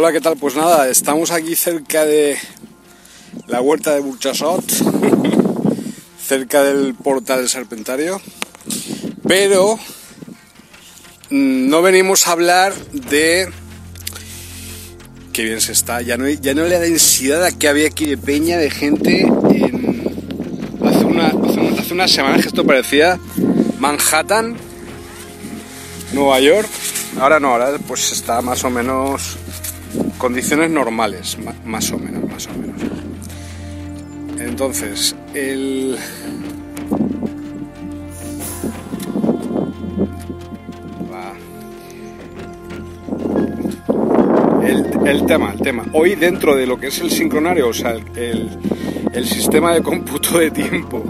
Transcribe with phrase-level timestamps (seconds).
[0.00, 0.36] hola, ¿qué tal?
[0.36, 2.38] Pues nada, estamos aquí cerca de
[3.48, 4.64] la huerta de Burchasot,
[6.24, 8.20] cerca del portal del Serpentario,
[9.26, 9.76] pero
[11.30, 13.48] mm, no venimos a hablar de
[15.32, 18.16] qué bien se está, ya no, hay- ya no la densidad que había aquí de
[18.18, 20.04] peña, de gente en-
[20.86, 23.18] hace, una, hace, un- hace unas semanas que esto parecía
[23.80, 24.56] Manhattan,
[26.12, 26.68] Nueva York.
[27.18, 29.36] Ahora no, ahora pues está más o menos
[30.18, 32.82] condiciones normales, ma- más o menos, más o menos.
[34.40, 35.96] Entonces, el
[44.64, 45.84] el, el tema, el tema.
[45.92, 48.48] Hoy dentro de lo que es el sincronario, o sea, el-
[49.12, 51.02] el sistema de cómputo de tiempo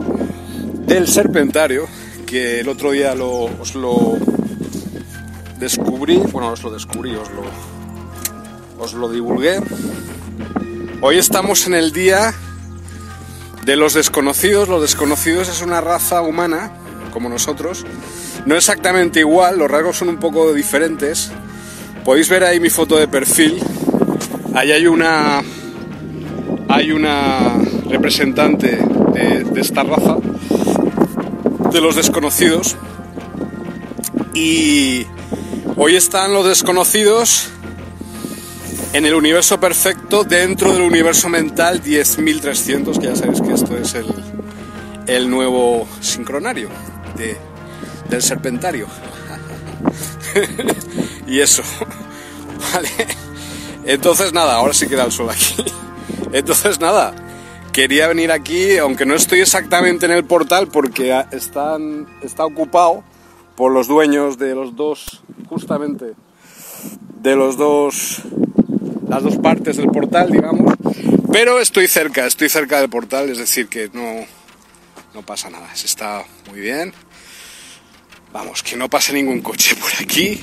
[0.86, 1.86] del serpentario,
[2.26, 4.16] que el otro día lo, os lo
[5.58, 7.42] descubrí, bueno, os lo descubrí, os lo,
[8.78, 9.60] os lo divulgué.
[11.00, 12.32] Hoy estamos en el día
[13.64, 14.68] de los desconocidos.
[14.68, 16.72] Los desconocidos es una raza humana,
[17.12, 17.84] como nosotros.
[18.46, 21.30] No exactamente igual, los rasgos son un poco diferentes.
[22.04, 23.60] Podéis ver ahí mi foto de perfil.
[24.54, 25.42] Ahí hay una.
[26.68, 27.58] Hay una
[27.88, 28.78] representante
[29.14, 30.18] de, de esta raza,
[31.72, 32.76] de los desconocidos.
[34.34, 35.06] Y
[35.76, 37.48] hoy están los desconocidos
[38.92, 43.94] en el universo perfecto dentro del universo mental 10.300, que ya sabéis que esto es
[43.94, 44.06] el,
[45.06, 46.68] el nuevo sincronario
[47.16, 47.36] de-
[48.08, 48.86] del serpentario.
[51.26, 51.62] y eso,
[52.72, 52.88] vale.
[53.84, 55.64] Entonces nada, ahora sí queda el sol aquí.
[56.32, 57.14] Entonces nada,
[57.72, 63.04] quería venir aquí, aunque no estoy exactamente en el portal porque están, está ocupado
[63.56, 66.14] por los dueños de los dos, justamente,
[67.20, 68.22] de los dos
[69.08, 70.74] las dos partes del portal, digamos.
[71.32, 74.26] Pero estoy cerca, estoy cerca del portal, es decir, que no,
[75.14, 76.92] no pasa nada, se está muy bien.
[78.32, 80.40] Vamos, que no pase ningún coche por aquí.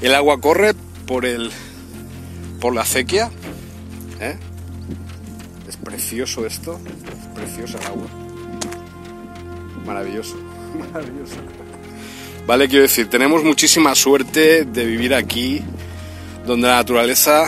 [0.00, 0.74] El agua corre
[1.06, 1.50] por el
[2.60, 3.30] por la acequia.
[4.20, 4.36] ¿eh?
[5.68, 8.06] Es precioso esto, es precioso el agua.
[9.84, 10.36] Maravilloso,
[10.92, 11.36] maravilloso.
[12.46, 15.62] Vale, quiero decir, tenemos muchísima suerte de vivir aquí,
[16.46, 17.46] donde la naturaleza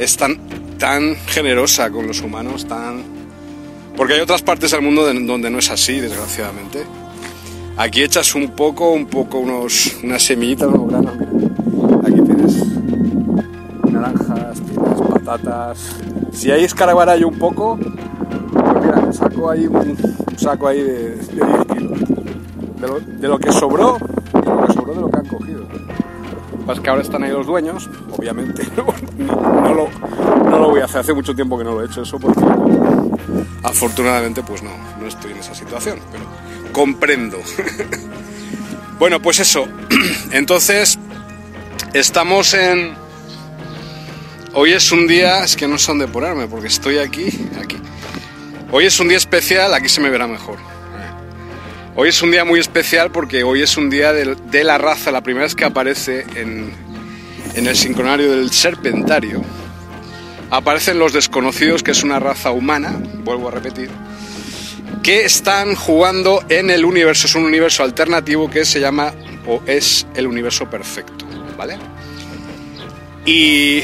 [0.00, 0.36] es tan,
[0.78, 3.02] tan generosa con los humanos, tan...
[3.96, 6.84] Porque hay otras partes del mundo de- donde no es así, desgraciadamente.
[7.76, 11.12] Aquí echas un poco, un poco, unos, unas semillitas, unos granos.
[12.04, 12.56] Aquí tienes
[13.90, 15.78] naranjas, tienes patatas.
[16.32, 17.78] Si hay escarabarallo un poco,
[18.52, 19.96] pues mira, me saco ahí un,
[20.36, 21.98] saco ahí de, de 10 kilos.
[22.80, 23.98] De lo, de lo que sobró,
[24.32, 25.60] de lo que sobró de lo que han cogido.
[26.70, 28.62] Pues que ahora están ahí los dueños, obviamente.
[29.18, 31.86] No, no lo, no lo voy a hacer, hace mucho tiempo que no lo he
[31.86, 32.40] hecho eso porque
[33.62, 36.24] afortunadamente pues no, no estoy en esa situación, pero
[36.72, 37.38] comprendo.
[39.00, 39.66] bueno, pues eso.
[40.30, 40.96] Entonces,
[41.92, 42.94] estamos en...
[44.54, 47.78] Hoy es un día, es que no sé dónde ponerme porque estoy aquí, aquí.
[48.70, 50.69] Hoy es un día especial, aquí se me verá mejor.
[51.96, 55.22] Hoy es un día muy especial porque hoy es un día de, la raza, la
[55.22, 56.72] primera vez que aparece en,
[57.54, 59.42] en el sincronario del serpentario.
[60.50, 63.90] Aparecen los desconocidos, que es una raza humana, vuelvo a repetir,
[65.02, 69.12] que están jugando en el universo, es un universo alternativo que se llama
[69.46, 71.24] o es el universo perfecto,
[71.56, 71.76] ¿vale?
[73.26, 73.82] Y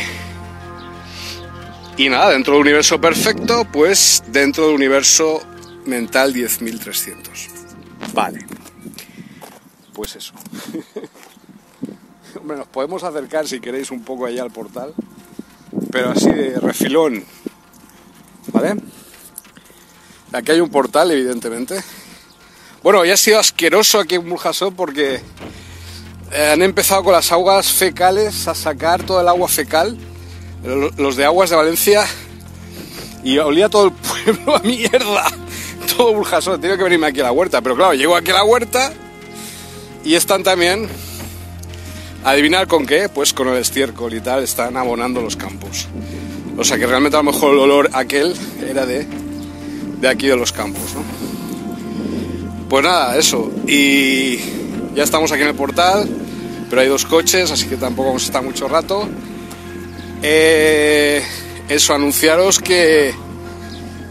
[1.97, 5.43] y nada, dentro del universo perfecto, pues dentro del universo
[5.87, 7.56] mental 10.300.
[8.13, 8.47] Vale.
[9.93, 10.35] Pues eso.
[12.41, 14.95] Hombre, nos podemos acercar si queréis un poco allá al portal,
[15.91, 17.25] pero así de refilón.
[18.49, 18.77] ¿Vale?
[20.33, 21.83] Aquí hay un portal, evidentemente.
[22.83, 25.21] Bueno, ya ha sido asqueroso aquí en Burjasot porque
[26.33, 29.99] eh, han empezado con las aguas fecales a sacar todo el agua fecal
[30.97, 32.05] los de Aguas de Valencia
[33.23, 33.93] y olía todo el
[34.25, 35.25] pueblo a mierda.
[35.97, 37.61] Todo Burjasot, que venirme aquí a la huerta.
[37.61, 38.93] Pero claro, llego aquí a la huerta
[40.05, 40.89] y están también,
[42.25, 45.89] adivinar con qué, pues con el estiércol y tal, están abonando los campos.
[46.59, 48.35] O sea que realmente a lo mejor el olor aquel
[48.69, 49.07] era de,
[50.01, 51.03] de aquí de los campos, ¿no?
[52.69, 53.51] Pues nada, eso.
[53.67, 54.39] Y
[54.95, 56.09] ya estamos aquí en el portal,
[56.69, 59.09] pero hay dos coches, así que tampoco vamos a estar mucho rato.
[60.23, 61.23] Eh,
[61.69, 63.15] eso, anunciaros que,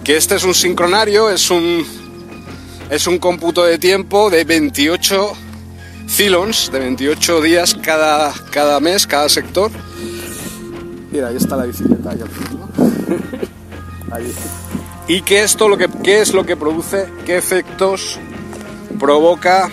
[0.06, 1.84] que este es un sincronario, es un,
[2.92, 5.34] es un cómputo de tiempo de 28
[6.08, 9.72] Cylons, de 28 días cada, cada mes, cada sector.
[11.12, 12.14] Mira, ahí está la bicicleta.
[15.08, 17.10] ¿Y qué, esto lo que, qué es lo que produce?
[17.26, 18.20] ¿Qué efectos
[19.00, 19.72] provoca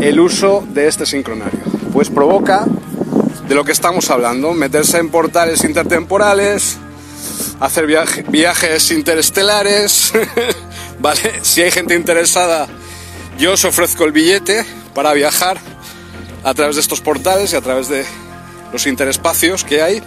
[0.00, 1.60] el uso de este sincronario?
[1.92, 2.66] Pues provoca
[3.46, 6.76] de lo que estamos hablando, meterse en portales intertemporales,
[7.62, 10.12] hacer viajes interestelares,
[10.98, 11.40] ¿vale?
[11.42, 12.66] Si hay gente interesada,
[13.38, 15.58] yo os ofrezco el billete para viajar
[16.42, 18.04] a través de estos portales y a través de
[18.72, 20.02] los interespacios que hay.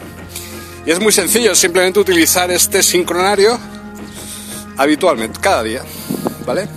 [0.86, 3.58] Y es muy sencillo, simplemente utilizar este sincronario
[4.76, 5.82] habitualmente, cada día,
[6.46, 6.68] ¿vale?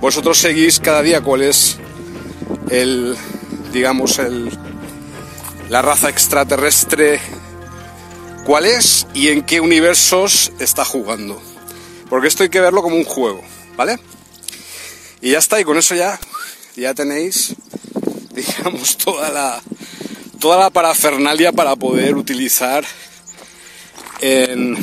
[0.00, 1.78] Vosotros seguís cada día cuál es
[2.68, 3.16] el,
[3.72, 4.50] digamos, el
[5.68, 7.20] la raza extraterrestre
[8.46, 11.42] cuál es y en qué universos está jugando.
[12.08, 13.42] Porque esto hay que verlo como un juego,
[13.76, 13.98] ¿vale?
[15.20, 16.18] Y ya está, y con eso ya,
[16.76, 17.56] ya tenéis,
[18.34, 19.60] digamos, toda la,
[20.38, 22.84] toda la parafernalia para poder utilizar
[24.20, 24.76] en,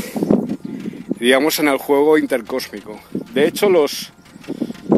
[1.20, 3.00] digamos, en el juego intercósmico.
[3.34, 4.12] De hecho, los,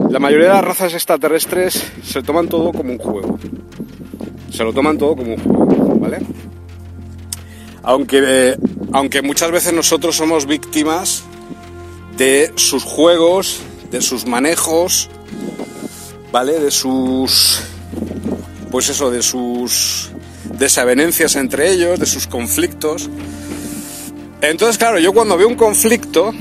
[0.09, 3.39] la mayoría de las razas extraterrestres se toman todo como un juego.
[4.51, 6.19] Se lo toman todo como un juego, ¿vale?
[7.85, 8.57] Aunque,
[8.93, 11.23] aunque muchas veces nosotros somos víctimas
[12.17, 13.59] de sus juegos,
[13.91, 15.09] de sus manejos,
[16.31, 16.59] ¿vale?
[16.59, 17.61] De sus,
[18.71, 20.09] pues eso, de sus
[20.57, 23.09] desavenencias entre ellos, de sus conflictos.
[24.41, 26.33] Entonces, claro, yo cuando veo un conflicto,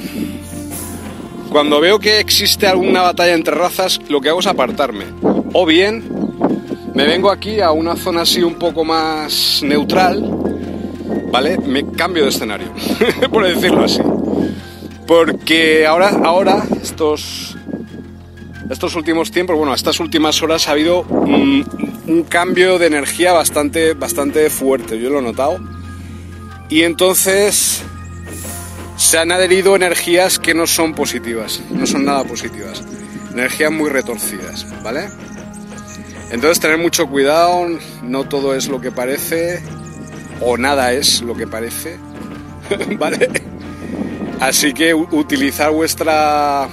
[1.51, 5.05] cuando veo que existe alguna batalla entre razas, lo que hago es apartarme.
[5.53, 6.05] O bien
[6.95, 10.44] me vengo aquí a una zona así un poco más neutral,
[11.35, 11.59] ¿vale?
[11.59, 12.73] Me cambio de escenario,
[13.33, 14.01] por decirlo así.
[15.05, 17.57] Porque ahora, ahora estos,
[18.71, 24.49] estos últimos tiempos, bueno, estas últimas horas ha habido un, cambio de energía bastante, bastante
[24.49, 25.59] fuerte, yo lo he notado.
[26.69, 27.83] Y entonces
[28.97, 32.85] se han adherido energías que no son positivas, no son nada positivas,
[33.33, 35.09] energías muy retorcidas, ¿vale?
[36.31, 37.67] Entonces tener mucho cuidado,
[38.05, 39.65] no todo es lo que parece,
[40.45, 41.99] o nada es lo que parece,
[42.99, 43.29] ¿vale?
[44.41, 46.69] Así que utilizar vuestra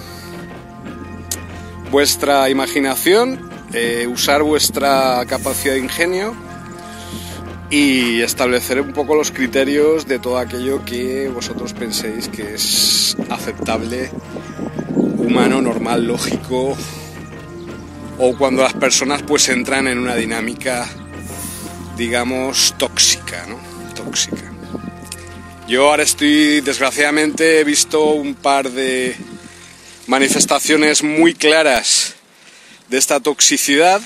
[1.90, 6.34] vuestra imaginación, eh, usar vuestra capacidad de ingenio
[7.70, 14.10] y establecer un poco los criterios de todo aquello que vosotros penséis que es aceptable,
[15.18, 16.76] humano, normal, lógico
[18.18, 20.88] o cuando las personas pues entran en una dinámica
[21.98, 23.60] digamos tóxica, ¿no?
[23.96, 24.52] Tóxica.
[25.68, 29.16] Yo ahora estoy, desgraciadamente, he visto un par de
[30.08, 32.16] manifestaciones muy claras
[32.90, 34.02] de esta toxicidad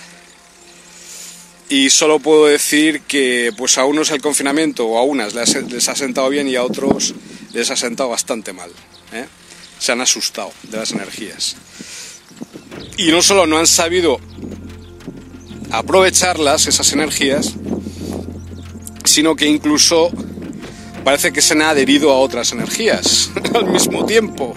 [1.69, 5.95] y solo puedo decir que pues a unos el confinamiento o a unas les, ha
[5.95, 7.15] sentado bien y a otros
[7.53, 8.69] les ha sentado bastante mal.
[9.13, 9.25] ¿eh?
[9.79, 11.55] Se han asustado de las energías.
[12.97, 14.19] Y no solo no han sabido
[15.71, 17.55] aprovecharlas, esas energías,
[19.03, 20.11] sino que incluso
[21.03, 24.55] parece que se han adherido a otras energías al mismo tiempo.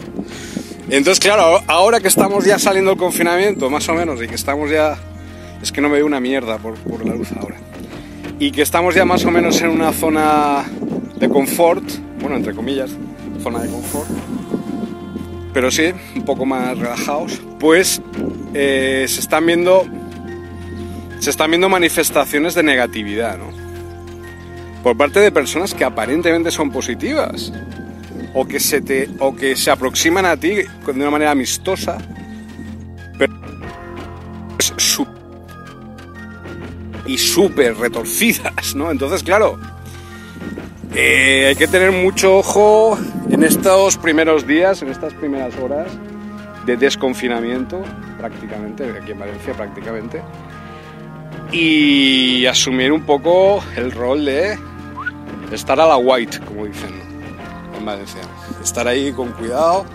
[0.90, 4.70] Entonces, claro, ahora que estamos ya saliendo del confinamiento, más o menos, y que estamos
[4.70, 4.98] ya...
[5.62, 7.56] Es que no me veo una mierda por, por la luz ahora.
[8.38, 10.64] Y que estamos ya más o menos en una zona
[11.18, 11.84] de confort,
[12.20, 12.90] bueno, entre comillas,
[13.42, 14.08] zona de confort,
[15.52, 18.00] pero sí, un poco más relajados, pues
[18.54, 19.84] eh, se están viendo
[21.18, 23.46] se están viendo manifestaciones de negatividad, ¿no?
[24.82, 27.52] Por parte de personas que aparentemente son positivas
[28.34, 31.98] o que se te o que se aproximan a ti de una manera amistosa,
[33.18, 33.32] pero
[34.58, 35.06] es su-
[37.06, 38.90] y súper retorcidas, ¿no?
[38.90, 39.58] Entonces, claro,
[40.94, 42.98] eh, hay que tener mucho ojo
[43.30, 45.88] en estos primeros días, en estas primeras horas
[46.66, 47.82] de desconfinamiento,
[48.18, 50.22] prácticamente, aquí en Valencia prácticamente,
[51.52, 54.58] y asumir un poco el rol de
[55.52, 57.00] estar a la white, como dicen
[57.76, 58.20] en Valencia.
[58.62, 59.86] Estar ahí con cuidado,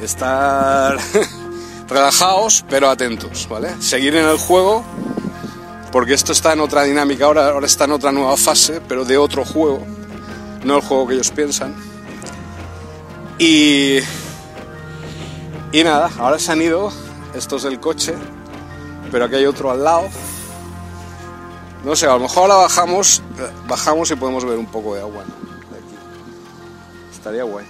[0.00, 0.96] estar
[1.88, 3.70] relajados, pero atentos, ¿vale?
[3.80, 4.84] Seguir en el juego,
[5.92, 9.18] porque esto está en otra dinámica, ahora, ahora está en otra nueva fase, pero de
[9.18, 9.84] otro juego,
[10.64, 11.74] no el juego que ellos piensan.
[13.38, 13.98] Y,
[15.72, 16.90] y nada, ahora se han ido
[17.34, 18.14] estos del coche,
[19.12, 20.08] pero aquí hay otro al lado.
[21.88, 23.22] No sé, a lo mejor ahora bajamos,
[23.66, 25.24] bajamos y podemos ver un poco de agua.
[25.24, 25.96] De aquí.
[27.10, 27.64] Estaría guay.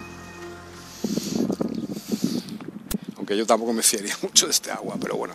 [3.17, 5.35] Aunque yo tampoco me fiaría mucho de este agua, pero bueno,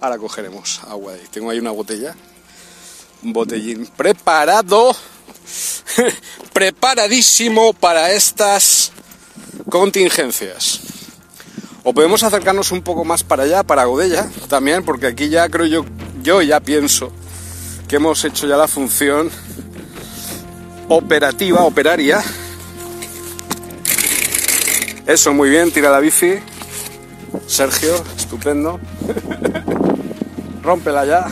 [0.00, 1.26] ahora cogeremos agua de ahí.
[1.28, 2.14] Tengo ahí una botella,
[3.24, 4.94] un botellín preparado,
[6.52, 8.92] preparadísimo para estas
[9.68, 10.78] contingencias.
[11.82, 15.66] O podemos acercarnos un poco más para allá, para Godella, también, porque aquí ya creo
[15.66, 15.84] yo,
[16.22, 17.10] yo ya pienso
[17.90, 19.28] que hemos hecho ya la función
[20.88, 22.22] operativa, operaria.
[25.08, 26.34] Eso, muy bien, tira la bici.
[27.48, 28.78] Sergio, estupendo.
[30.62, 31.26] Rómpela ya.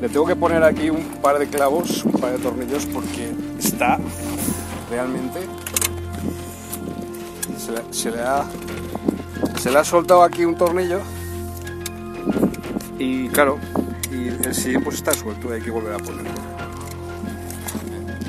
[0.00, 3.98] Le tengo que poner aquí un par de clavos, un par de tornillos, porque está
[4.88, 5.40] realmente
[7.58, 8.44] se le, se le ha
[9.58, 11.00] se le ha soltado aquí un tornillo
[12.98, 13.58] y claro
[14.24, 16.30] y el sillín pues está suelto hay que volver a ponerlo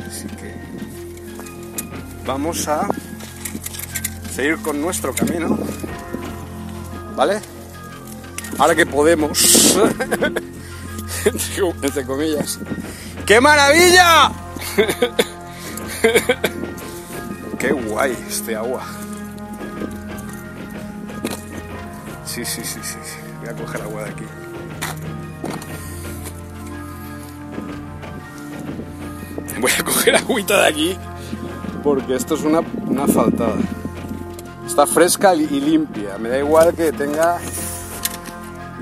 [0.08, 0.54] así que
[2.26, 2.88] vamos a
[4.34, 5.58] seguir con nuestro camino
[7.16, 7.40] vale
[8.58, 9.78] ahora que podemos
[11.82, 12.60] entre, comillas
[13.26, 14.32] qué maravilla
[17.60, 18.86] qué guay este agua
[22.44, 22.80] sí, sí, sí.
[22.84, 22.98] sí.
[23.40, 24.26] Voy a coger agua de aquí.
[29.60, 30.98] Voy a coger agüita de aquí
[31.84, 33.56] porque esto es una, una faltada.
[34.66, 36.18] Está fresca y limpia.
[36.18, 37.38] Me da igual que tenga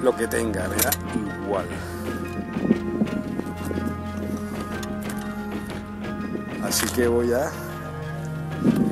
[0.02, 0.90] lo que tenga, me da
[1.44, 1.66] igual.
[6.64, 7.52] Así que voy a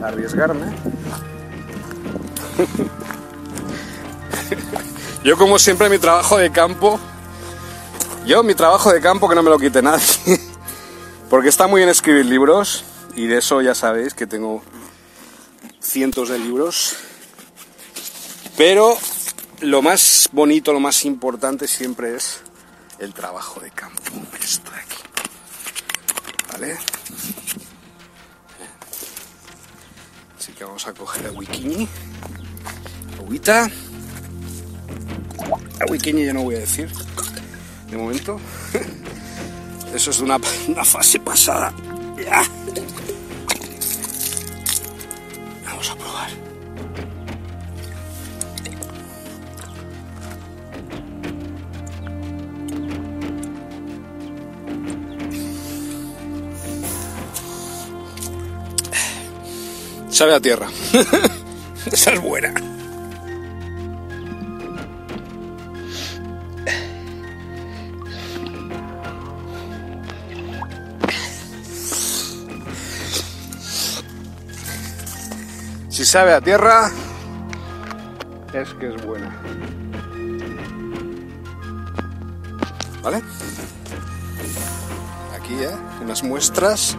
[0.06, 0.66] arriesgarme.
[5.24, 7.00] Yo como siempre mi trabajo de campo,
[8.26, 10.02] yo mi trabajo de campo que no me lo quite nadie,
[11.32, 12.84] porque está muy bien escribir libros
[13.16, 14.62] y de eso ya sabéis que tengo
[15.80, 16.98] cientos de libros,
[18.58, 18.98] pero
[19.62, 22.42] lo más bonito, lo más importante siempre es
[23.00, 24.02] el trabajo de campo,
[24.44, 24.98] esto de aquí,
[26.52, 26.78] ¿vale?
[30.38, 31.88] Así que vamos a coger a Wikini,
[33.20, 33.72] agüita.
[35.80, 36.92] A Wikini ya no voy a decir,
[37.90, 38.38] de momento.
[39.94, 41.74] Eso es una, una fase pasada.
[42.18, 42.44] Ya.
[45.66, 46.30] Vamos a probar.
[60.10, 60.70] Sabe a tierra.
[61.92, 62.71] Esa es buena.
[76.12, 76.92] Sabe a tierra,
[78.52, 79.34] es que es buena.
[83.02, 83.24] ¿Vale?
[85.34, 85.72] Aquí ya,
[86.04, 86.98] unas muestras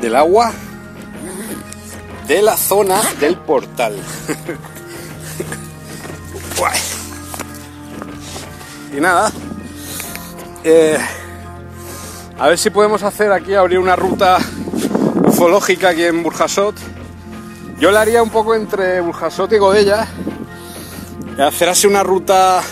[0.00, 0.50] del agua
[2.26, 3.96] de la zona del portal.
[8.96, 9.30] Y nada,
[10.64, 10.96] eh,
[12.38, 14.38] a ver si podemos hacer aquí, abrir una ruta
[15.46, 16.74] ufológica aquí en Burjasot.
[17.78, 20.08] Yo la haría un poco entre Burjasot y Godella.
[21.38, 22.64] Hacer así una ruta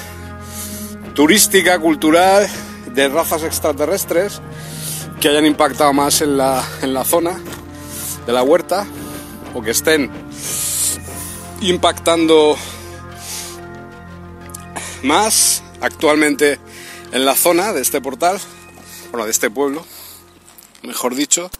[1.14, 2.48] turística, cultural,
[2.86, 4.42] de razas extraterrestres
[5.20, 7.38] que hayan impactado más en la, en la zona
[8.26, 8.84] de la huerta
[9.54, 10.10] o que estén
[11.60, 12.56] impactando
[15.04, 16.58] más actualmente
[17.12, 18.40] en la zona de este portal,
[19.12, 19.86] bueno, de este pueblo,
[20.82, 21.52] mejor dicho.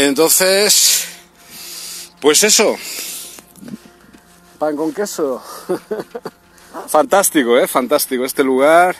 [0.00, 1.08] Entonces,
[2.20, 2.76] pues eso,
[4.56, 5.42] pan con queso.
[6.86, 7.66] fantástico, ¿eh?
[7.66, 8.94] Fantástico este lugar.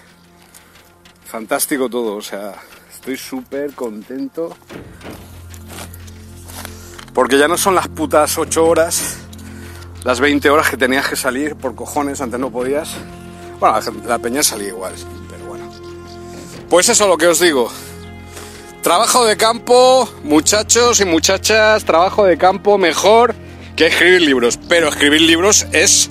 [1.24, 2.60] Fantástico todo, o sea,
[2.92, 4.56] estoy súper contento.
[7.14, 9.18] Porque ya no son las putas 8 horas,
[10.02, 12.90] las 20 horas que tenías que salir por cojones, antes no podías.
[13.60, 14.94] Bueno, la peña salía igual,
[15.30, 15.70] pero bueno.
[16.68, 17.70] Pues eso es lo que os digo.
[18.82, 23.34] Trabajo de campo, muchachos y muchachas, trabajo de campo mejor
[23.74, 24.58] que escribir libros.
[24.68, 26.10] Pero escribir libros es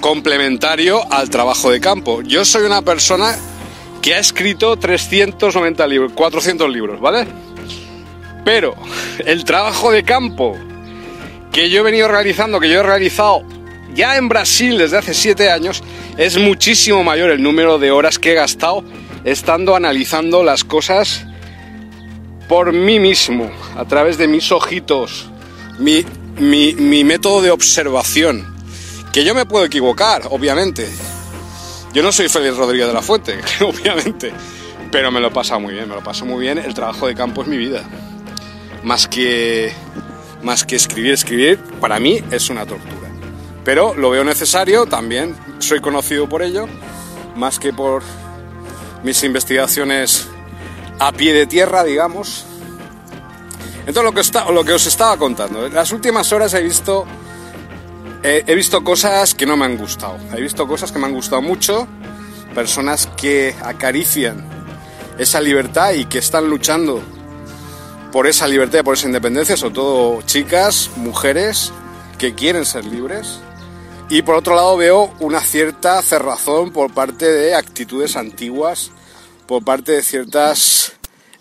[0.00, 2.22] complementario al trabajo de campo.
[2.22, 3.36] Yo soy una persona
[4.00, 7.26] que ha escrito 390 libros, 400 libros, ¿vale?
[8.44, 8.76] Pero
[9.24, 10.56] el trabajo de campo
[11.52, 13.42] que yo he venido realizando, que yo he realizado
[13.92, 15.82] ya en Brasil desde hace 7 años,
[16.16, 18.84] es muchísimo mayor el número de horas que he gastado
[19.24, 21.26] estando analizando las cosas
[22.48, 25.28] por mí mismo, a través de mis ojitos,
[25.78, 26.04] mi,
[26.38, 28.54] mi método de observación.
[29.12, 30.88] Que yo me puedo equivocar, obviamente.
[31.94, 34.32] Yo no soy Félix Rodríguez de la Fuente, obviamente.
[34.92, 36.58] Pero me lo pasa muy bien, me lo paso muy bien.
[36.58, 37.82] El trabajo de campo es mi vida.
[38.82, 39.72] Más que,
[40.42, 43.10] más que escribir, escribir, para mí es una tortura.
[43.64, 46.66] Pero lo veo necesario, también soy conocido por ello,
[47.34, 48.02] más que por
[49.02, 50.28] mis investigaciones
[50.98, 52.44] a pie de tierra, digamos.
[53.80, 57.06] Entonces lo que, está, lo que os estaba contando, en las últimas horas he visto,
[58.22, 60.18] he visto cosas que no me han gustado.
[60.36, 61.86] He visto cosas que me han gustado mucho,
[62.54, 64.44] personas que acarician
[65.18, 67.00] esa libertad y que están luchando
[68.12, 71.72] por esa libertad, por esa independencia, sobre todo chicas, mujeres
[72.18, 73.40] que quieren ser libres.
[74.08, 78.90] Y por otro lado veo una cierta cerrazón por parte de actitudes antiguas,
[79.46, 80.92] por parte de ciertas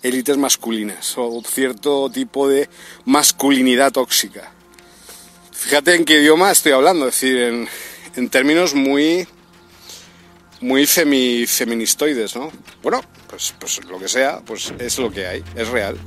[0.03, 2.69] élites masculinas o cierto tipo de
[3.05, 4.51] masculinidad tóxica.
[5.51, 7.67] Fíjate en qué idioma estoy hablando, es decir,
[8.15, 9.27] en, términos muy,
[10.61, 12.51] muy feministoides, ¿no?
[12.83, 15.97] Bueno, pues, pues lo que sea, pues es lo que hay, es real.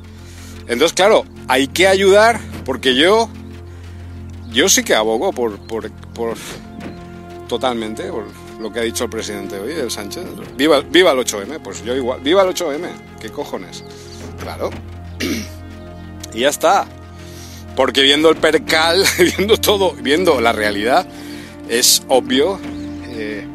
[0.69, 3.29] Entonces, claro, hay que ayudar porque yo,
[4.53, 6.37] yo sí que abogo por, por, por
[7.49, 8.27] totalmente, por
[8.59, 10.25] lo que ha dicho el presidente hoy, el Sánchez.
[10.57, 12.89] Viva, viva el 8M, pues yo igual, viva el 8M,
[13.21, 13.85] ¿qué cojones?
[14.41, 14.71] Claro.
[16.35, 16.87] y ya está.
[17.77, 19.05] Porque viendo el percal,
[19.37, 21.07] viendo todo, viendo la realidad,
[21.69, 22.59] es obvio,
[23.09, 23.47] eh,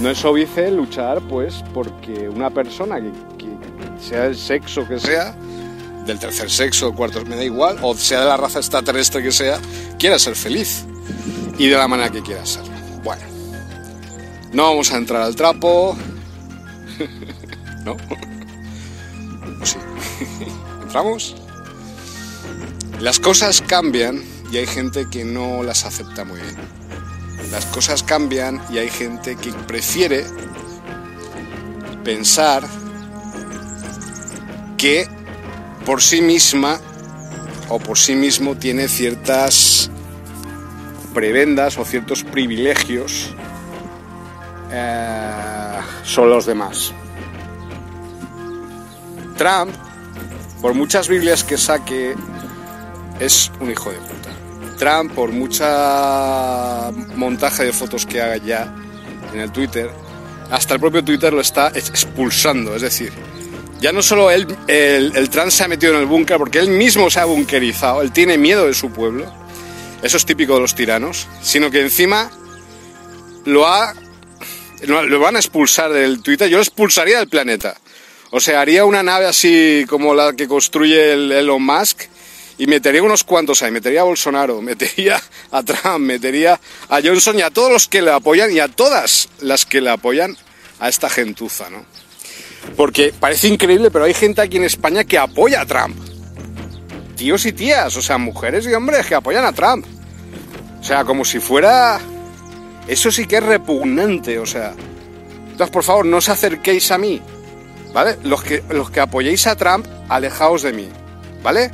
[0.00, 3.10] no es óbice luchar, pues, porque una persona que,
[4.00, 5.34] sea el sexo que sea,
[6.06, 9.58] del tercer sexo, cuarto, me da igual, o sea de la raza extraterrestre que sea,
[9.98, 10.84] quiera ser feliz
[11.58, 12.73] y de la manera que quiera ser.
[14.54, 15.96] No vamos a entrar al trapo.
[17.84, 17.96] ¿No?
[19.64, 19.78] Sí.
[20.82, 21.34] ¿Entramos?
[23.00, 26.54] Las cosas cambian y hay gente que no las acepta muy bien.
[27.50, 30.24] Las cosas cambian y hay gente que prefiere
[32.04, 32.62] pensar
[34.78, 35.08] que
[35.84, 36.78] por sí misma
[37.70, 39.90] o por sí mismo tiene ciertas
[41.12, 43.34] prebendas o ciertos privilegios
[44.74, 46.92] eh, son los demás.
[49.36, 49.74] Trump,
[50.60, 52.14] por muchas Biblias que saque,
[53.20, 54.30] es un hijo de puta.
[54.78, 58.74] Trump, por mucha montaje de fotos que haga ya
[59.32, 59.90] en el Twitter,
[60.50, 62.74] hasta el propio Twitter lo está expulsando.
[62.74, 63.12] Es decir,
[63.80, 66.68] ya no solo él, el, el Trump se ha metido en el búnker porque él
[66.68, 69.44] mismo se ha bunkerizado, él tiene miedo de su pueblo
[70.04, 72.30] eso es típico de los tiranos, sino que encima
[73.46, 73.94] lo ha
[74.86, 77.76] lo van a expulsar del Twitter, yo lo expulsaría del planeta.
[78.30, 82.02] O sea, haría una nave así como la que construye el Elon Musk
[82.58, 87.42] y metería unos cuantos ahí, metería a Bolsonaro, metería a Trump, metería a Johnson y
[87.42, 90.36] a todos los que le apoyan y a todas las que le apoyan
[90.80, 91.84] a esta gentuza, ¿no?
[92.76, 95.96] Porque parece increíble, pero hay gente aquí en España que apoya a Trump.
[97.16, 99.86] Tíos y tías, o sea, mujeres y hombres que apoyan a Trump.
[100.80, 102.00] O sea, como si fuera...
[102.86, 104.74] Eso sí que es repugnante, o sea...
[105.50, 107.20] Entonces, por favor, no os acerquéis a mí,
[107.92, 108.18] ¿vale?
[108.24, 110.88] Los que, los que apoyéis a Trump, alejaos de mí.
[111.44, 111.70] ¿vale?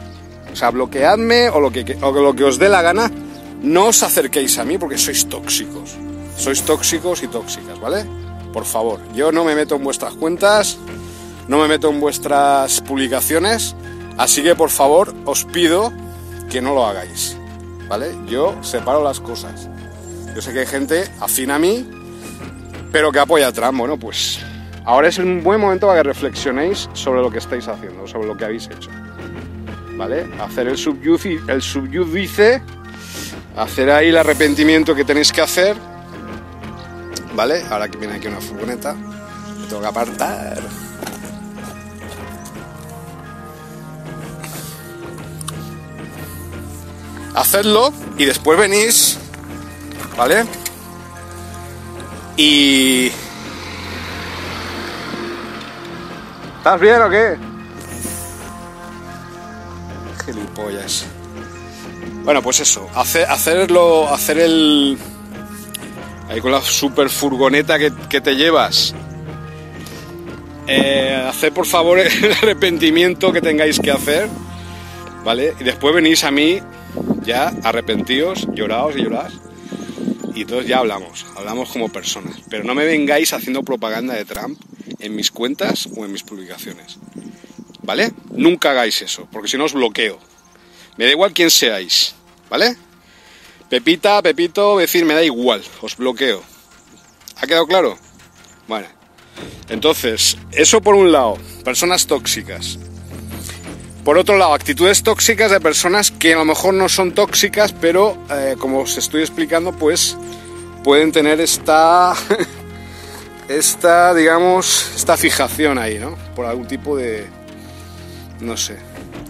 [0.52, 3.10] O sea, bloqueadme o lo que, o lo que os dé la gana.
[3.62, 5.96] No os acerquéis a mí porque sois tóxicos.
[6.36, 8.04] Sois tóxicos y tóxicas, ¿vale?
[8.52, 10.76] Por favor, yo no me meto en vuestras cuentas,
[11.46, 13.76] no me meto en vuestras publicaciones,
[14.18, 15.92] así que por favor os pido
[16.50, 17.36] que no lo hagáis,
[17.88, 18.12] ¿vale?
[18.26, 19.68] Yo separo las cosas.
[20.34, 21.88] Yo sé que hay gente afín a mí,
[22.92, 23.78] pero que apoya a Trump.
[23.78, 24.38] Bueno, pues
[24.84, 28.36] ahora es un buen momento para que reflexionéis sobre lo que estáis haciendo, sobre lo
[28.36, 28.90] que habéis hecho.
[29.96, 30.26] ¿Vale?
[30.40, 32.62] Hacer el subyudice, el subyudice
[33.56, 35.76] hacer ahí el arrepentimiento que tenéis que hacer.
[37.34, 37.62] ¿Vale?
[37.70, 40.58] Ahora que viene aquí una furgoneta, me tengo que apartar.
[47.34, 49.18] Hacedlo y después venís,
[50.16, 50.44] ¿vale?
[52.36, 53.10] Y...
[56.58, 57.36] ¿Estás bien o qué?
[60.24, 61.06] Gilipollas.
[62.24, 64.98] Bueno, pues eso, hacer, hacerlo, hacer el...
[66.28, 68.94] Ahí con la super furgoneta que, que te llevas.
[70.66, 74.28] Eh, hacer por favor el arrepentimiento que tengáis que hacer,
[75.24, 75.54] ¿vale?
[75.58, 76.60] Y después venís a mí,
[77.22, 79.32] ya arrepentíos, lloraos y llorás.
[80.34, 82.36] Y todos ya hablamos, hablamos como personas.
[82.48, 84.60] Pero no me vengáis haciendo propaganda de Trump
[84.98, 86.98] en mis cuentas o en mis publicaciones.
[87.82, 88.12] ¿Vale?
[88.30, 90.18] Nunca hagáis eso, porque si no os bloqueo.
[90.96, 92.14] Me da igual quién seáis,
[92.48, 92.76] ¿vale?
[93.68, 96.42] Pepita, Pepito, decir, me da igual, os bloqueo.
[97.36, 97.98] ¿Ha quedado claro?
[98.68, 98.86] Bueno.
[99.68, 102.78] Entonces, eso por un lado, personas tóxicas.
[104.04, 108.16] Por otro lado, actitudes tóxicas de personas que a lo mejor no son tóxicas, pero
[108.30, 110.16] eh, como os estoy explicando, pues
[110.82, 112.14] pueden tener esta,
[113.48, 116.16] esta, digamos, esta fijación ahí, ¿no?
[116.34, 117.26] Por algún tipo de,
[118.40, 118.78] no sé,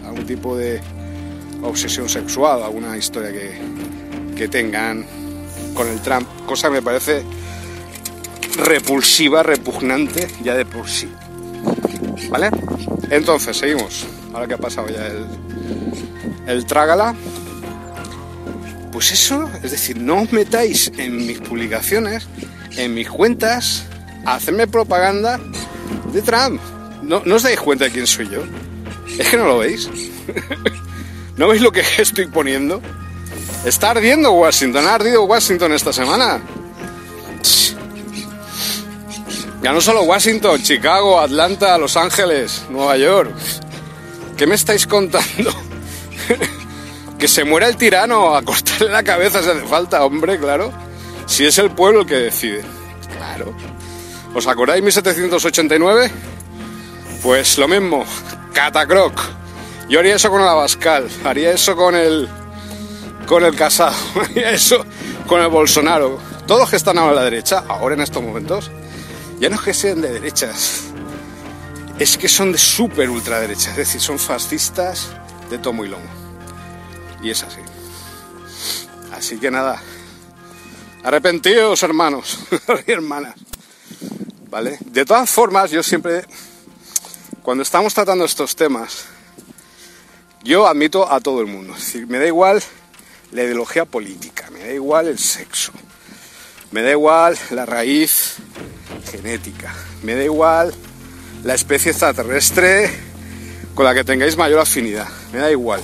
[0.06, 0.80] algún tipo de
[1.62, 3.58] obsesión sexual, alguna historia que,
[4.36, 5.04] que tengan
[5.74, 7.24] con el Trump, cosa que me parece
[8.56, 11.08] repulsiva, repugnante, ya de por sí.
[12.28, 12.50] ¿Vale?
[13.10, 14.06] Entonces, seguimos.
[14.32, 15.26] Ahora que ha pasado ya el,
[16.46, 17.14] el trágala.
[18.92, 22.26] Pues eso, es decir, no os metáis en mis publicaciones,
[22.76, 23.84] en mis cuentas,
[24.24, 25.38] a hacerme propaganda
[26.12, 26.60] de Trump.
[27.02, 28.42] ¿No, ¿No os dais cuenta de quién soy yo?
[29.18, 29.88] Es que no lo veis.
[31.36, 32.80] ¿No veis lo que estoy poniendo?
[33.64, 36.40] Está ardiendo Washington, ha ardido Washington esta semana.
[39.62, 43.30] Ya no solo Washington, Chicago, Atlanta, Los Ángeles, Nueva York.
[44.40, 45.52] ¿Qué me estáis contando?
[47.18, 50.72] que se muera el tirano, a cortarle la cabeza si hace falta, hombre, claro.
[51.26, 52.64] Si es el pueblo el que decide.
[53.18, 53.54] Claro.
[54.34, 56.10] ¿Os acordáis 1789?
[57.22, 58.06] Pues lo mismo,
[58.54, 59.12] Catacroc.
[59.90, 62.26] Yo haría eso con el Abascal, haría eso con el
[63.26, 64.86] con el Casado, haría eso
[65.26, 66.18] con el Bolsonaro.
[66.46, 68.70] Todos que están ahora a la derecha, ahora en estos momentos,
[69.38, 70.89] ya no es que sean de derechas,
[72.00, 75.10] es que son de súper ultraderecha, es decir, son fascistas
[75.50, 76.08] de tomo y lomo.
[77.22, 77.60] Y es así.
[79.12, 79.82] Así que nada,
[81.04, 82.38] arrepentidos hermanos
[82.86, 83.34] y hermanas.
[84.48, 84.78] ¿Vale?
[84.86, 86.24] De todas formas, yo siempre,
[87.42, 89.04] cuando estamos tratando estos temas,
[90.42, 91.74] yo admito a todo el mundo.
[91.74, 92.62] Es decir, me da igual
[93.30, 95.72] la ideología política, me da igual el sexo,
[96.70, 98.36] me da igual la raíz
[99.10, 100.74] genética, me da igual
[101.44, 102.90] la especie extraterrestre
[103.74, 105.80] con la que tengáis mayor afinidad, me da igual.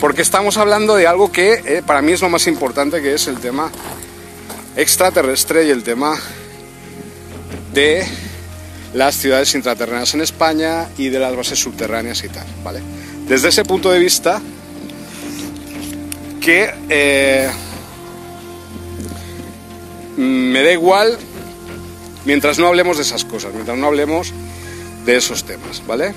[0.00, 3.26] Porque estamos hablando de algo que eh, para mí es lo más importante, que es
[3.26, 3.70] el tema
[4.76, 6.18] extraterrestre y el tema
[7.72, 8.06] de
[8.92, 12.80] las ciudades intraterrenas en España y de las bases subterráneas y tal, ¿vale?
[13.26, 14.40] Desde ese punto de vista,
[16.40, 17.50] que eh,
[20.16, 21.18] me da igual
[22.24, 24.32] mientras no hablemos de esas cosas, mientras no hablemos
[25.04, 26.14] de esos temas, ¿vale?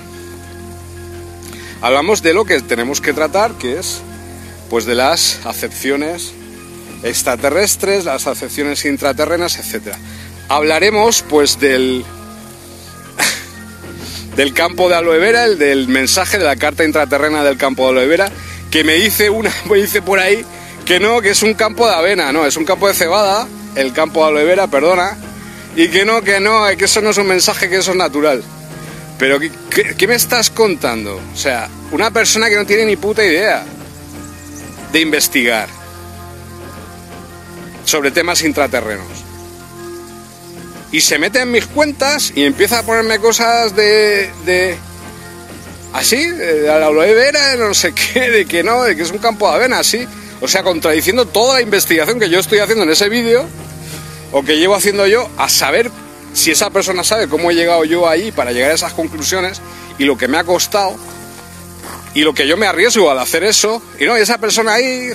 [1.80, 4.00] Hablamos de lo que tenemos que tratar, que es
[4.68, 6.32] pues de las acepciones
[7.02, 9.94] extraterrestres, las acepciones intraterrenas, etc.
[10.48, 12.04] Hablaremos pues del
[14.36, 17.90] del campo de aloe vera, el del mensaje de la carta intraterrena del campo de
[17.90, 18.30] aloe vera,
[18.70, 20.44] que me dice una, me dice por ahí
[20.84, 23.46] que no, que es un campo de avena, no, es un campo de cebada,
[23.76, 25.16] el campo de aloe vera, perdona,
[25.76, 28.42] y que no, que no, que eso no es un mensaje, que eso es natural.
[29.18, 31.20] Pero, ¿qué, me estás contando?
[31.34, 33.64] O sea, una persona que no tiene ni puta idea
[34.92, 35.68] de investigar
[37.84, 39.06] sobre temas intraterrenos.
[40.92, 44.78] Y se mete en mis cuentas y empieza a ponerme cosas de, de,
[45.92, 49.18] Así, de la aloe vera, no sé qué, de que no, de que es un
[49.18, 50.06] campo de avena, así.
[50.40, 53.46] O sea, contradiciendo toda la investigación que yo estoy haciendo en ese vídeo,
[54.32, 55.90] o que llevo haciendo yo, a saber
[56.38, 59.60] si esa persona sabe cómo he llegado yo ahí para llegar a esas conclusiones
[59.98, 60.96] y lo que me ha costado
[62.14, 65.10] y lo que yo me arriesgo al hacer eso, y no, y esa persona ahí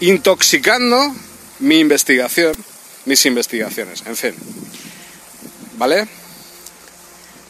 [0.00, 1.14] intoxicando
[1.60, 2.54] mi investigación,
[3.04, 4.34] mis investigaciones, en fin.
[5.76, 6.08] ¿Vale?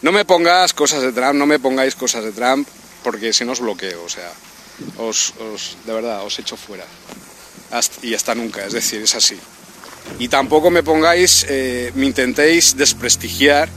[0.02, 2.68] No me pongas cosas de Trump, no me pongáis cosas de Trump,
[3.02, 4.30] porque si no os bloqueo, o sea,
[4.98, 5.32] os,
[5.86, 6.84] de verdad, os echo fuera.
[8.02, 9.38] y hasta nunca, es decir, es así.
[10.18, 13.68] Y tampoco me pongáis, eh, me intentéis desprestigiar,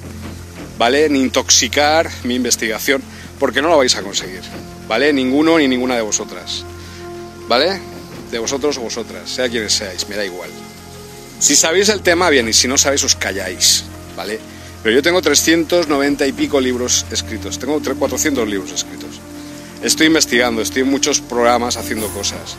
[0.78, 1.10] ¿vale?
[1.10, 3.02] Ni intoxicar mi investigación,
[3.40, 4.42] porque no lo vais a conseguir,
[4.88, 5.12] ¿vale?
[5.14, 6.64] Ninguno ni ninguna de vosotras,
[7.48, 7.80] ¿vale?
[8.32, 10.50] De vosotros o vosotras, sea quienes seáis, me da igual.
[11.40, 13.84] Si sabéis el tema, bien, y si no sabéis, os calláis,
[14.16, 14.40] ¿vale?
[14.84, 19.20] Pero yo tengo 390 y pico libros escritos, tengo 400 libros escritos.
[19.82, 22.56] Estoy investigando, estoy en muchos programas haciendo cosas.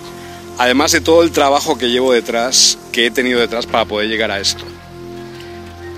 [0.59, 4.31] Además de todo el trabajo que llevo detrás, que he tenido detrás para poder llegar
[4.31, 4.65] a esto.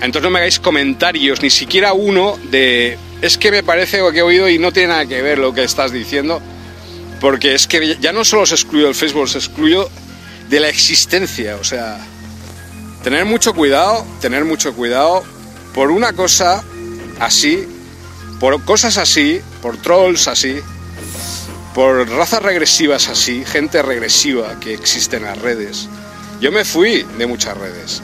[0.01, 4.19] Entonces no me hagáis comentarios, ni siquiera uno de es que me parece lo que
[4.19, 6.41] he oído y no tiene nada que ver lo que estás diciendo,
[7.19, 9.89] porque es que ya no solo se excluyo del Facebook, se excluyo
[10.49, 11.99] de la existencia, o sea,
[13.03, 15.23] tener mucho cuidado, tener mucho cuidado
[15.73, 16.63] por una cosa
[17.19, 17.67] así,
[18.39, 20.59] por cosas así, por trolls así,
[21.79, 25.87] por razas regresivas así, gente regresiva que existe en las redes.
[26.41, 28.01] Yo me fui de muchas redes.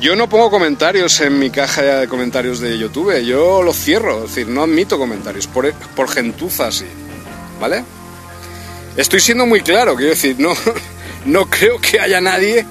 [0.00, 4.30] Yo no pongo comentarios en mi caja de comentarios de YouTube, yo lo cierro, es
[4.30, 6.86] decir, no admito comentarios por, por gentuza así,
[7.60, 7.84] ¿vale?
[8.96, 10.54] Estoy siendo muy claro, quiero decir, no,
[11.26, 12.64] no creo que haya nadie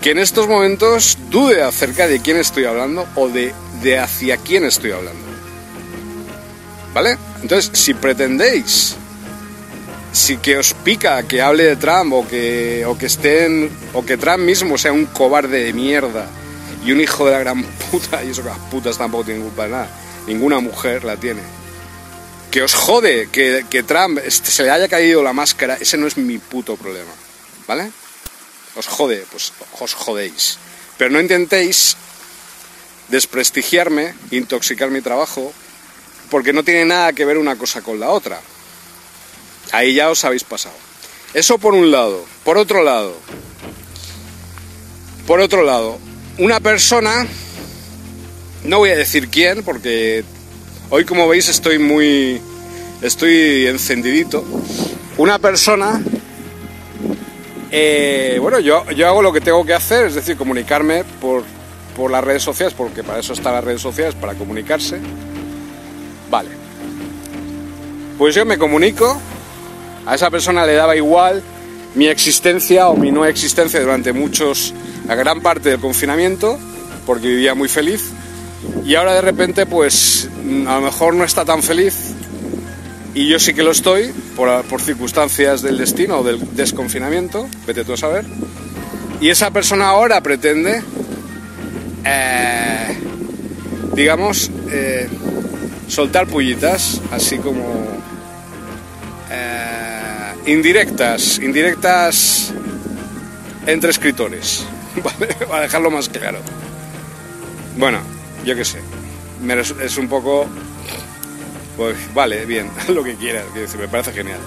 [0.00, 4.64] que en estos momentos dude acerca de quién estoy hablando o de, de hacia quién
[4.64, 5.25] estoy hablando.
[6.96, 7.18] ¿Vale?
[7.42, 8.96] Entonces, si pretendéis,
[10.14, 14.16] si que os pica que hable de Trump o que, o que estén, o que
[14.16, 16.26] Trump mismo sea un cobarde de mierda,
[16.86, 19.64] y un hijo de la gran puta, y eso que las putas tampoco tienen culpa
[19.64, 19.90] de nada,
[20.26, 21.42] ninguna mujer la tiene.
[22.50, 26.16] Que os jode que, Trump este, se le haya caído la máscara, ese no es
[26.16, 27.12] mi puto problema,
[27.68, 27.90] ¿vale?
[28.74, 30.56] Os jode, pues os jodéis.
[30.96, 31.94] Pero no intentéis
[33.10, 35.52] desprestigiarme, intoxicar mi trabajo,
[36.30, 38.40] porque no tiene nada que ver una cosa con la otra.
[39.72, 40.74] Ahí ya os habéis pasado.
[41.34, 42.24] Eso por un lado.
[42.44, 43.14] Por otro lado,
[45.26, 45.98] por otro lado,
[46.38, 47.26] una persona,
[48.62, 50.22] no voy a decir quién, porque
[50.88, 52.40] hoy como veis estoy muy,
[53.02, 54.44] estoy encendidito.
[55.16, 56.00] Una persona,
[57.72, 61.42] eh, bueno, yo, yo hago lo que tengo que hacer, es decir, comunicarme por,
[61.96, 65.00] por las redes sociales, porque para eso están las redes sociales, para comunicarse.
[66.30, 66.50] Vale.
[68.18, 69.20] Pues yo me comunico,
[70.06, 71.42] a esa persona le daba igual
[71.94, 74.72] mi existencia o mi no existencia durante muchos
[75.06, 76.58] la gran parte del confinamiento,
[77.06, 78.10] porque vivía muy feliz,
[78.84, 80.28] y ahora de repente pues
[80.66, 82.12] a lo mejor no está tan feliz,
[83.14, 87.94] y yo sí que lo estoy, por, circunstancias del destino o del desconfinamiento, vete tú
[87.94, 88.26] a saber,
[89.20, 90.82] y esa persona ahora pretende,
[92.04, 92.98] eh,
[93.94, 95.08] digamos, eh,
[95.88, 97.86] soltar pullitas, así como
[99.30, 102.52] eh, indirectas, indirectas
[103.66, 104.64] entre escritores.
[105.48, 106.38] Para dejarlo más claro.
[107.76, 108.00] Bueno,
[108.44, 108.80] yo qué sé.
[109.82, 110.46] Es un poco.
[111.76, 113.44] Pues vale, bien, lo que quieras,
[113.78, 114.38] me parece genial.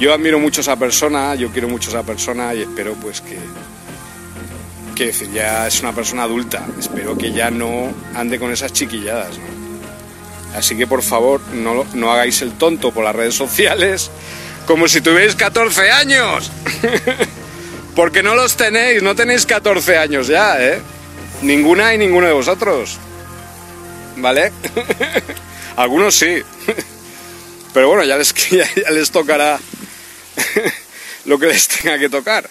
[0.00, 3.20] Yo admiro mucho a esa persona, yo quiero mucho a esa persona y espero pues
[3.20, 3.38] que.
[4.96, 9.38] Que decir, ya es una persona adulta, espero que ya no ande con esas chiquilladas,
[10.54, 14.10] Así que por favor, no, no hagáis el tonto por las redes sociales
[14.66, 16.50] como si tuvierais 14 años.
[17.96, 20.80] Porque no los tenéis, no tenéis 14 años ya, ¿eh?
[21.42, 22.98] Ninguna y ninguno de vosotros.
[24.16, 24.52] ¿Vale?
[25.76, 26.42] Algunos sí.
[27.74, 29.58] Pero bueno, ya les, ya, les tocará
[31.24, 32.48] lo que les tenga que tocar.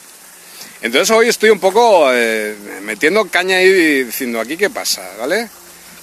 [0.81, 5.07] Entonces hoy estoy un poco eh, metiendo caña ahí y diciendo, ¿aquí qué pasa?
[5.19, 5.47] ¿Vale?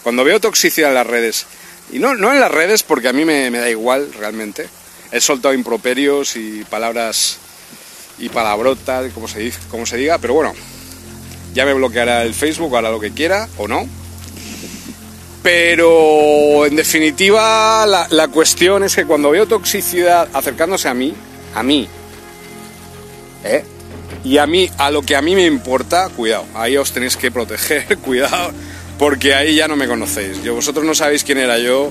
[0.04, 1.46] Cuando veo toxicidad en las redes,
[1.92, 4.68] y no, no en las redes porque a mí me, me da igual realmente,
[5.12, 7.38] he soltado improperios y palabras
[8.18, 10.52] y palabrotas, como se, como se diga, pero bueno,
[11.54, 13.86] ya me bloqueará el Facebook, hará lo que quiera o no.
[15.42, 21.14] Pero en definitiva la, cuestión es que cuando veo toxicidad acercándose a mí,
[21.54, 21.88] a mí,
[23.44, 23.64] ¿eh?
[24.24, 27.30] y a mí, a lo que a mí me importa, cuidado, ahí os tenéis que
[27.30, 28.52] proteger, cuidado,
[28.98, 30.42] porque ahí ya no me conocéis.
[30.42, 31.90] Yo, vosotros no sabéis quién era yo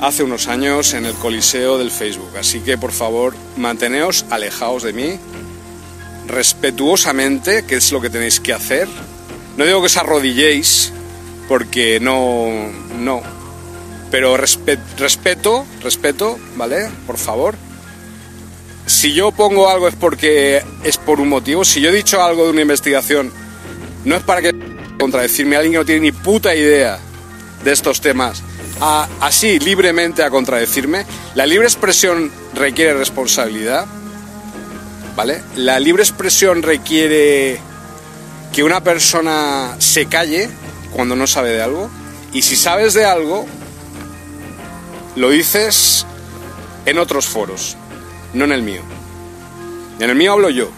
[0.00, 2.36] hace unos años en el coliseo del Facebook.
[2.38, 5.18] Así que por favor, manteneos alejados de mí
[6.26, 8.88] respetuosamente, que es lo que tenéis que hacer.
[9.56, 10.92] No digo que os arrodilléis,
[11.48, 12.48] porque no,
[12.98, 13.22] no.
[14.10, 16.88] Pero respeto, respeto, ¿vale?
[17.06, 17.56] Por favor.
[18.86, 21.64] Si yo pongo algo es porque es por un motivo.
[21.64, 23.32] Si yo he dicho algo de una investigación,
[24.04, 26.98] no es para que contradecirme a alguien que no tiene ni puta idea
[27.62, 28.42] de estos temas,
[29.20, 31.06] así libremente a contradecirme.
[31.34, 33.86] La libre expresión requiere responsabilidad,
[35.16, 35.42] ¿vale?
[35.56, 37.58] La libre expresión requiere
[38.52, 40.48] que una persona se calle
[40.92, 41.90] cuando no sabe de algo.
[42.32, 43.46] Y si sabes de algo,
[45.16, 46.06] lo dices
[46.86, 47.76] en otros foros,
[48.32, 48.82] no en el mío.
[50.00, 50.68] En el mío hablo yo.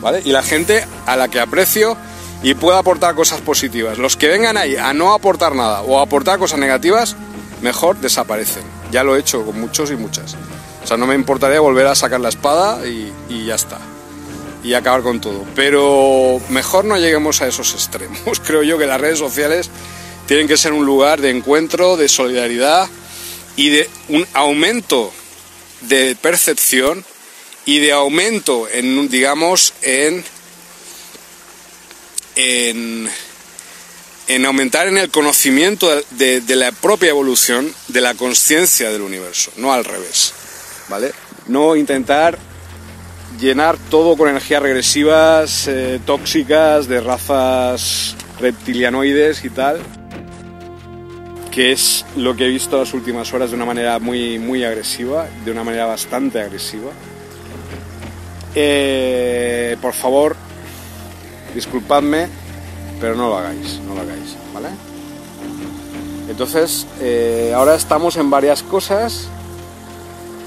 [0.00, 0.22] ¿Vale?
[0.24, 1.96] Y la gente a la que aprecio
[2.42, 3.98] y pueda aportar cosas positivas.
[3.98, 7.16] Los que vengan ahí a no aportar nada o aportar cosas negativas,
[7.60, 8.62] mejor desaparecen.
[8.90, 10.36] Ya lo he hecho con muchos y muchas.
[10.82, 13.78] O sea, no me importaría volver a sacar la espada y, y ya está
[14.62, 15.44] y acabar con todo.
[15.54, 18.40] Pero mejor no lleguemos a esos extremos.
[18.44, 19.70] Creo yo que las redes sociales
[20.26, 22.88] tienen que ser un lugar de encuentro, de solidaridad
[23.56, 25.12] y de un aumento
[25.82, 27.04] de percepción
[27.64, 30.24] y de aumento en, digamos, en,
[32.40, 33.08] en,
[34.28, 39.50] en aumentar en el conocimiento de, de la propia evolución de la conciencia del universo,
[39.56, 40.32] no al revés,
[40.88, 41.12] ¿vale?
[41.46, 42.38] No intentar
[43.40, 49.80] llenar todo con energías regresivas, eh, tóxicas, de razas reptilianoides y tal,
[51.50, 55.28] que es lo que he visto las últimas horas de una manera muy, muy agresiva,
[55.44, 56.90] de una manera bastante agresiva.
[58.54, 60.36] Eh, por favor,
[61.54, 62.28] disculpadme,
[63.00, 64.68] pero no lo hagáis, no lo hagáis, ¿vale?
[66.28, 69.28] Entonces, eh, ahora estamos en varias cosas,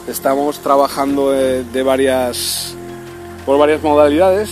[0.08, 2.76] estamos trabajando de varias
[3.46, 4.50] por varias modalidades.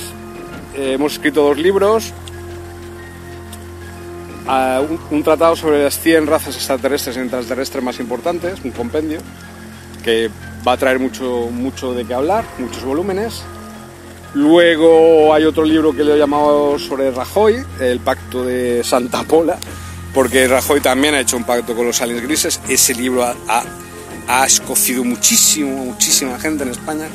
[0.75, 2.13] Eh, hemos escrito dos libros,
[5.11, 9.19] un, tratado sobre las 100 razas extraterrestres y intraterrestres más importantes, un compendio,
[10.03, 10.29] que
[10.67, 13.43] va a traer mucho, mucho de qué hablar, muchos volúmenes.
[14.33, 19.57] Luego hay otro libro que le he llamado sobre Rajoy, el pacto de Santa Pola,
[20.13, 22.61] porque Rajoy también ha hecho un pacto con los aliens grises.
[22.69, 23.35] Ese libro ha,
[24.27, 24.47] ha,
[25.03, 27.07] muchísimo, muchísima gente en España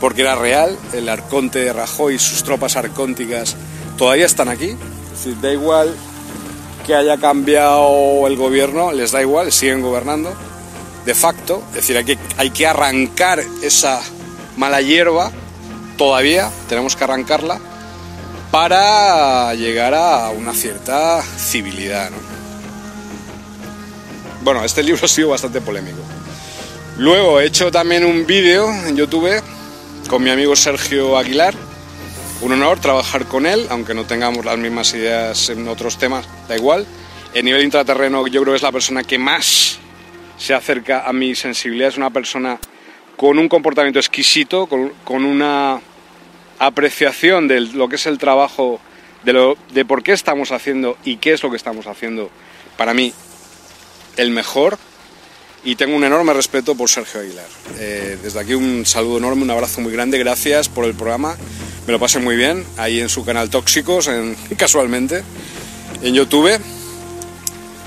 [0.00, 3.56] porque era real, el arconte de Rajoy y sus tropas arcónticas
[3.96, 4.76] todavía están aquí,
[5.12, 5.92] es da igual
[6.86, 10.32] que haya cambiado el gobierno, les da igual, siguen gobernando
[11.04, 14.00] de facto, es decir, que, hay que arrancar esa
[14.58, 15.32] mala hierba,
[15.98, 17.60] todavía tenemos que arrancarla,
[18.50, 22.10] para llegar a una cierta civilidad.
[24.42, 25.98] Bueno, este libro ha sido bastante polémico.
[26.96, 29.42] Luego he hecho también un vídeo en YouTube
[30.08, 31.54] con mi amigo Sergio Aguilar.
[32.40, 36.56] Un honor trabajar con él, aunque no tengamos las mismas ideas en otros temas, da
[36.56, 36.86] igual.
[37.34, 39.78] En nivel intraterreno yo creo que es la persona que más
[40.38, 42.58] se acerca a mi sensibilidad, es una persona
[43.18, 45.80] con un comportamiento exquisito, con, una
[46.58, 48.80] apreciación de lo que es el trabajo,
[49.24, 52.30] de, lo, de por qué estamos haciendo y qué es lo que estamos haciendo,
[52.76, 53.12] para mí,
[54.16, 54.78] el mejor
[55.64, 57.46] y tengo un enorme respeto por Sergio Aguilar.
[57.78, 61.36] Eh, desde aquí un saludo enorme, un abrazo muy grande, gracias por el programa,
[61.86, 65.22] me lo pasé muy bien ahí en su canal Tóxicos, en, casualmente,
[66.02, 66.58] en YouTube.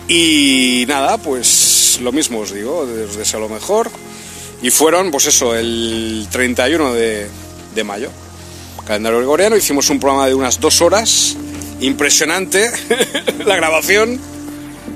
[0.07, 3.89] Y nada, pues lo mismo os digo, os deseo lo mejor.
[4.61, 7.27] Y fueron, pues eso, el 31 de,
[7.73, 8.11] de mayo,
[8.85, 11.37] calendario gregoriano, hicimos un programa de unas dos horas,
[11.79, 12.71] impresionante
[13.45, 14.19] la grabación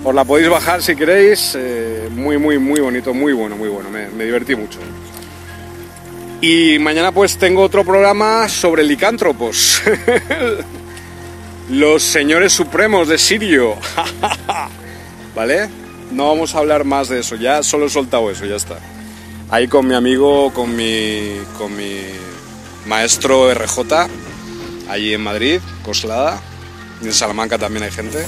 [0.06, 1.54] os la podéis bajar si queréis.
[1.58, 3.90] Eh, muy, muy, muy bonito, muy bueno, muy bueno.
[3.90, 4.78] Me, divertí mucho.
[6.42, 9.82] Y mañana pues tengo otro programa sobre licántropos.
[11.72, 13.76] Los señores supremos de Sirio.
[15.36, 15.70] ¿Vale?
[16.12, 18.78] No vamos a hablar más de eso, ya solo he soltado eso, ya está.
[19.50, 22.02] Ahí con mi amigo, con mi, con mi
[22.86, 24.08] maestro RJ,
[24.90, 26.42] allí en Madrid, Coslada.
[27.02, 28.26] En Salamanca también hay gente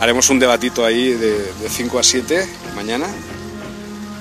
[0.00, 3.06] haremos un debatito ahí de, 5 a 7 mañana.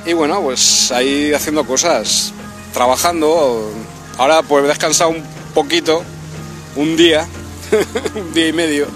[0.06, 2.34] Y bueno, pues ahí haciendo cosas,
[2.74, 3.72] trabajando.
[4.18, 6.04] Ahora pues he descansado un poquito,
[6.76, 7.28] un día,
[8.16, 8.88] un día y medio,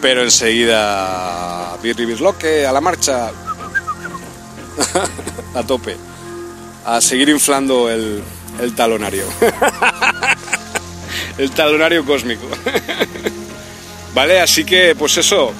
[0.00, 3.30] pero enseguida Birri Birloque a la marcha,
[5.54, 5.96] a tope,
[6.84, 8.22] a seguir inflando el,
[8.60, 9.24] el talonario,
[11.38, 12.46] el talonario cósmico.
[14.14, 15.52] Vale, así que pues eso,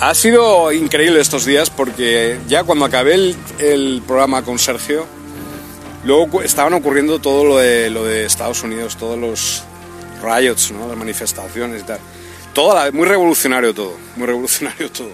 [0.00, 5.06] Ha sido increíble estos días porque ya cuando acabé el, programa con Sergio,
[6.04, 9.62] luego estaban ocurriendo todo lo de, lo de Estados Unidos, todos los
[10.22, 11.98] riots, las manifestaciones y tal.
[12.54, 15.12] Todo muy revolucionario todo, muy revolucionario todo.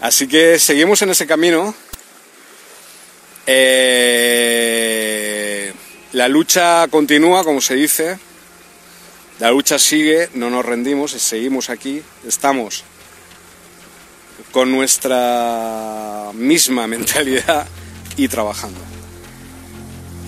[0.00, 1.74] Así que seguimos en ese camino.
[3.46, 4.79] Eh,
[6.12, 8.18] la lucha continúa, como se dice.
[9.38, 12.84] La lucha sigue, no nos rendimos, seguimos aquí, estamos
[14.52, 17.66] con nuestra misma mentalidad
[18.16, 18.80] y trabajando.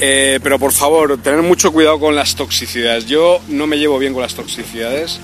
[0.00, 3.06] Eh, pero por favor, tener mucho cuidado con las toxicidades.
[3.06, 5.20] Yo no me llevo bien con las toxicidades.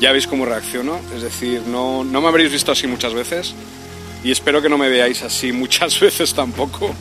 [0.00, 0.98] Ya veis cómo reacciono.
[1.14, 3.54] Es decir, no, no me habréis visto así muchas veces.
[4.24, 6.94] Y espero que no me veáis así muchas veces tampoco.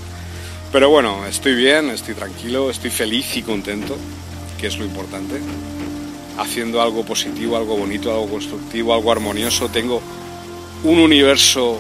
[0.72, 3.96] Pero bueno, estoy bien, estoy tranquilo, estoy feliz y contento,
[4.60, 5.40] que es lo importante.
[6.38, 9.70] Haciendo algo positivo, algo bonito, algo constructivo, algo armonioso.
[9.70, 10.02] Tengo
[10.84, 11.80] un universo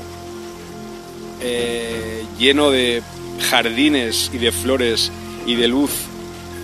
[1.41, 3.03] eh, lleno de
[3.49, 5.11] jardines y de flores
[5.45, 5.91] y de luz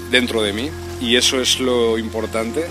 [0.09, 0.69] dentro de mí
[1.01, 2.65] y eso es lo importante.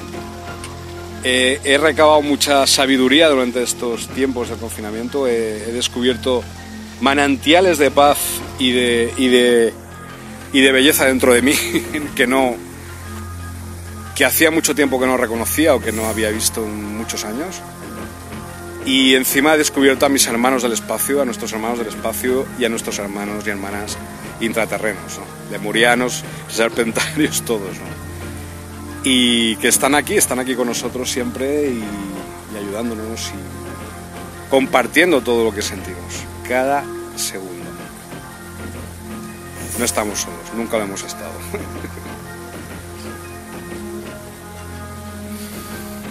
[1.24, 6.42] Eh, he recabado mucha sabiduría durante estos tiempos de confinamiento, he, he descubierto
[7.02, 8.18] manantiales de paz
[8.58, 9.74] y de, y de,
[10.52, 11.54] y de belleza dentro de mí
[12.14, 12.56] que no
[14.14, 17.60] que hacía mucho tiempo que no reconocía o que no había visto en muchos años.
[18.84, 22.64] Y encima he descubierto a mis hermanos del espacio, a nuestros hermanos del espacio y
[22.64, 23.96] a nuestros hermanos y hermanas
[24.40, 25.24] intraterrenos, ¿no?
[25.50, 27.76] lemurianos, serpentarios, todos.
[29.02, 31.82] Y que están aquí, están aquí con nosotros siempre y
[32.56, 36.84] ayudándonos y compartiendo todo lo que sentimos, cada
[37.16, 37.70] segundo.
[39.78, 41.32] No estamos solos, nunca lo hemos estado.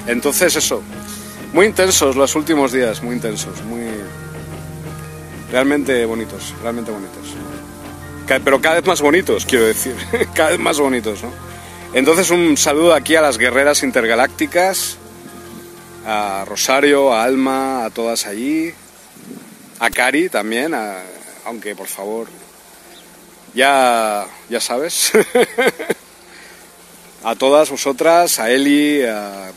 [0.08, 0.82] Entonces eso,
[1.54, 3.86] muy intensos los últimos días, muy intensos, muy
[5.52, 7.36] realmente bonitos, realmente bonitos.
[8.28, 9.96] Pero cada vez más bonitos, quiero decir,
[10.34, 11.32] cada vez más bonitos, ¿no?
[11.94, 14.98] Entonces un saludo aquí a las guerreras intergalácticas,
[16.06, 18.74] a Rosario, a Alma, a todas allí,
[19.82, 20.76] a Cari también,
[21.44, 22.28] aunque por favor,
[23.56, 25.12] ya, ya sabes.
[27.24, 29.02] a todas vosotras, a Eli,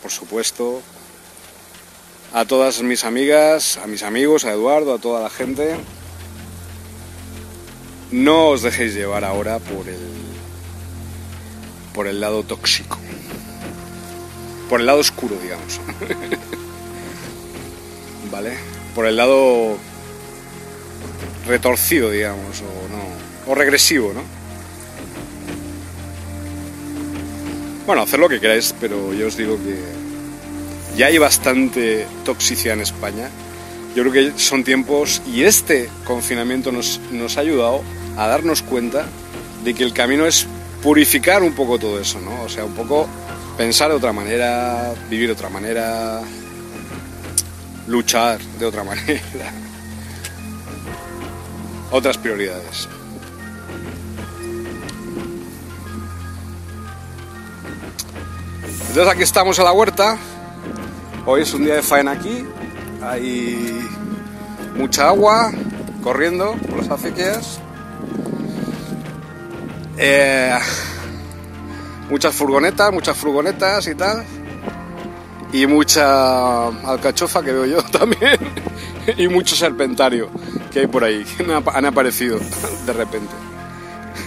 [0.01, 0.81] por supuesto,
[2.33, 5.77] a todas mis amigas, a mis amigos, a Eduardo, a toda la gente.
[8.09, 9.99] No os dejéis llevar ahora por el
[11.93, 12.97] por el lado tóxico.
[14.69, 15.79] Por el lado oscuro, digamos.
[18.31, 18.57] ¿Vale?
[18.95, 19.77] Por el lado
[21.47, 24.21] retorcido, digamos, o no, o regresivo, ¿no?
[27.85, 29.77] Bueno, hacer lo que queráis, pero yo os digo que
[30.97, 33.29] ya hay bastante toxicidad en España.
[33.95, 37.81] Yo creo que son tiempos y este confinamiento nos, nos ha ayudado
[38.17, 39.05] a darnos cuenta
[39.63, 40.47] de que el camino es
[40.81, 42.43] purificar un poco todo eso, ¿no?
[42.43, 43.07] O sea, un poco
[43.57, 46.21] pensar de otra manera, vivir de otra manera,
[47.87, 49.51] luchar de otra manera,
[51.95, 52.89] otras prioridades.
[58.89, 60.17] Entonces aquí estamos en la huerta.
[61.25, 62.45] Hoy es un día de faena aquí.
[63.01, 63.87] Hay
[64.75, 65.51] mucha agua
[66.03, 67.59] corriendo por las acequias.
[69.97, 70.57] Eh,
[72.09, 74.25] muchas furgonetas, muchas furgonetas y tal.
[75.53, 78.37] Y mucha alcachofa que veo yo también.
[79.17, 80.29] y mucho serpentario
[80.71, 81.23] que hay por ahí.
[81.23, 82.39] que han aparecido
[82.85, 83.33] de repente.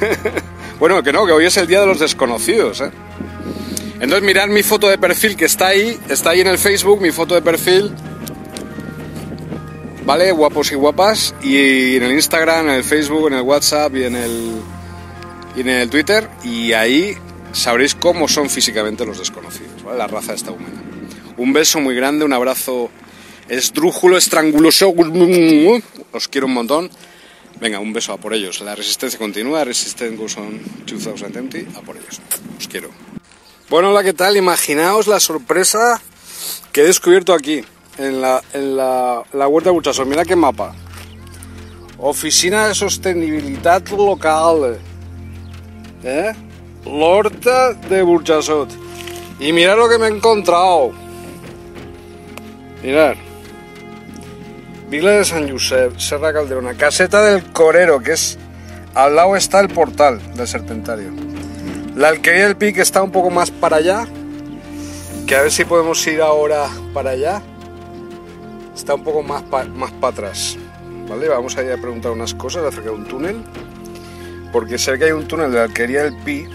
[0.79, 2.91] bueno, que no, que hoy es el día de los desconocidos, ¿eh?
[4.01, 7.11] Entonces mirad mi foto de perfil que está ahí, está ahí en el Facebook, mi
[7.11, 7.93] foto de perfil.
[10.07, 10.31] ¿Vale?
[10.31, 11.35] Guapos y guapas.
[11.43, 14.53] Y en el Instagram, en el Facebook, en el WhatsApp y en el,
[15.57, 16.29] y en el Twitter.
[16.45, 17.17] Y ahí
[17.53, 19.99] sabréis cómo son físicamente los desconocidos, ¿vale?
[19.99, 20.81] La raza esta humana.
[21.37, 22.91] Un beso muy grande, un abrazo
[23.49, 24.95] esdrújulo, estranguloso.
[26.13, 26.91] Os quiero un montón.
[27.61, 28.61] Venga, un beso a por ellos.
[28.61, 32.21] La resistencia continúa, Resistance goes on 2020, a por ellos.
[32.57, 32.91] Os quiero.
[33.69, 34.37] Bueno, hola, ¿qué tal?
[34.37, 36.01] Imaginaos la sorpresa
[36.73, 37.65] que he descubierto aquí,
[37.99, 40.07] en la, en la, la huerta de Burchasot.
[40.07, 40.75] Mira qué mapa.
[41.99, 44.79] Oficina de Sostenibilidad Local.
[46.05, 46.33] ¿Eh?
[46.85, 48.71] L'Horta de Burchasot.
[49.41, 50.93] Y mirad lo que me he encontrado.
[52.83, 53.17] Mirad.
[54.91, 58.39] Vila de San Josep, Serra Calderona, Caseta del Corero, que es...
[58.95, 61.11] Al lado está el portal del Serpentario.
[61.95, 64.07] La alquería del Pic está un poco más para allá.
[65.27, 67.43] Que a ver si podemos ir ahora para allá.
[68.75, 70.57] está un poco más para más atrás.
[71.07, 71.29] ¿Vale?
[71.29, 73.45] Vamos a ir a preguntar unas cosas acerca de un túnel.
[74.53, 76.49] Porque sé que hay un túnel de la alquería del Pi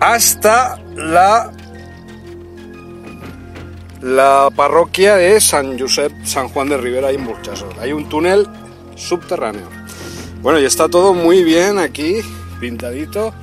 [0.00, 1.52] hasta la
[4.00, 7.74] la parroquia de San Josep, San Juan de Rivera y en Burchasol.
[7.80, 8.46] Hay un túnel
[8.94, 9.68] subterráneo.
[10.40, 12.20] Bueno, y está todo muy bien aquí,
[12.60, 13.34] pintadito.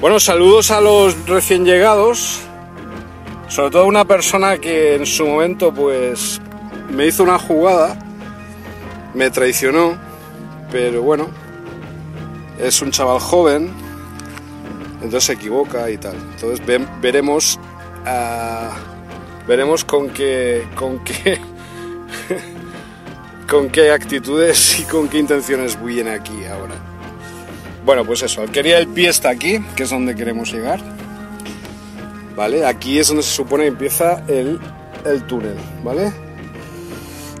[0.00, 2.40] Bueno, saludos a los recién llegados.
[3.48, 6.40] Sobre todo una persona que en su momento pues
[6.90, 7.98] me hizo una jugada,
[9.14, 9.98] me traicionó,
[10.70, 11.28] pero bueno,
[12.60, 13.70] es un chaval joven,
[14.94, 16.14] entonces se equivoca y tal.
[16.34, 16.64] Entonces
[17.00, 17.58] veremos,
[18.06, 18.89] uh,
[19.50, 21.40] veremos con qué, con qué,
[23.50, 26.76] con qué actitudes y con qué intenciones viene aquí ahora.
[27.84, 30.78] Bueno, pues eso, Alquería del Pie está aquí, que es donde queremos llegar.
[32.36, 32.64] ¿Vale?
[32.64, 34.60] Aquí es donde se supone que empieza el,
[35.04, 36.12] el túnel, ¿vale?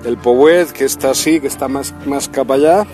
[0.04, 2.86] El Powet, que está así, que está más, más capa allá.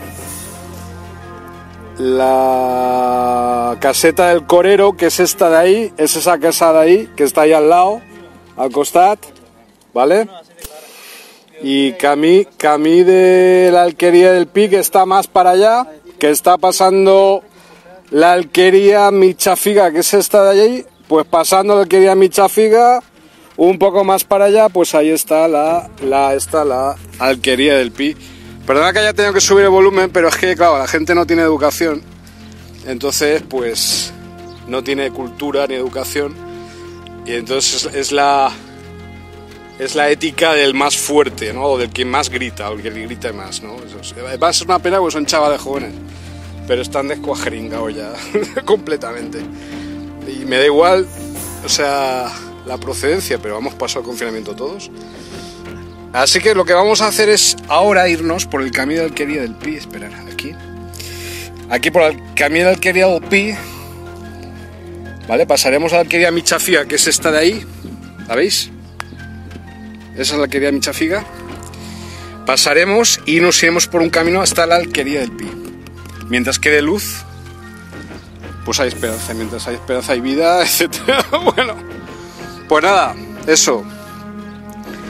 [1.97, 7.25] La caseta del Corero, que es esta de ahí, es esa casa de ahí, que
[7.25, 8.03] está ahí al lado,
[8.57, 9.19] al costat,
[9.93, 10.29] ¿vale?
[11.63, 15.87] Y Camí, Camí de la alquería del Pi, que está más para allá,
[16.19, 17.43] que está pasando
[18.11, 23.03] la alquería Michafiga, que es esta de allí, pues pasando la alquería Michafiga,
[23.57, 28.17] un poco más para allá, pues ahí está la, la, está la alquería del Pi.
[28.67, 31.25] Perdona que haya tenido que subir el volumen, pero es que, claro, la gente no
[31.27, 32.03] tiene educación.
[32.85, 34.13] Entonces, pues,
[34.67, 36.35] no tiene cultura ni educación.
[37.27, 38.53] Y entonces es la,
[39.79, 41.65] es la ética del más fuerte, ¿no?
[41.65, 43.77] O del que más grita, o el que grita más, ¿no?
[44.41, 45.93] Va a ser una pena porque son chavales jóvenes,
[46.69, 48.13] pero están descuajeringados ya,
[48.65, 49.41] completamente.
[50.29, 51.07] Y me da igual,
[51.65, 52.33] o sea,
[52.65, 54.91] la procedencia, pero vamos paso al confinamiento todos.
[56.13, 59.43] Así que lo que vamos a hacer es ahora irnos por el camino de alquería
[59.43, 60.55] del Pi, esperar, aquí.
[61.69, 63.53] Aquí por el camino de alquería del Pi,
[65.29, 65.47] ¿vale?
[65.47, 67.67] Pasaremos a la alquería Michafía, que es esta de ahí,
[68.29, 68.71] ¿la veis?
[70.15, 71.25] Esa es la alquería Michafiga.
[72.47, 75.51] Pasaremos y nos iremos por un camino hasta la alquería del Pi.
[76.29, 77.25] Mientras quede luz,
[78.65, 79.35] pues hay esperanza.
[79.35, 80.97] Mientras hay esperanza hay vida, etc.
[81.55, 81.75] bueno,
[82.69, 83.15] pues nada,
[83.47, 83.85] eso.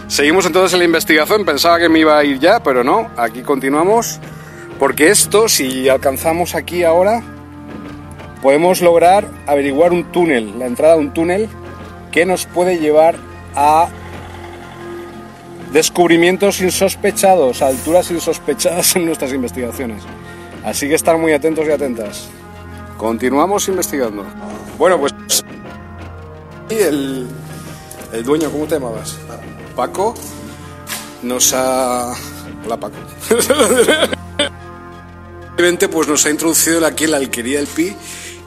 [0.08, 1.44] Seguimos entonces en la investigación.
[1.44, 3.10] Pensaba que me iba a ir ya, pero no.
[3.16, 4.18] Aquí continuamos.
[4.78, 7.22] Porque esto, si alcanzamos aquí ahora,
[8.46, 11.48] podemos lograr averiguar un túnel, la entrada a un túnel
[12.12, 13.16] que nos puede llevar
[13.56, 13.88] a
[15.72, 20.04] descubrimientos insospechados, alturas insospechadas en nuestras investigaciones.
[20.64, 22.28] Así que estar muy atentos y atentas.
[22.96, 24.24] Continuamos investigando.
[24.78, 25.12] Bueno, pues
[26.68, 27.26] el,
[28.12, 29.18] el dueño, ¿cómo te llamabas?
[29.74, 30.14] Paco
[31.24, 32.14] nos ha...
[32.64, 32.94] Hola Paco.
[35.90, 37.96] pues nos ha introducido aquí en la alquería del Pi,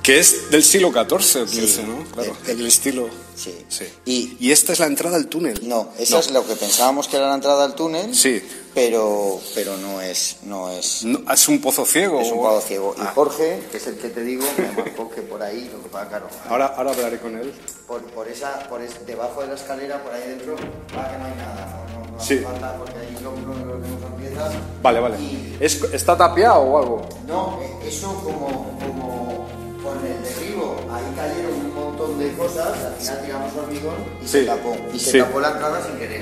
[0.09, 2.03] que es del siglo XIV, sí, ¿no?
[2.13, 3.07] Claro, el, el estilo.
[3.35, 3.63] Sí.
[3.69, 3.85] Sí.
[4.05, 5.67] Y, Y esta es la entrada al túnel.
[5.69, 8.41] no, eso es lo que pensábamos que era la entrada al túnel, Sí.
[8.73, 12.19] pero, pero no es, no es, No, es un pozo ciego.
[12.21, 12.95] es un o- cuadro ciego.
[12.97, 15.83] Y Ah, Jorge, que es el que te digo, me marcó que por ahí, lo
[15.83, 17.53] que pasa, claro, ahora, ahora hablaré con él.
[17.87, 21.25] por, por esa, por es- debajo de la escalera, por ahí dentro, va que no
[21.25, 22.33] hay nada, no, no, Sí.
[22.33, 24.53] hace falta porque ahí lo tenemos piezas.
[24.81, 25.17] Vale, vale.
[25.21, 27.09] Y- ¿Es, ¿Está tapiado o algo?
[27.27, 29.47] No, eh, eso como, como
[29.89, 34.31] con el derribo, ahí cayeron un montón de cosas, al final tiramos hormigón y Sí,
[34.31, 34.75] se tapó.
[34.93, 35.17] Y se sí.
[35.19, 36.21] tapó la entrada sin querer.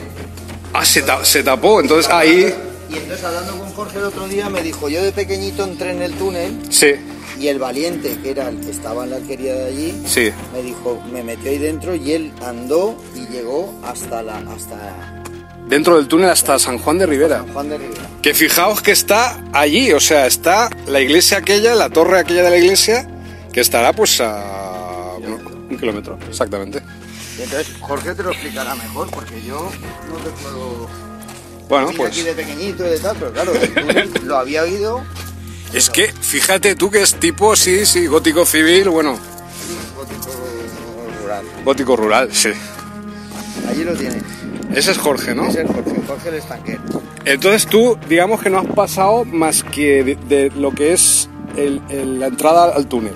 [0.74, 2.54] Ah, se, ta- se tapó, entonces ahí...
[2.90, 6.02] Y entonces hablando con Jorge el otro día me dijo, yo de pequeñito entré en
[6.02, 6.94] el túnel Sí,
[7.38, 10.32] y el valiente, que era el que estaba en la alquería de allí, sí.
[10.54, 15.24] me dijo, me metió ahí dentro y él andó y llegó hasta la hasta
[15.68, 17.40] Dentro del túnel hasta San Juan de Rivera.
[17.40, 18.02] San Juan de Rivera.
[18.22, 22.50] Que fijaos que está allí, o sea, está la iglesia aquella, la torre aquella de
[22.52, 23.06] la iglesia,
[23.58, 26.80] que estará pues a un, un kilómetro, exactamente.
[27.40, 29.72] Y entonces Jorge te lo explicará mejor porque yo
[30.12, 30.88] no te puedo...
[31.68, 35.02] Bueno, pues aquí de pequeñito y de tal, pero claro, túnel lo había oído
[35.74, 39.18] es que fíjate tú que es tipo, sí, sí, gótico civil, bueno,
[39.98, 40.32] gótico
[41.24, 41.46] rural.
[41.66, 42.50] gótico rural, sí.
[43.68, 44.22] Allí lo tiene.
[44.72, 45.48] Ese es Jorge, ¿no?
[45.48, 46.82] Ese es Jorge, Jorge el estanquero.
[47.26, 51.28] Entonces tú, digamos que no has pasado más que de, de lo que es
[51.58, 53.16] el- el- la entrada al túnel.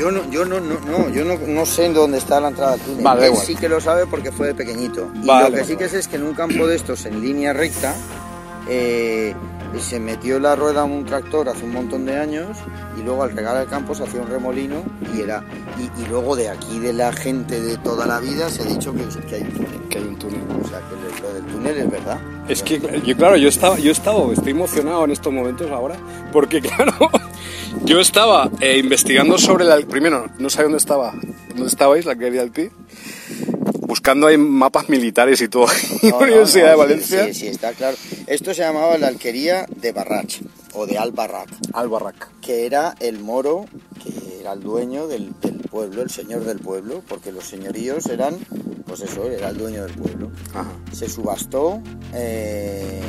[0.00, 2.72] Yo no, yo no, no, no, yo no, no sé en dónde está la entrada
[2.72, 3.04] al túnel.
[3.04, 3.46] Vale, Él igual.
[3.46, 5.10] sí que lo sabe porque fue de pequeñito.
[5.14, 7.52] Y lo que sí que sé es que en un campo de estos en línea
[7.52, 7.94] recta,
[8.66, 9.34] eh,
[9.76, 12.56] y se metió en la rueda un tractor hace un montón de años
[12.98, 14.82] y luego al regar el campo se hacía un remolino
[15.14, 15.44] y era
[15.78, 18.92] y, y luego de aquí de la gente de toda la vida se ha dicho
[18.92, 19.80] que, que hay un túnel.
[19.88, 20.40] Que hay un túnel.
[20.64, 22.20] O sea que lo- del túnel es verdad.
[22.48, 25.94] Es que, yo, claro, yo estaba, yo estaba, estoy emocionado en estos momentos ahora,
[26.32, 26.92] porque, claro,
[27.84, 29.78] yo estaba eh, investigando sobre la.
[29.80, 31.12] Primero, no sabía dónde estaba,
[31.50, 32.70] dónde estabais, la quería del PI,
[33.90, 35.66] buscando ahí mapas militares y todo,
[36.02, 37.24] en No, Universidad no, de Valencia.
[37.26, 37.96] Sí, sí, está claro.
[38.26, 40.40] Esto se llamaba la alquería de Barrach
[40.74, 41.48] o de Albarrac.
[41.72, 42.30] Albarrac.
[42.40, 43.66] que era el moro,
[44.02, 48.38] que era el dueño del, del pueblo, el señor del pueblo, porque los señoríos eran,
[48.86, 50.30] pues eso, era el dueño del pueblo.
[50.54, 50.70] Ajá.
[50.92, 51.80] Se subastó,
[52.14, 53.00] eh,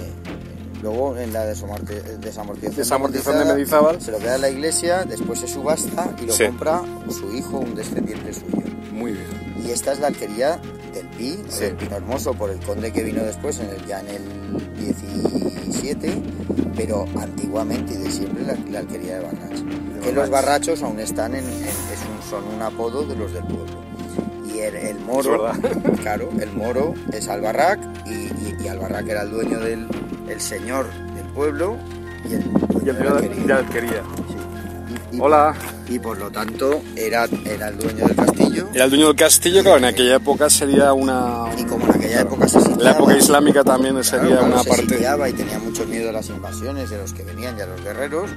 [0.81, 4.01] luego en la desamorti- desamortización, Desamortización de Mendizábal.
[4.01, 6.45] se lo queda la iglesia, después se subasta y lo Sí.
[6.45, 8.63] compra su hijo, un descendiente suyo.
[8.91, 9.40] Muy bien.
[9.65, 10.59] Y esta es la alquería
[10.93, 11.61] del Pi, Sí.
[11.61, 14.21] del Pino Hermoso, por el conde que vino después, en el, ya en el
[14.79, 16.13] 17,
[16.75, 20.01] pero antiguamente y de siempre la, la alquería de Barrach.
[20.03, 23.43] Que los barrachos aún están en, en- es un- son un apodo de los del
[23.43, 23.81] pueblo.
[24.53, 25.51] Y el, el moro,
[26.01, 29.87] claro, el moro es Albarrac y, y, y Albarrac era el dueño del
[30.27, 31.77] el señor del pueblo
[32.29, 32.43] y el
[32.85, 32.93] de
[33.45, 34.01] la alquería.
[35.11, 35.53] Y- Hola.
[35.89, 38.67] Y por lo tanto era, era el dueño del castillo.
[38.73, 41.45] Era el dueño del castillo, claro, en aquella época sería una.
[41.57, 44.63] Y como en aquella época se sitiaba, La época islámica también sería claro, claro, una
[44.63, 44.87] se parte.
[44.95, 47.83] sitiaba y tenía mucho miedo a las invasiones de los que venían y a los
[47.83, 48.29] guerreros,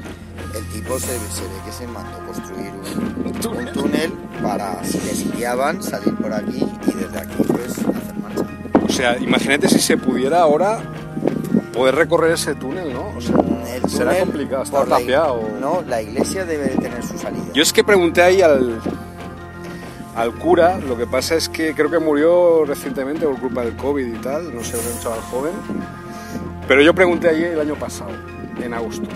[0.55, 4.13] el tipo se, se ve que se mandó construir un, un túnel
[4.43, 6.59] para, si le sitiaban, salir por aquí
[6.89, 8.45] y desde aquí pues hacer marcha.
[8.85, 10.81] O sea, imagínate si se pudiera ahora
[11.75, 13.09] poder recorrer ese túnel, ¿no?
[13.17, 13.35] O sea,
[13.75, 15.41] El será complicado, está tapiado.
[15.61, 17.43] No, la iglesia debe de tener su salida.
[17.53, 18.81] Yo es que pregunté ahí al,
[20.15, 24.07] al cura, lo que pasa es que creo que murió recientemente por culpa del COVID
[24.07, 25.53] y tal, no sé, un chaval joven.
[26.69, 28.11] Pero yo pregunté allí el año pasado,
[28.63, 29.09] en agosto,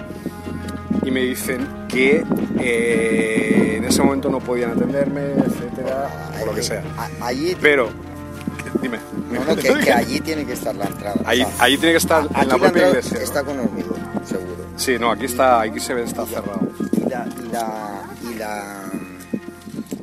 [1.02, 2.24] y me dicen que
[2.58, 6.10] eh, en ese momento no podían atenderme, etcétera,
[6.42, 6.82] o lo que sea.
[6.98, 7.88] A- Allí, Pero,
[8.82, 8.98] dime.
[9.30, 11.20] no, no, que, que allí tiene que estar la entrada.
[11.24, 13.18] Allí, O sea, allí tiene que estar en la propia entrada iglesia.
[13.22, 14.66] Está con hormigón, seguro.
[14.76, 16.60] Sí, no, aquí está, aquí se ve, está cerrado.
[16.92, 18.84] y la y la y la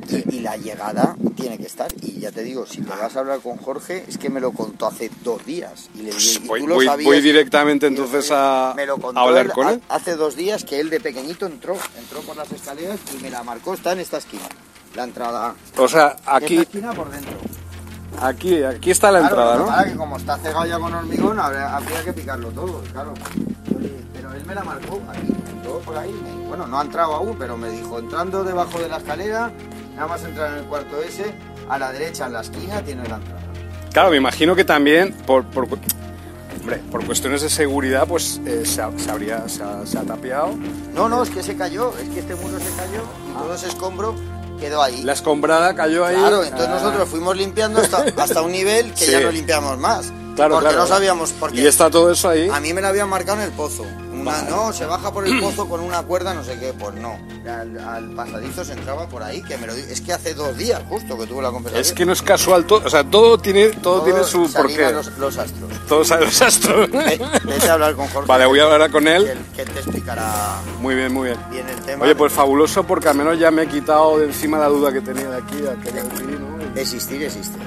[0.08, 3.20] y, y la llegada tiene que estar y ya te digo si te vas a
[3.20, 6.46] hablar con Jorge es que me lo contó hace dos días y le Pues y
[6.46, 9.82] voy, voy- voy directamente entonces a, me lo contó a hablar con él.
[9.88, 13.42] hace dos días que él de pequeñito entró entró por las escaleras y me la
[13.42, 14.44] marcó está en esta esquina
[14.94, 17.32] la entrada O sea, esta aquí, esquina por dentro
[18.20, 19.66] aquí, aquí está la Claro, entrada, ¿no?
[19.66, 23.14] pasa es que como está cegado ya con hormigón, habría, habría que picarlo todo, claro.
[24.14, 26.14] Pero él me la marcó aquí, entró por ahí.
[26.48, 29.50] bueno, no ha entrado aún, pero me dijo, entrando debajo de la escalera,
[29.94, 31.34] nada más entrar en el cuarto ese,
[31.68, 33.40] a la derecha en la esquina tiene la entrada.
[33.92, 35.66] Claro, me imagino que también por, por,
[36.60, 40.02] hombre, por cuestiones de seguridad, pues eh, se, ha- se habría, se ha, se ha
[40.02, 40.50] tapiado.
[40.94, 43.68] No, no, es que se cayó, es que este muro se cayó y todo ese
[43.68, 44.14] escombro
[44.56, 45.02] quedó ahí.
[45.02, 46.16] La escombrada cayó ahí.
[46.16, 46.74] Claro, entonces Ah.
[46.82, 49.12] nosotros fuimos limpiando hasta, hasta un nivel que Sí.
[49.12, 50.12] ya no limpiamos más.
[50.34, 50.82] Claro, porque claro.
[50.82, 51.60] no sabíamos por qué.
[51.62, 52.48] Y está todo eso ahí.
[52.52, 53.84] A mí me la habían marcado en el pozo.
[54.26, 54.50] Vale.
[54.50, 56.72] no, se baja por el pozo con una cuerda, no sé qué.
[56.78, 57.18] Pues no.
[57.50, 60.82] Al, al pasadizo se entraba por ahí, que me lo Es que hace dos días
[60.88, 61.80] justo que tuve la conversación.
[61.80, 64.92] Es que no es casual todo, o sea, todo tiene, todo, tiene su porqué.
[64.92, 65.70] Los, los astros.
[65.88, 66.90] Todos saben los astros.
[66.90, 68.26] Ve- Vete a hablar con Jorge.
[68.28, 69.32] Vale, voy a hablar con él.
[69.54, 71.38] Que él te explicará Muy bien, muy bien.
[71.50, 72.04] bien el tema.
[72.04, 75.00] Oye, pues fabuloso porque al menos ya me he quitado de encima la duda que
[75.00, 76.80] tenía de aquí, de.
[76.80, 77.58] Existir, existe.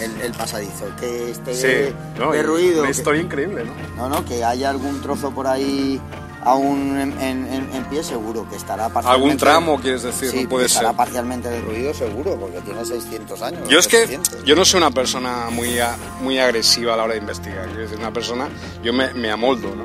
[0.00, 0.86] El, el pasadizo.
[0.98, 2.32] Que esté Sí, ¿no?
[2.32, 2.80] de ruido.
[2.82, 3.72] Una que- historia increíble, ¿no?
[3.96, 6.00] No, no, que haya algún trozo por ahí
[6.42, 8.46] aún en, en- en- pie, seguro.
[8.50, 9.24] Que estará parcialmente...
[9.24, 10.96] Algún tramo, quieres decir, Sí, no puede que estará ser.
[10.96, 13.68] parcialmente derruido, seguro, porque tiene 600 años.
[13.68, 14.44] Yo es que 700.
[14.44, 17.66] yo no soy una persona muy, a- muy agresiva a la hora de investigar.
[17.66, 18.48] Quiero decir, una persona,
[18.82, 19.84] yo me, me amoldo, ¿no?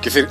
[0.00, 0.28] Quiero decir,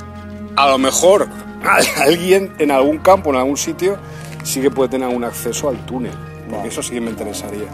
[0.56, 1.28] a lo mejor
[2.00, 3.98] alguien en algún campo, en algún sitio,
[4.44, 6.12] sí que puede tener algún acceso al túnel.
[6.50, 7.68] Porque eso sí que me interesaría.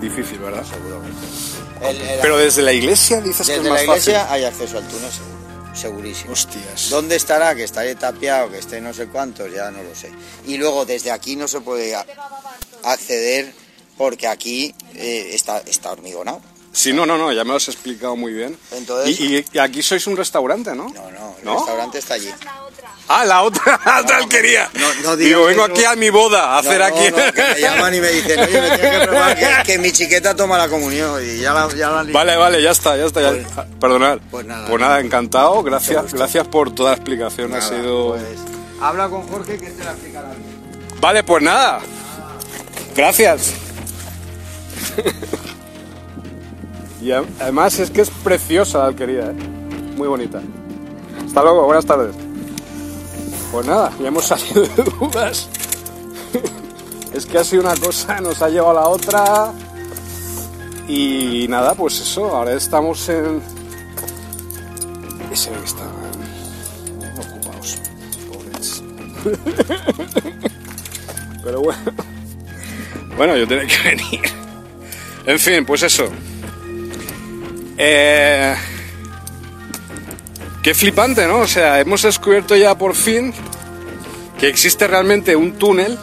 [0.00, 0.64] Difícil, ¿verdad?
[1.82, 4.34] El- el- Pero desde la iglesia dices que desde es la más iglesia fácil.
[4.34, 5.40] hay acceso al túnel, seguro.
[5.74, 6.32] Segurísimo.
[6.32, 6.88] Hostias.
[6.90, 7.54] ¿Dónde estará?
[7.54, 10.10] Que estaré tapiado, que esté no sé cuántos, ya no lo sé.
[10.46, 11.94] Y luego desde aquí no se puede
[12.82, 13.52] acceder
[13.96, 16.40] porque aquí eh, está, está hormigonado.
[16.72, 18.56] Sí, no, no, no, ya me lo has explicado muy bien.
[18.70, 20.84] Entonces- y, y- y aquí sois un restaurante, ¿no?
[20.84, 21.56] No, no, el ¿No?
[21.56, 22.30] restaurante está allí.
[23.08, 24.70] Ah, la otra, la otra alquería.
[25.02, 27.10] No, Digo, vengo aquí a mi boda a hacer No, aquí.
[27.10, 29.90] no, que me llaman y me dicen, oye, me tienes que probar que, que mi
[29.90, 33.20] chiqueta toma la comunión y ya la, ya la Vale, vale, ya está, ya está.
[33.20, 33.30] Ya.
[33.30, 34.18] Pues- Ah, Perdonad.
[34.30, 35.00] pues nada.
[35.00, 35.56] encantado.
[35.56, 36.16] Mucho Gracias, gusto.
[36.18, 37.52] gracias por toda la explicación.
[37.52, 38.10] ha Nada, sido.
[38.10, 38.22] pues,
[38.80, 41.00] habla con Jorge que te la explicará bien.
[41.00, 41.80] Vale, pues nada.
[42.94, 43.54] Gracias.
[47.02, 49.34] Y además es que es preciosa la alquería, ¿eh?
[49.96, 50.40] Muy bonita.
[51.26, 52.14] Hasta luego, buenas tardes.
[53.52, 55.48] Pues nada, ya hemos salido de dudas.
[57.14, 59.52] Es que ha sido una cosa, nos ha llevado a la otra.
[60.86, 63.42] Y nada, pues eso, ahora estamos en.
[65.32, 65.88] Ese que están
[67.18, 67.78] ocupados,
[68.30, 68.82] pobres.
[71.44, 71.80] Pero bueno.
[73.16, 74.20] Bueno, yo tenía que venir.
[75.26, 76.08] En fin, pues eso.
[77.82, 78.54] Eh,
[80.62, 81.38] qué flipante, ¿no?
[81.38, 83.32] O sea, hemos descubierto ya por fin
[84.38, 85.98] que existe realmente un túnel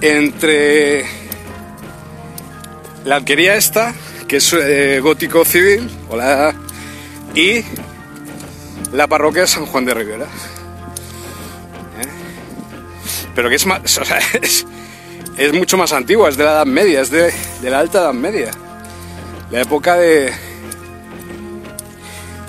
[0.00, 1.04] entre
[3.04, 3.94] la alquería esta,
[4.26, 6.54] que es eh, gótico civil, hola,
[7.34, 7.62] y
[8.90, 10.24] la parroquia de San Juan de Rivera.
[10.24, 12.08] ¿Eh?
[13.34, 14.64] Pero que es más, o sea, es,
[15.52, 18.50] mucho más antigua, es de la Edad Media, es de la Alta Edad Media.
[19.52, 20.32] La época de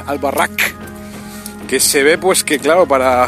[0.07, 0.73] Albarrac,
[1.67, 3.27] que se ve pues que claro, para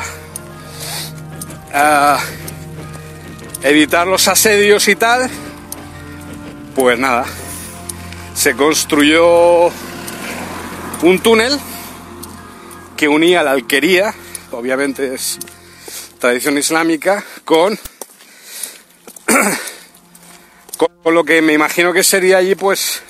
[1.73, 2.23] ah,
[3.63, 5.29] evitar los asedios y tal,
[6.73, 7.25] pues nada,
[8.33, 9.65] se construyó
[11.01, 11.59] un túnel
[12.95, 14.15] que unía la alquería,
[14.51, 15.37] obviamente es
[16.17, 17.77] tradición islámica, con,
[20.77, 23.01] con lo que me imagino que sería allí pues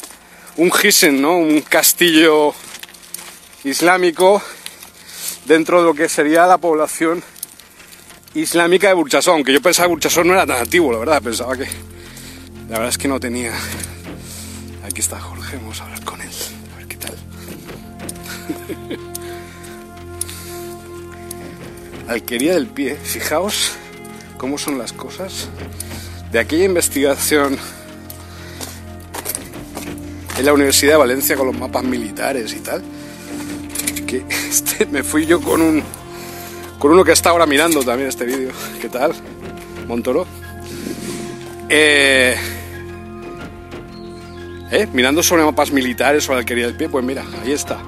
[0.58, 1.38] un hisen, ¿no?
[1.38, 2.54] Un castillo
[3.64, 4.42] islámico
[5.46, 7.24] dentro de lo que sería la población
[8.34, 11.56] islámica de Burchasó, aunque yo pensaba que Burchasó no era tan antiguo, la verdad, pensaba
[11.56, 11.66] que
[12.70, 13.54] la verdad es que no tenía.
[14.84, 16.30] Aquí está Jorge, vamos a hablar con él,
[16.74, 17.16] a ver qué tal.
[22.08, 23.74] Alquería del pie, fijaos
[24.38, 25.50] cómo son las cosas.
[26.32, 27.58] De aquella investigación
[30.38, 32.84] en la Universidad de Valencia con los mapas militares y tal,
[34.06, 35.84] que este, me fui yo con un
[36.80, 38.52] con uno que está ahora mirando también este vídeo.
[38.82, 39.14] ¿Qué tal?
[39.88, 40.28] Montoro.
[41.70, 42.36] Eh,
[44.72, 47.80] eh, mirando sobre mapas militares o la alquería del pie, pues mira, ahí está.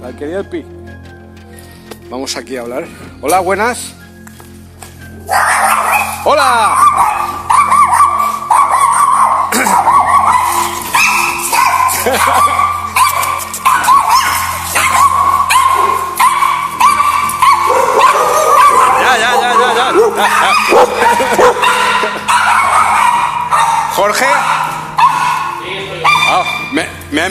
[0.00, 0.64] La alquería del pie.
[2.08, 2.86] Vamos aquí a hablar.
[3.20, 3.94] Hola, buenas.
[6.24, 6.76] Hola.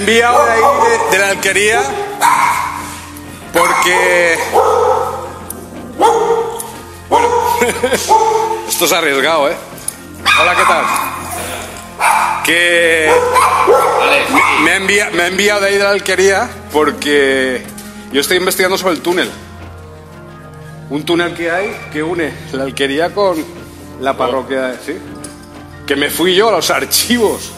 [0.05, 0.61] Enviado de ahí
[1.11, 1.81] de, la alquería
[3.51, 4.37] porque
[7.09, 7.27] bueno
[8.69, 9.55] esto es arriesgado eh
[10.39, 10.85] hola qué tal
[12.43, 13.11] que
[14.63, 17.65] me ha, me ha enviado de ahí de la alquería porque
[18.11, 19.31] yo estoy investigando sobre el túnel.
[20.91, 23.43] Un túnel que hay que une la alquería con
[24.01, 24.99] la parroquia sí
[25.87, 27.54] que me fui yo a los archivos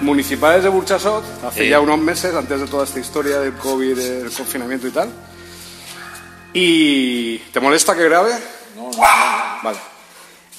[0.00, 1.68] municipales de Burchasot hace Sí.
[1.70, 5.10] ya unos meses, antes de toda esta historia del COVID, del confinamiento y tal.
[6.52, 8.32] Y ¿te molesta que grabe?
[8.76, 8.98] No, no,
[9.62, 9.78] Vale.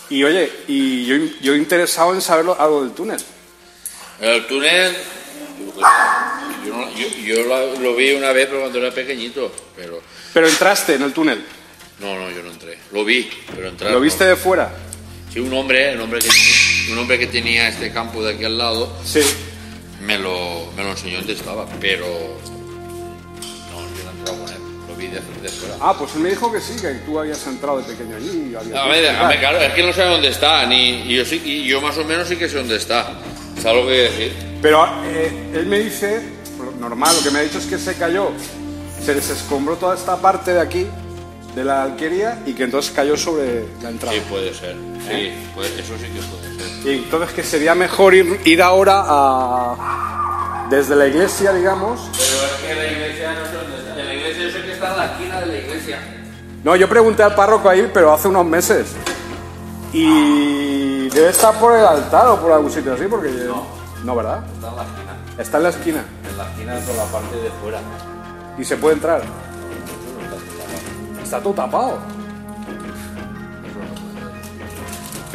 [0.09, 3.17] Y oye, y yo, yo interesado en saber algo del túnel.
[4.21, 4.95] El túnel,
[6.65, 10.01] yo, no- yo- yo lo, lo vi una vez pero cuando era pequeñito, pero
[10.33, 11.43] Pero entraste en el túnel.
[11.99, 12.77] no, no, yo no entré.
[12.93, 13.91] Lo vi, pero entrar.
[13.91, 14.03] ¿Lo no.
[14.03, 14.71] viste de fuera?
[15.33, 16.29] Sí, un hombre, un hombre que
[16.91, 19.21] un hombre que tenía este campo de aquí al lado, Sí.
[20.01, 22.05] me lo, me lo enseñó dónde estaba, pero
[23.71, 24.57] no, yo no con él.
[24.87, 25.75] Lo vi de, de fuera.
[25.81, 28.49] Ah, pues él me dijo que sí, que tú habías entrado de pequeño allí.
[28.51, 29.39] y habías A ver, tal.
[29.39, 32.03] claro, es que no sabe dónde está, ni y yo sí, y yo más o
[32.03, 33.13] menos sí que sé dónde está.
[33.61, 34.33] ¿Sabes lo que decir?
[34.61, 36.21] Pero eh, él me dice,
[36.79, 38.31] normal, lo que me ha dicho es que se cayó,
[39.03, 40.85] se desescombró toda esta parte de aquí,
[41.55, 44.15] de la alquería, y que entonces cayó sobre la entrada.
[44.15, 44.75] Sí, puede ser.
[45.07, 46.87] Sí, pues eso sí que puede ser.
[46.87, 50.67] Y entonces que sería mejor ir, ir ahora a...
[50.69, 51.99] desde la iglesia, digamos.
[52.11, 53.95] Pero es que la iglesia no sé dónde está.
[53.95, 55.99] La iglesia yo sé que está en la esquina de la iglesia.
[56.63, 58.95] No, yo pregunté al párroco ahí, pero hace unos meses.
[59.93, 63.31] Y debe estar por el altar o por algún sitio así, porque...
[64.03, 64.43] No, ¿verdad?
[64.57, 65.15] Está en la esquina.
[65.39, 66.05] Está en la esquina.
[66.29, 67.79] En la esquina por la parte de fuera.
[68.57, 69.21] Y se puede entrar.
[71.23, 72.16] Está todo tapado.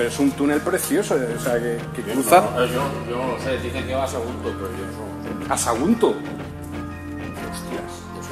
[0.03, 3.39] Pero es un túnel precioso, o sea, que, que cruza No, yo, yo no lo
[3.39, 4.85] sé, dicen que va a Sagunto, pero yo
[5.47, 6.11] no a Sagunto.
[6.11, 6.19] Eso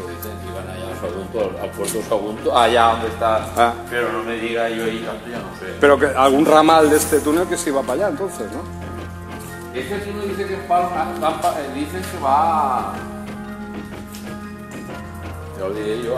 [0.08, 3.46] dicen, que van allá a Sagunto, al, puerto Sagunto, allá donde está.
[3.56, 3.72] Ah.
[3.88, 5.66] Pero no me diga yo ahí tanto, ya no sé.
[5.80, 8.62] Pero que algún ramal de este túnel que se iba para allá entonces, ¿no?
[9.72, 12.94] Es que si uno dice que va, eh, dicen que va.
[15.56, 16.16] Ya lo diré yo,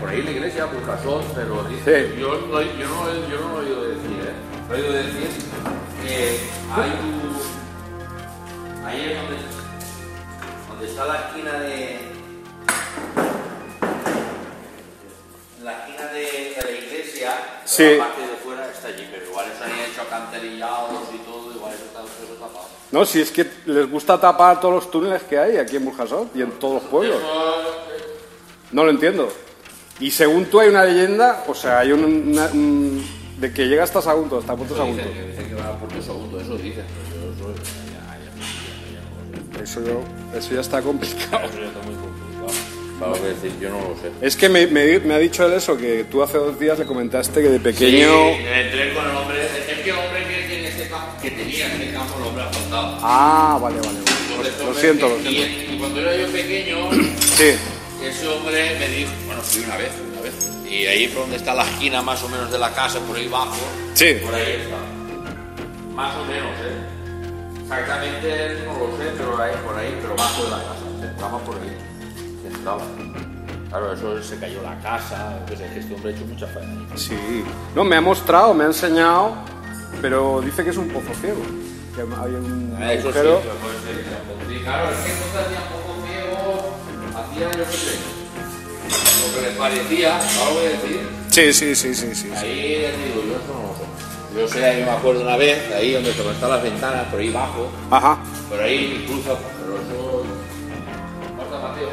[0.00, 2.18] por ahí la iglesia, Burjasot, pero dice, Sí.
[2.18, 2.86] yo, yo, no, yo
[3.42, 4.53] no lo he oído decir, ¿eh?
[4.68, 5.28] Lo he oído decir
[6.02, 6.38] que
[6.74, 7.34] hay un...
[8.86, 9.36] Ahí es donde,
[10.68, 11.98] donde está la esquina de...
[15.62, 17.30] La esquina de, de la iglesia,
[17.64, 17.96] Sí.
[17.96, 21.84] la parte de fuera está allí, pero igual están hecho acanterillados y todo, igual eso
[21.86, 22.66] está eso tapado.
[22.92, 26.36] No, si es que les gusta tapar todos los túneles que hay aquí en Burjasot
[26.36, 27.20] y en todos los pueblos.
[28.72, 29.32] No lo entiendo.
[30.00, 33.84] Y según tú hay una leyenda, o sea, hay un, una- un- de que llega
[33.84, 35.02] hasta Sagunto, hasta Puerto Sagunto.
[35.02, 36.84] Dicen dicen que va por segundo, eso dicen.
[37.10, 38.32] pero yo eso- ya- ya-
[39.54, 41.44] ya- ya- Eso, yo- eso ya está complicado.
[41.46, 42.24] Eso ya está muy complicado.
[43.00, 44.10] Lo que decir, yo no lo sé.
[44.22, 46.86] Es que me, me- me ha dicho él eso, que tú hace dos días le
[46.86, 48.06] comentaste que de pequeño...
[48.08, 49.42] Sí, entré con el hombre.
[49.44, 52.50] Es que el hombre que, tiene este campo, que tenía este campo, el hombre ha
[52.50, 52.98] contado.
[53.02, 53.98] Ah, vale, vale.
[53.98, 54.50] vale.
[54.64, 55.30] Lo siento, lo siento.
[55.30, 56.90] Y, cuando era yo pequeño,
[57.20, 57.50] Sí,
[58.02, 59.90] ese hombre me dijo, bueno, fui una vez.
[60.68, 63.26] Y ahí por donde está la esquina más o menos de la casa, por ahí
[63.28, 63.56] abajo,
[63.94, 64.14] Sí.
[64.24, 64.76] por ahí está.
[65.94, 67.62] Más o menos, ¿eh?
[67.62, 70.74] Exactamente no lo sé, pero ahí, por ahí, pero bajo de la casa.
[71.00, 71.76] Se entraba por ahí.
[72.42, 72.82] Se entraba.
[73.68, 76.96] Claro, eso se cayó la casa, pues es que este hombre ha hecho mucha faena.
[76.96, 77.44] sí.
[77.74, 79.34] No, me ha mostrado, me ha enseñado,
[80.00, 81.42] pero dice que es un pozo ciego.
[81.94, 83.40] Que hay un Ah, eso sí, agujero.
[83.40, 86.76] pero puede ser que sea Sí, claro, es que entonces hacía poco ciego,
[87.16, 87.98] hacía yo qué sé,
[89.20, 91.08] lo que les parecía, algo de decir.
[91.30, 92.14] Sí, sí, sí, sí, sí.
[92.14, 92.30] sí.
[92.36, 93.84] Ahí digo, yo eso no lo sé.
[94.40, 97.28] Yo sé, yo me acuerdo una vez, ahí donde se están las ventanas, por ahí
[97.30, 98.18] abajo, Ajá.
[98.48, 100.24] por ahí cruza, pero eso.
[101.62, 101.88] Mateo,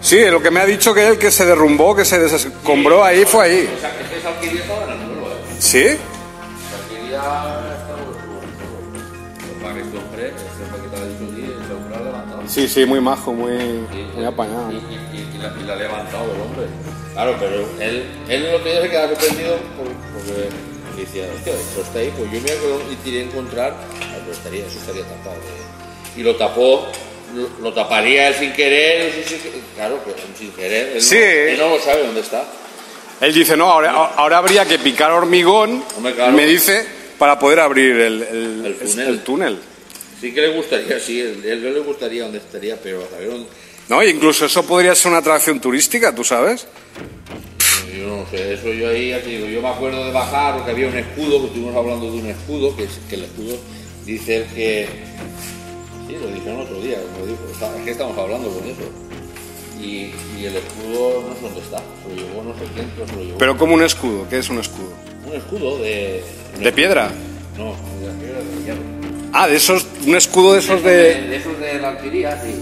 [0.00, 3.24] Sí, lo que me ha dicho que él que se derrumbó, que se desescombró ahí,
[3.24, 3.70] fue ahí.
[3.76, 5.56] O sea, que esa alquería estaba en el suelo, ¿eh?
[5.58, 5.86] ¿Sí?
[6.84, 7.78] Alquería estaba en el
[10.18, 10.38] este
[11.40, 12.42] este levantado.
[12.46, 13.52] Sí, sí, muy majo, muy,
[14.14, 14.70] muy apañado.
[15.38, 16.66] Y, la, y la ha levantado el hombre.
[17.12, 19.86] Claro, pero él, él lo que se queda sorprendido por-
[20.24, 20.48] porque
[21.00, 24.66] decía, hostia, eso está ahí, pues yo me acuerdo y tiré a encontrar, pero estaría,
[24.66, 25.36] eso estaría tapado.
[25.36, 26.86] de- Y lo tapó,
[27.34, 31.14] lo, lo taparía él sin querer, eso sí que- claro, que sin querer, él, Sí.
[31.16, 32.44] no, él no lo sabe dónde está.
[33.20, 36.32] Él dice, no, ahora, ahora habría que picar hormigón, Hombre, claro.
[36.32, 36.84] me dice,
[37.18, 39.08] para poder abrir el, el- El túnel.
[39.08, 39.58] el túnel.
[40.20, 43.30] Sí que le gustaría, sí, él, él no le gustaría dónde estaría, pero a saber
[43.30, 43.46] dónde,
[43.88, 46.66] No, e incluso eso podría ser una atracción turística, ¿tú sabes?
[47.96, 50.70] Yo no sé, eso yo ahí ya te digo, yo me acuerdo de bajar porque
[50.72, 53.56] había un escudo, que estuvimos hablando de un escudo, que, es- que el escudo
[54.04, 54.88] dice que.
[56.06, 58.80] Sí, lo dijeron el otro día, como dijo, está- es que estamos hablando con eso.
[59.80, 63.06] Y, y el escudo no sé dónde está, se lo llevó no sé quién, pero
[63.08, 63.38] se lo llevó.
[63.38, 64.92] Pero como un escudo, ¿qué es un escudo?
[65.26, 66.22] un escudo de.
[66.60, 67.10] ¿De piedra?
[67.56, 68.80] No, de la piedra de hierro.
[69.32, 71.28] Ah, de esos, un escudo de esos de, de...
[71.28, 72.54] de esos de la alquería, sí.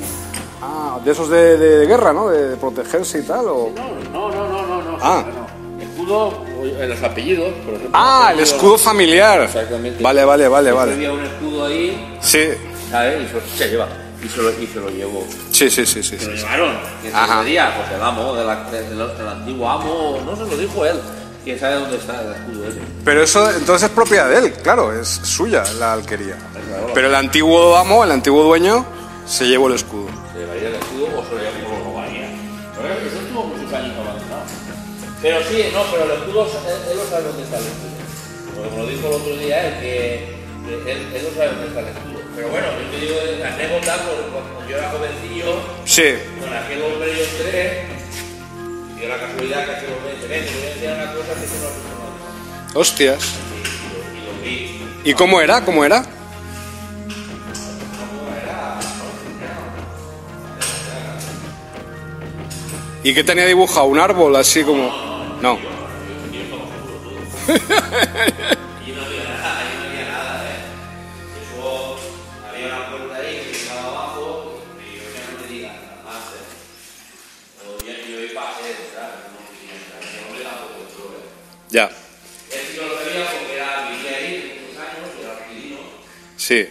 [0.62, 2.28] Ah, de esos de, de guerra, ¿no?
[2.28, 3.70] De, de protegerse y tal, o...
[4.12, 4.98] No, no, no, no, no, no.
[5.02, 5.24] Ah.
[5.26, 5.46] no.
[5.82, 6.44] Escudo,
[6.88, 7.90] los apellidos, por ejemplo.
[7.92, 9.42] Ah, el escudo familiar.
[9.42, 10.02] Exactamente.
[10.02, 10.92] Vale, vale, vale, vale.
[10.94, 12.48] Había un escudo ahí, Sí,
[12.90, 13.22] ¿sabes?
[13.22, 13.88] Y se, se lleva.
[14.24, 15.24] Y se, lo, y se lo llevó.
[15.52, 16.18] sí, sí, sí, sí.
[16.18, 16.72] Se lo llevaron.
[17.02, 17.74] ¿Quién se diría?
[17.76, 20.18] Pues el amo, de de- del, del antiguo amo.
[20.24, 20.96] No se lo dijo él.
[21.44, 22.80] ¿Quién sabe dónde está el escudo ese?
[23.04, 26.36] Pero eso entonces es propiedad de él, claro, es suya la alquería.
[26.94, 28.84] Pero el antiguo amo, el antiguo dueño,
[29.26, 30.05] se llevó el escudo.
[35.26, 38.62] Pero sí, no, pero el escudo, él, él no sabe dónde está el escudo.
[38.62, 41.80] Como lo dijo el otro día, él, que que él, él no sabe dónde está
[41.80, 42.20] el escudo.
[42.36, 47.10] Pero bueno, yo te digo la anécdota, cuando yo era jovencillo, Sí, con aquel hombre
[47.10, 47.86] yo entré,
[48.94, 51.74] y dio la casualidad que aquel hombre a enseñar una cosa que tú no has
[51.74, 52.78] visto nunca".
[52.78, 53.24] hostias.
[54.14, 55.10] Y lo vi.
[55.10, 55.64] ¿Y cómo era?
[55.64, 56.06] ¿Cómo era?
[63.02, 63.86] ¿Y qué tenía dibujado?
[63.86, 65.15] ¿Un árbol así como...?
[65.42, 65.58] No.
[81.70, 81.90] Ya
[86.46, 86.68] sí.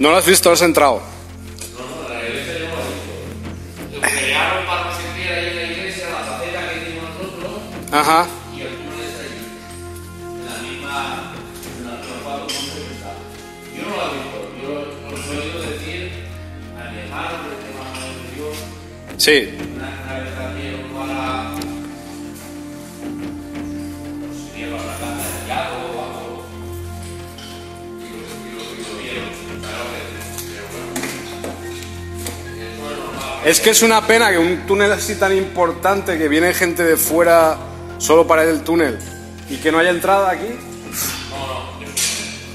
[0.00, 0.50] ¿No lo has visto?
[0.50, 1.13] ¿Has entrado?
[4.34, 7.52] Crearon para no sentir ahí en la iglesia, la faceta que hicimos nosotros,
[7.92, 8.26] Ajá.
[8.52, 9.46] y está allí.
[10.26, 10.98] En la misma,
[11.86, 12.34] la misma.
[13.76, 14.70] Yo no la he visto, yo
[15.14, 16.00] os he oído decir
[16.74, 18.48] a mi hermano, que es más mayor que yo,
[19.18, 19.36] Sí.
[33.44, 36.96] Es que es una pena que un túnel así tan importante que viene gente de
[36.96, 37.58] fuera
[37.98, 38.98] solo para el túnel
[39.50, 40.48] y que no haya entrada aquí.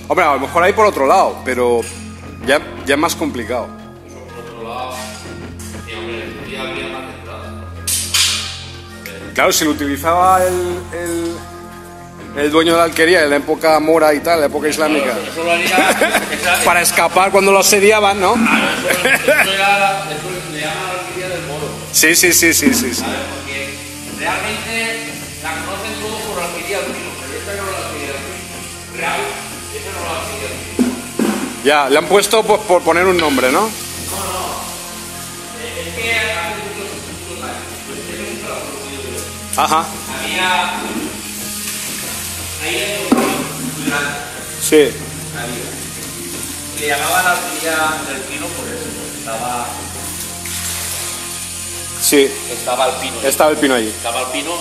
[0.07, 1.81] Hombre, a lo mejor hay por otro lado, pero
[2.47, 3.67] ya, ya es más complicado.
[9.35, 11.35] Claro, si lo utilizaba el, el,
[12.37, 15.43] el dueño de la alquería en la época mora y tal, la época islámica, Eso
[15.43, 15.65] lo haría.
[16.31, 18.35] esa- para escapar cuando lo asediaban, ¿no?
[18.35, 21.67] Eso, eso era, eso le llaman la alquería del moro.
[21.91, 22.93] Sí, sí, sí, sí, sí.
[22.93, 22.93] sí.
[22.95, 23.15] ¿sabes?
[23.35, 23.69] Porque
[24.19, 25.07] realmente
[25.43, 28.99] la conocen todos por la alquería del pino, pero esta no es la alquería del.
[28.99, 29.19] Real,
[29.75, 31.65] esta no es la alquería del.
[31.65, 33.67] Ya, le han puesto pues, por poner un nombre, ¿no?
[33.67, 33.73] Es
[35.95, 37.99] que hace muchos, años, pues
[38.47, 39.61] la conocido yo.
[39.61, 39.85] Ajá.
[40.23, 40.49] Había.
[42.63, 43.37] Ahí hay un pino
[43.77, 44.17] muy grande.
[44.61, 44.91] Sí.
[45.35, 45.69] había.
[46.79, 47.75] Le llamaban la alquería
[48.07, 49.65] del pino por eso, porque estaba,
[52.01, 53.21] Sí, estaba el pino.
[53.27, 53.87] estaba el pino allí.
[53.89, 54.53] Estaba el pino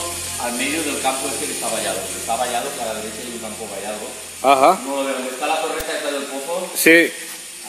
[0.42, 1.98] al medio del campo este que está vallado.
[2.18, 4.02] Está vallado, que a la derecha hay un campo vallado.
[4.42, 4.80] Ajá.
[4.84, 7.10] No veo, donde está la torreta esta del pozo, Sí.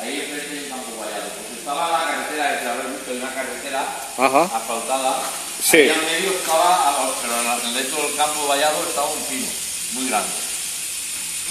[0.02, 1.30] ahí enfrente hay un campo vallado.
[1.38, 3.82] Pues estaba la carretera, que haber visto, hay una carretera
[4.18, 4.42] Ajá.
[4.58, 5.22] asfaltada.
[5.62, 5.78] Sí.
[5.78, 9.48] Ahí al medio estaba, pero dentro del campo vallado estaba un pino,
[9.94, 10.30] muy grande.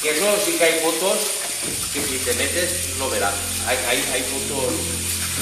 [0.03, 1.19] Que eso sí que hay fotos
[1.93, 3.35] que si te metes lo verás.
[3.67, 4.73] Hay, hay, hay fotos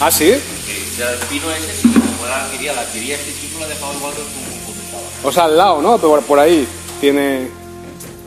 [0.00, 0.34] Ah, sí.
[0.66, 3.68] Sí, del pino ese sí, como era la alquería, la alquería este chico la ha
[3.68, 5.02] dejado igual que como, como estaba.
[5.28, 5.98] O sea, al lado, ¿no?
[5.98, 6.66] Por, por ahí
[7.00, 7.48] tiene.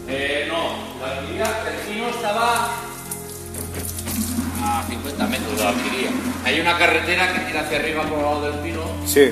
[0.08, 2.72] Eh, no, la alquería, el pino estaba
[4.64, 6.10] a 50 metros de la alquería.
[6.44, 9.30] Hay una carretera que tira hacia arriba por el lado del pino Sí.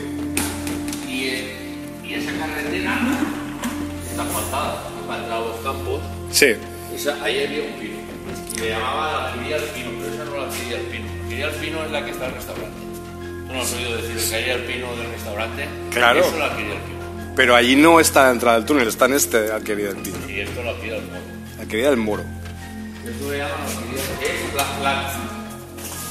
[1.08, 1.56] y, eh,
[2.04, 3.00] y esa carretera
[4.18, 6.02] está asfaltada para entrar a los campos.
[6.32, 6.56] Sí.
[6.96, 7.98] Esa, ahí había un pino.
[8.56, 11.06] Y le llamaban la alquería del pino, pero esa no la alquería del pino.
[11.24, 12.78] Alquería del pino es la que está en el restaurante.
[13.48, 15.68] ¿Tú no has oído decir la alquería del pino del restaurante?
[15.92, 16.20] Claro.
[16.22, 16.98] Eso es la alquería del pino.
[17.36, 20.18] Pero allí no está la entrada del túnel, está en este, alquería del pino.
[20.28, 21.22] Y esto es la alquería del moro.
[21.60, 22.24] Alquería del moro.
[23.06, 23.58] Esto le llaman
[24.58, 24.94] la la,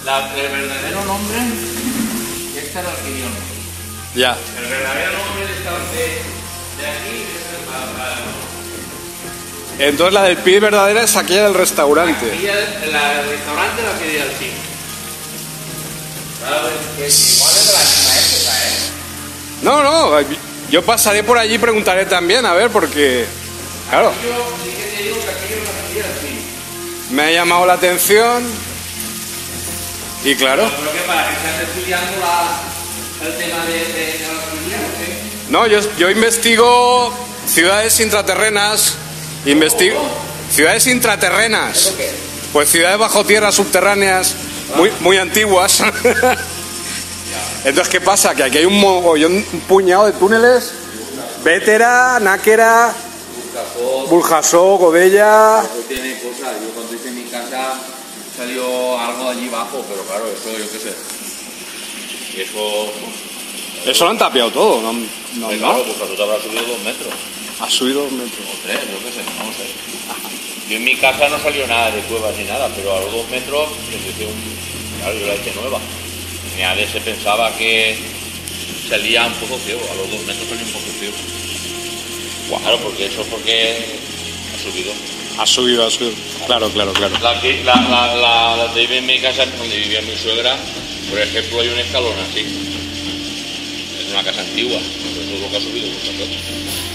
[0.05, 1.37] la, la- el verdadero nombre,
[2.57, 3.57] esta es la alquería del moro.
[4.15, 4.37] Ya.
[4.57, 6.07] El verdadero nombre de, esta, de,
[6.79, 7.17] de aquí
[9.79, 12.25] Entonces la del pie verdadera es aquella del restaurante.
[12.25, 14.53] del- la, el restaurante la alquería del pino.
[16.41, 18.73] Claro, es que igual es de la misma época, ¿eh?
[19.63, 20.21] No, no,
[20.71, 23.27] yo pasaré por allí y preguntaré también, a ver, porque.
[23.91, 24.13] Claro,
[24.65, 25.57] sí que te digo que aquello
[26.03, 28.45] del me ha llamado la atención.
[30.25, 34.27] Y claro, Yo creo que para que estés estudiando la, el tema de, de, de
[34.27, 34.79] la alquería,
[35.51, 37.13] ¿no no, yo, yo investigo
[37.47, 38.95] ciudades intraterrenas.
[39.45, 40.01] Investigo.
[40.51, 41.93] Ciudades intraterrenas.
[42.53, 44.35] Pues ciudades bajo tierra subterráneas
[44.77, 45.83] muy, muy antiguas.
[47.65, 48.35] Entonces, ¿qué pasa?
[48.35, 50.73] Que aquí hay un mogollón, un puñado de túneles.
[51.43, 52.93] Vétera, Náquera,
[54.09, 55.63] Buljasó, Godella.
[55.89, 56.55] Tiene cosas.
[56.61, 57.75] Yo cuando hice mi casa
[58.37, 60.95] salió algo allí abajo, pero claro, eso yo qué sé.
[62.43, 62.93] Eso,
[63.87, 64.93] Eso lo han tapiado todo, ¿no?
[64.93, 67.13] no, pues claro, pues tú te habrá subido dos metros,
[67.61, 68.41] Ha subido dos metros.
[68.53, 69.67] o tres, yo qué sé, no sé.
[70.69, 73.29] Yo en mi casa no salió nada de cuevas ni nada, pero a los dos
[73.31, 74.35] metros les hice un.
[75.01, 75.79] Claro, yo la hice nueva.
[75.79, 77.97] AD se pensaba que
[78.89, 81.15] salía un poco ciego, a los dos metros salía un poco ciego.
[82.49, 83.77] Claro, porque eso es porque
[84.55, 84.93] ha subido.
[85.39, 86.13] Ha subido, ha subido.
[86.47, 87.15] Claro, claro, claro.
[87.23, 90.57] La, que, la, la, la, la de en mi casa, donde vivía mi suegra,
[91.11, 92.45] por ejemplo, hay un escalón así.
[94.17, 96.29] Una casa antigua, eso es lo que ha subido Burjasot.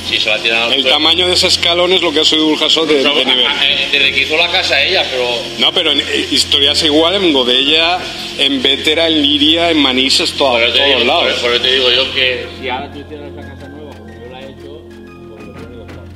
[0.10, 2.48] Si se la tiran al El tamaño de ese escalón es lo que ha subido
[2.48, 3.46] Buljasó de, de nivel.
[3.64, 7.32] eh, Desde que hizo la casa ella, pero No, pero en eh, historias igual en
[7.32, 8.00] Godella,
[8.40, 11.34] en Vétera, en Liria, en Manises, to- por a eso te todos digo, lados.
[11.34, 14.10] por- por eso te digo yo que si ahora tú hicieras esa casa nueva, como
[14.14, 14.82] yo la he hecho,
[15.30, 16.10] pues pasos.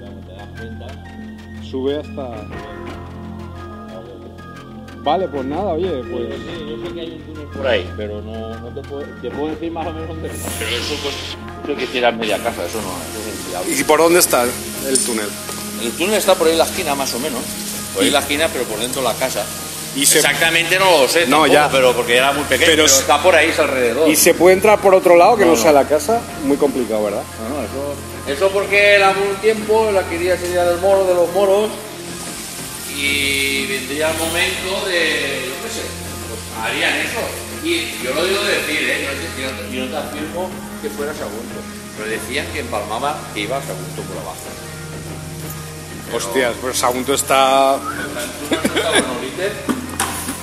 [0.00, 1.68] Ya no te das cuenta.
[1.68, 2.61] Sube hasta.
[5.02, 6.26] Vale, pues nada, oye, pues.
[6.28, 9.30] Sí, yo sé que hay un túnel por ahí, pero no, no te, puedo, te
[9.30, 10.48] puedo decir más o menos dónde está.
[10.58, 11.14] Pero eso, pues,
[11.64, 13.74] eso que hicieras media casa, eso no, eso es inviable.
[13.80, 15.26] ¿Y por dónde está el túnel?
[15.82, 17.40] El túnel está por ahí en la esquina, más o menos.
[17.94, 19.44] Por ahí en la esquina, pero por dentro de la casa.
[19.94, 21.68] Y se, Exactamente no lo sé, No, tampoco, ya.
[21.70, 24.08] pero porque era muy pequeño, Pero está por ahí, es alrededor.
[24.08, 25.62] y se puede entrar por otro lado que no, No, no.
[25.62, 26.20] sea la casa.
[26.44, 27.22] Muy complicado, ¿verdad?
[27.42, 31.30] No, no, eso, eso porque era un tiempo, la quería sería del moro, de los
[31.34, 31.68] moros,
[32.96, 35.84] y vendría el momento de, yo qué sé,
[36.28, 37.20] pues harían eso.
[37.64, 39.08] Y yo lo digo de decir, ¿eh?
[39.72, 40.50] Yo, no te afirmo
[40.82, 41.60] que fuera Sagunto,
[41.96, 44.38] pero decían que empalmaba que iba Sagunto por abajo.
[46.12, 47.78] Hostias, pues Sagunto está.
[47.78, 49.52] ¿Tú no has estado en Olite?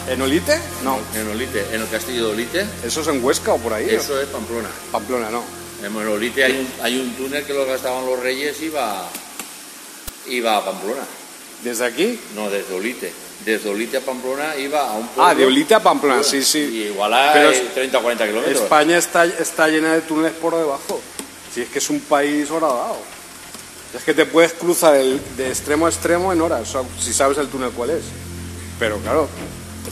[0.13, 0.59] ¿En Olite?
[0.83, 0.99] No.
[1.13, 2.65] En Olite, en el castillo de Olite.
[2.83, 3.89] ¿Eso es en Huesca o por ahí?
[3.89, 4.69] Eso es Pamplona.
[4.91, 5.43] Pamplona, no.
[5.83, 9.07] En Olite hay un, hay un túnel que lo gastaban los reyes y iba,
[10.27, 11.03] iba a Pamplona.
[11.63, 12.19] ¿Desde aquí?
[12.35, 13.11] No, desde Olite.
[13.45, 15.23] Desde Olite a Pamplona iba a un pueblo.
[15.23, 16.59] Ah, de Olite a Pamplona, sí, sí.
[16.59, 18.61] Y igual hay Pero es- 30 o 40 kilómetros.
[18.63, 20.99] España está, está llena de túneles por debajo.
[21.53, 22.97] Si es que es un país horadado.
[23.95, 27.11] Es que te puedes cruzar el- de extremo a extremo en horas, o sea, si
[27.13, 28.03] sabes el túnel cuál es.
[28.77, 29.27] Pero claro,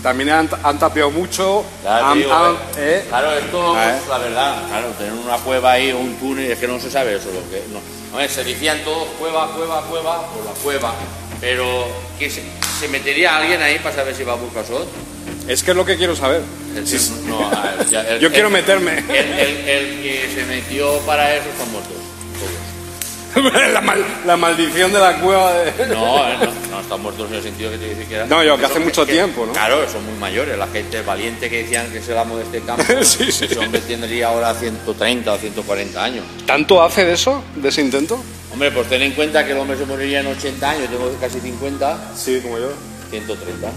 [0.03, 1.65] también han, han tapiado mucho.
[1.85, 4.09] Han- digo, han- eh, eh, Claro, esto, Ah, pues, eh.
[4.09, 7.15] la verdad, claro, tener una cueva ahí o un túnel, es que no se sabe
[7.15, 7.29] eso.
[7.33, 7.79] Lo que, no.
[8.15, 10.93] A ver, se decían todos cueva, cueva, cueva, por la cueva,
[11.41, 11.87] pero
[12.19, 12.41] que se,
[12.79, 14.87] se metería alguien ahí para saber si va a Burjasot.
[15.47, 16.41] Es que es lo que quiero saber.
[16.75, 17.49] El- Si- no,
[17.89, 18.97] ya, el- Yo quiero el- meterme.
[18.97, 21.93] El, el- el que se metió para eso están muertos.
[21.93, 22.51] todos.
[23.73, 25.87] la, mal- la maldición de la cueva de...
[25.87, 28.57] No, no, no están muertos en el sentido que te dice que era- No, yo,
[28.57, 29.53] que hace son- mucho tiempo, ¿no?
[29.53, 30.57] Claro, son muy mayores.
[30.57, 33.45] La gente valiente que decían que es el amo de este campo, Sí, sí.
[33.45, 36.25] ese hombre tendría ahora 130 o 140 años.
[36.45, 38.21] ¿Tanto hace de eso, de ese intento?
[38.51, 41.39] Hombre, pues ten en cuenta que el hombre se moriría en 80 años, tengo casi
[41.39, 42.69] 50, Sí, como yo.
[43.11, 43.67] 130.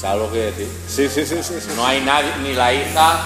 [0.00, 0.68] ¿Sabes lo que decir?
[0.88, 1.54] Sí, sí, sí, sí.
[1.60, 1.68] sí.
[1.74, 3.20] No hay nadie, ni la hija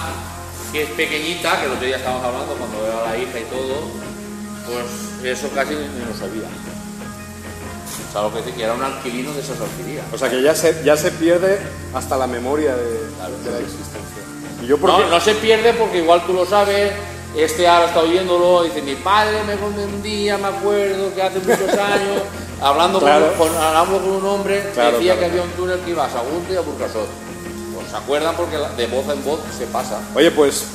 [0.71, 3.43] que es pequeñita, que el otro día estábamos hablando cuando veo a la hija y
[3.43, 3.91] todo,
[4.67, 6.47] pues eso casi ni lo sabía.
[8.13, 8.51] ¿Sabes lo que?
[8.51, 10.05] Que era un alquilino de esas alquilerías.
[10.13, 11.59] O sea que ya se, ya se pierde
[11.93, 14.21] hasta la memoria de, de la existencia.
[14.61, 15.09] Y yo No, porque...
[15.09, 16.91] no se pierde porque igual tú lo sabes,
[17.37, 21.39] este ahora está oyéndolo, dice, mi padre me contó un día, me acuerdo que hace
[21.39, 22.21] muchos años,
[22.61, 23.33] hablando, Claro.
[23.37, 26.09] con, con- hablando con un hombre, Claro, decía que había un túnel que iba a
[26.09, 27.07] Sagunto y a Burjasot.
[27.73, 29.99] Pues se acuerdan porque de voz en voz se pasa.
[30.15, 30.65] Oye, pues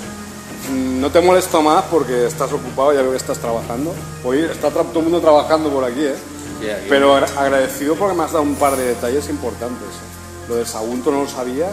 [0.71, 3.95] no te molesto más porque estás ocupado, ya veo que estás trabajando.
[4.25, 6.15] Hoy está todo el mundo trabajando por aquí, ¿eh?
[6.61, 6.87] Sí, aquí.
[6.89, 9.89] Pero agra- agradecido porque me has dado un par de detalles importantes.
[9.89, 10.49] ¿eh?
[10.49, 11.69] Lo de Sagunto no lo sabía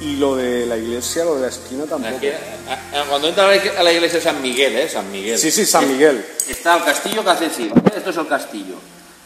[0.00, 2.16] y lo de la iglesia, lo de la esquina tampoco.
[2.16, 4.88] Aquí, a- a- cuando entra a la iglesia de San Miguel, ¿eh?
[4.88, 5.38] San Miguel.
[5.38, 6.24] Sí, sí, San Miguel.
[6.48, 7.96] Está el castillo que hace ¿vale?
[7.96, 8.74] Esto es el castillo.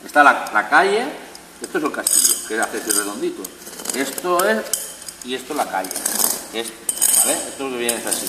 [0.04, 1.04] Está la, la calle,
[1.60, 3.42] esto es el castillo, que hace así redondito.
[3.94, 4.58] Esto es,
[5.24, 5.90] y esto es la calle.
[6.54, 6.68] Es,
[7.18, 7.32] ¿Vale?
[7.34, 8.26] Esto es lo que viene es así.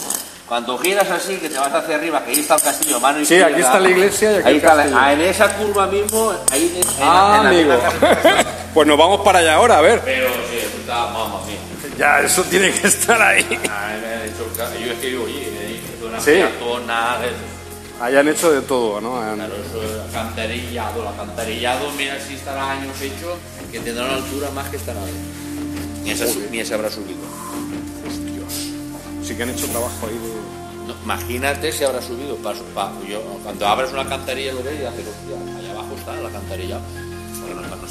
[0.52, 3.24] Cuando giras así, que te vas hacia arriba, que ahí está el castillo, mano Sí,
[3.36, 3.47] izquierda.
[3.54, 6.34] aquí está la iglesia y aquí ahí el está la- ah, en esa curva mismo,
[6.52, 7.70] ahí en, en Ah, en la- amigo.
[7.72, 10.02] la pues nos vamos para allá ahora, a ver.
[10.04, 11.56] Pero sí, eso está, mamma mía.
[11.97, 13.47] Ya, eso tiene que estar ahí.
[13.70, 15.47] Ah, me han hecho el ca- Yo es que vivo allí,
[16.06, 16.32] una Sí.
[16.32, 18.03] peatona, eso.
[18.03, 19.22] Hayan hecho de todo, ¿no?
[19.22, 21.02] Claro, eso es alcantarillado.
[21.02, 23.38] El alcantarillado, mira si estará años hecho,
[23.72, 25.11] que tendrá una altura más que esta nave.
[26.03, 27.19] Ni esa, ni esa habrá subido.
[29.23, 30.40] Sí que han hecho trabajo ahí de...
[31.03, 32.38] Imagínate si habrá subido.
[32.38, 35.05] Cuando abres una alcantarilla lo ves y haces,
[35.57, 36.30] allá abajo está la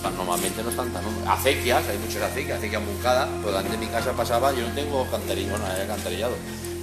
[0.00, 1.04] están, normalmente no están tan...
[1.28, 5.02] Acequias, hay muchas acequias, acequia Moncada, pues antes de mi casa pasaba, yo no tengo
[5.02, 6.34] alcantarillado, no hay alcantarillado,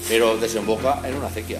[0.07, 1.59] pero desemboca en una acequia.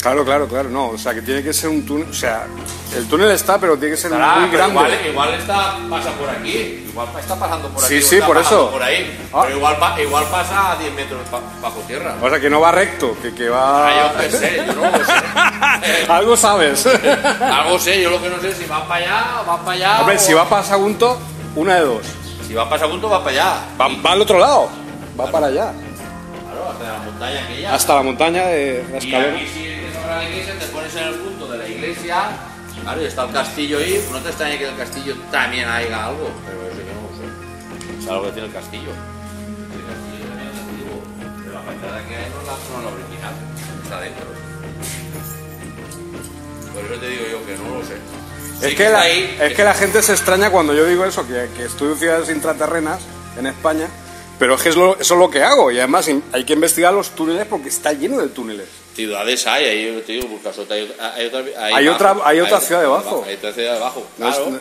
[0.00, 2.46] Claro, claro, claro, no, o sea que tiene que ser un túnel, o sea,
[2.94, 4.72] el túnel está, pero tiene que ser Estará, muy grande.
[4.74, 8.00] Igual, igual está, pasa por aquí, igual está pasando por aquí.
[8.00, 8.70] Sí, o sí, por eso.
[8.70, 9.40] Por ahí, Ah.
[9.42, 11.20] pero igual, igual pasa a 10 metros
[11.60, 12.14] bajo tierra.
[12.22, 13.88] O sea que no va recto, que, que va...
[13.88, 15.12] Ah, yo qué sé, yo no lo sé.
[16.12, 16.86] Algo sabes.
[17.40, 20.00] algo sé, yo lo que no sé es si va para allá, va para allá.
[20.02, 21.18] Hombre, o- si va para Sagunto,
[21.56, 22.02] una de dos.
[22.46, 23.54] si va para Sagunto, va para allá.
[23.80, 24.68] Va, va al otro lado,
[25.18, 25.72] va para allá,
[26.44, 27.74] Claro, hasta la montaña aquella.
[27.74, 28.98] hasta la montaña de la
[30.06, 32.22] La iglesia, te pones en el punto de la iglesia,
[32.82, 36.06] claro, y está el castillo ahí, no te extraña que en el castillo también haya
[36.06, 38.02] algo, pero eso yo no lo sé.
[38.02, 38.90] Es algo que tiene el castillo.
[38.90, 41.02] El castillo también es antiguo,
[41.42, 43.34] pero la fachada que hay no es la, no la original,
[43.82, 44.26] está dentro.
[46.74, 47.94] Por eso te digo yo que no lo sé.
[48.60, 51.26] Sí Es que, la, ahí, es que la gente se extraña cuando yo digo eso,
[51.26, 53.00] que, que estudio ciudades intraterrenas
[53.38, 53.88] en España,
[54.38, 56.92] pero es que es lo- eso es lo que hago y además hay que investigar
[56.94, 58.68] los túneles porque está lleno de túneles.
[58.96, 61.40] Ciudades hay, ahí te digo, Burjasot, hay, otra- hay otra,
[61.76, 63.24] Hay otra- hay otra ciudad debajo.
[63.28, 64.60] Hay otra ciudad debajo, claro.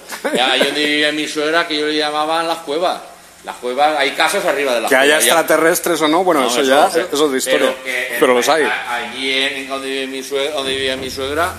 [0.51, 2.99] Ahí donde vivía mi suegra, que yo le llamaban las cuevas.
[3.45, 5.25] Las cuevas, hay casas arriba de las Que haya cuevas.
[5.25, 5.31] ya.
[5.39, 7.05] extraterrestres o no, bueno, No, eso, ya sé.
[7.13, 7.73] es otra historia.
[8.19, 8.63] Pero, los hay.
[8.89, 11.53] Allí en donde vivía mi suegra, donde vivía mi suegra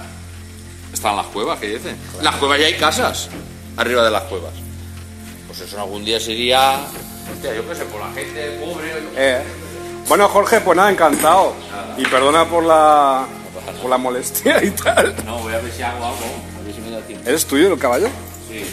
[0.93, 1.97] están las cuevas, ¿qué dicen?
[2.23, 3.29] Las cuevas ya hay casas
[3.77, 4.53] arriba de las cuevas.
[5.47, 6.81] Pues eso algún día sería,
[7.33, 8.89] hostia, yo qué sé, por la gente pobre.
[8.91, 9.43] yo- Eh,
[10.09, 11.53] Bueno, Jorge, pues nada, encantado.
[11.97, 13.27] Y perdona por la,
[13.81, 15.15] por la molestia y tal.
[15.25, 16.19] No, voy a ver si hago algo,
[16.61, 17.29] a ver si me da tiempo.
[17.29, 18.09] ¿Eres tuyo el caballo?
[18.49, 18.65] Sí.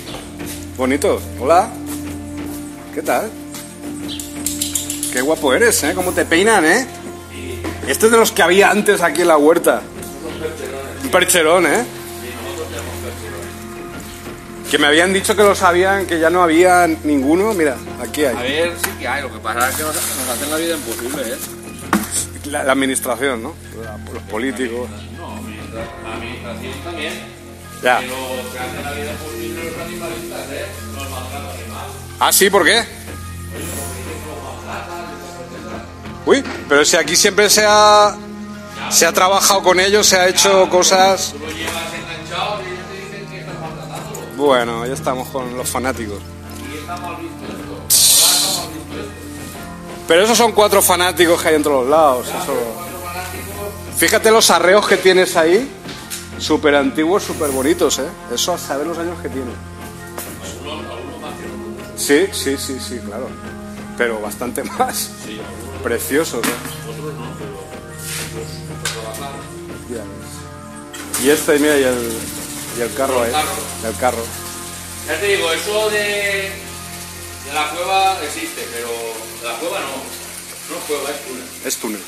[0.77, 1.21] Bonito.
[1.39, 1.69] Hola.
[2.93, 3.31] ¿Qué tal?
[5.11, 5.93] Qué guapo eres, ¿eh?
[5.95, 6.87] ¿Cómo te peinan, eh?
[7.87, 9.81] Este es de los que había antes aquí en la huerta.
[11.03, 11.83] Un percherón, ¿eh?
[14.73, 17.53] Que me habían dicho que lo sabían, que ya no había ninguno.
[17.53, 18.35] Mira, aquí A hay.
[18.37, 21.21] ver, sí que hay, lo que pasa es que nos, nos hacen la vida imposible,
[21.31, 21.37] ¿eh?
[22.45, 23.53] La, la administración, ¿no?
[23.83, 24.89] La- los políticos.
[25.15, 25.35] No,
[25.75, 27.13] la administración también.
[27.83, 27.99] Ya.
[27.99, 28.15] Pero
[28.51, 30.65] se hacen la vida imposible los animalistas, ¿eh?
[30.95, 31.93] Los maltratan animales.
[32.19, 32.83] Ah, sí, ¿por qué?
[36.25, 38.15] Uy, pero si aquí siempre se ha,
[38.89, 41.33] se ha trabajado con ellos, se ha hecho cosas...
[41.33, 42.59] Tú lo llevas enganchado
[44.35, 46.19] Bueno, ya estamos con los fanáticos.
[50.07, 52.27] Pero esos son cuatro fanáticos que hay entre los lados.
[52.27, 52.83] eso-.
[53.97, 55.69] Fíjate los arreos que tienes ahí.
[56.39, 58.07] Súper antiguos, súper bonitos, ¿eh?
[58.33, 59.45] Eso a saber los años que otros.
[61.95, 63.27] Sí, sí, sí, sí, claro.
[63.97, 65.11] Pero bastante más.
[65.83, 66.83] Preciosos, ¿eh?
[71.23, 72.11] Y este, mira, y el,
[72.77, 73.23] y el carro.
[73.25, 73.49] El carro.
[73.85, 74.23] El carro.
[75.07, 75.99] Ya te digo, eso de,
[77.45, 78.87] de la cueva existe, pero
[79.41, 79.97] de la cueva no.
[80.69, 81.47] No es cueva, es túnel.
[81.65, 82.01] Es túnel.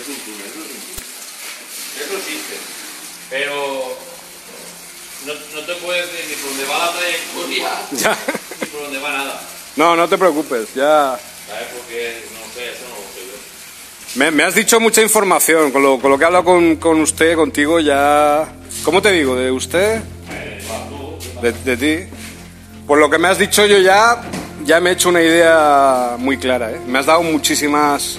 [0.00, 2.04] Es un túnel, eso es un túnel.
[2.04, 2.54] Eso existe.
[3.30, 3.96] Pero
[5.26, 8.18] no, no te puedes decir ni por dónde va la trayectoria, Ya.
[8.60, 9.40] ni por dónde va nada.
[9.76, 11.18] No, no te preocupes, ya.
[11.46, 11.68] ¿Sabes?
[11.76, 13.03] Porque no sé, eso no.
[14.16, 15.70] Me, me has dicho mucha información.
[15.72, 18.48] Con lo, con lo que he hablado con, con usted, contigo, ya.
[18.84, 19.34] ¿Cómo te digo?
[19.36, 20.00] ¿De usted?
[21.42, 22.10] De, de ti.
[22.86, 24.22] Por lo que me has dicho, yo ya.
[24.64, 26.80] Ya me he hecho una idea muy clara, ¿eh?
[26.86, 28.18] Me has dado muchísimas.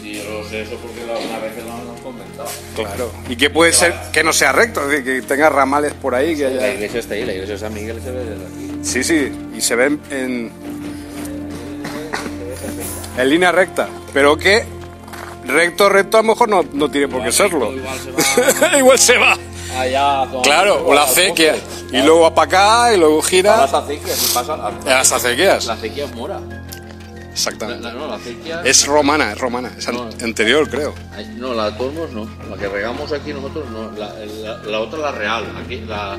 [0.00, 2.48] Sí, yo lo sé, eso porque la- una vez lo han comentado.
[2.74, 3.12] Claro.
[3.28, 6.34] Y que puede ser que no sea recto, es decir, que tenga ramales por ahí,
[6.34, 6.72] que La haya.
[6.74, 8.78] iglesia está ahí, la iglesia de San Miguel se ve desde aquí.
[8.82, 10.50] Sí, sí, y se ven en.
[13.18, 13.88] En línea recta.
[14.14, 14.64] Pero que
[15.46, 17.72] recto, recto a lo mejor no, no tiene por qué serlo.
[18.78, 19.36] Igual se va
[19.76, 19.80] va.
[19.80, 20.26] allá.
[20.42, 21.56] Claro, o la acequia.
[21.92, 22.46] Y luego para
[22.86, 23.56] acá, y luego gira.
[23.58, 25.66] las acequias, y a- las acequias.
[25.66, 26.40] La acequia es mora.
[27.32, 27.82] Exactamente.
[27.82, 28.62] la- no, la acequia.
[28.64, 29.70] Es romana, es romana.
[29.76, 30.08] Es No.
[30.22, 30.94] anterior, creo.
[31.36, 32.26] No, la de Tormos no.
[32.50, 33.90] La que regamos aquí nosotros no.
[33.92, 35.44] La, otra la real.
[35.62, 36.16] Aquí, la,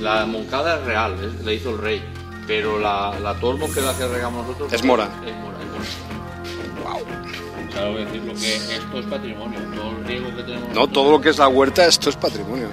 [0.00, 2.04] la Moncada es real, es- la hizo el rey.
[2.46, 4.72] Pero la, la Tormos, que es la que regamos nosotros.
[4.72, 5.04] Es mora.
[5.26, 6.94] Es mora, es mora.
[6.94, 7.00] Wow.
[7.70, 9.60] Claro, voy a decir lo que esto es patrimonio.
[9.74, 10.68] Todo el riego que tenemos.
[10.74, 12.68] No, todo lo que es la huerta, esto es patrimonio.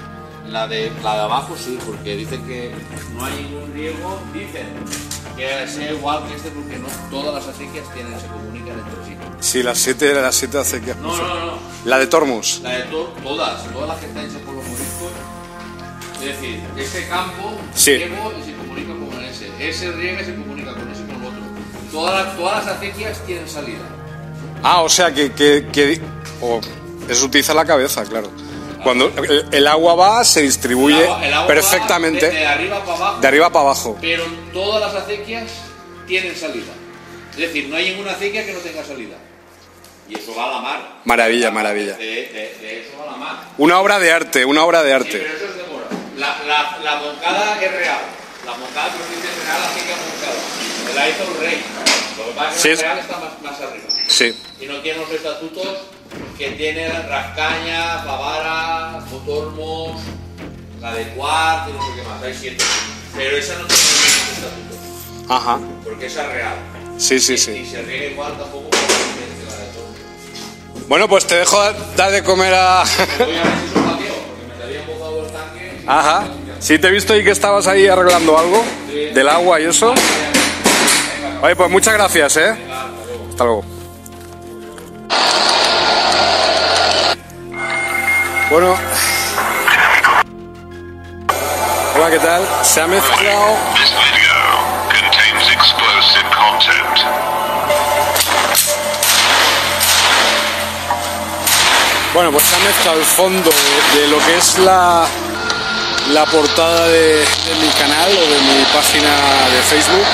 [0.49, 2.73] La de, la de abajo sí, porque dicen que
[3.15, 4.19] no hay ningún riego.
[4.33, 4.67] Dicen
[5.35, 9.17] que sea igual que este, porque no todas las acequias tienen, se comunican entre sí.
[9.39, 10.97] Sí, las siete, las siete acequias.
[10.97, 11.45] No, no, no.
[11.47, 11.57] no.
[11.85, 12.61] La de Tormos.
[12.63, 15.11] La de to- todas, todas las que están hechas por los moriscos.
[16.21, 17.97] Es decir, ese campo Sí.
[17.97, 19.51] riego y se comunica con ese.
[19.69, 21.41] Ese riega y se comunica con ese con el otro.
[21.91, 23.83] Todas todas las acequias tienen salida.
[24.63, 25.31] Ah, o sea que.
[25.33, 26.01] que, que
[26.41, 26.59] o
[27.09, 28.29] eso utiliza la cabeza, claro.
[28.83, 32.79] Cuando el, el agua va, se distribuye El agua- el agua perfectamente De, de arriba
[32.83, 33.21] para abajo.
[33.21, 33.97] de arriba para abajo.
[34.01, 34.23] Pero
[34.53, 35.43] todas las acequias
[36.07, 36.71] tienen salida.
[37.31, 39.15] Es decir, no hay ninguna acequia que no tenga salida.
[40.09, 40.79] Y eso va a la mar.
[41.05, 41.93] Maravilla, maravilla.
[41.93, 43.35] De, de- eso va a la mar.
[43.57, 45.17] Una obra de arte, una obra de Sí, arte.
[45.19, 45.85] pero eso es de mora.
[46.17, 47.99] La, la, la moncada es real.
[48.45, 50.95] La moncada, tú dices real, la acequia moncada.
[50.95, 51.61] La hizo el rey.
[52.17, 53.85] Lo que pasa es Sí, que es- la real está más, más arriba.
[54.07, 54.35] Sí.
[54.59, 55.67] Y no tiene los estatutos
[56.37, 60.01] que tiene Rascaña, Favara, Motormos,
[60.81, 62.23] la de Cuart y no sé qué más.
[62.23, 62.63] Hay siete.
[63.15, 65.33] Pero esa no tiene ningún estatuto.
[65.33, 65.59] Ajá.
[65.83, 66.55] Porque esa es real.
[66.97, 67.65] Sí, sí, Y sí.
[67.69, 68.69] se riega igual tampoco.
[70.87, 71.59] Bueno, pues te dejo
[71.95, 72.83] dar de comer a.
[73.19, 75.83] Voy a ver si son vaqueo, porque me había mojado el tanque.
[75.85, 76.27] Ajá.
[76.59, 78.63] Sí, te he visto ahí que estabas ahí arreglando algo
[79.13, 79.93] del agua y eso.
[81.41, 82.55] Oye, pues muchas gracias, ¿eh?
[83.29, 83.63] Hasta luego.
[88.49, 88.75] Bueno.
[91.95, 92.47] Hola, ¿qué tal?
[92.63, 93.57] Se ha mezclado.
[102.13, 103.51] Bueno, pues se ha mezclado el fondo
[103.93, 105.05] de, lo que es la,
[106.13, 107.23] la portada de
[107.61, 109.09] mi canal o de mi página
[109.51, 110.05] de Facebook,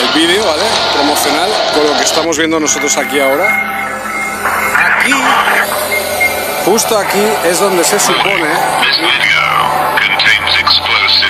[0.00, 0.62] el vídeo, ¿vale?
[0.94, 3.48] Promocional, con lo que estamos viendo nosotros aquí ahora.
[4.76, 5.14] Aquí,
[6.64, 8.48] justo aquí, es donde se supone,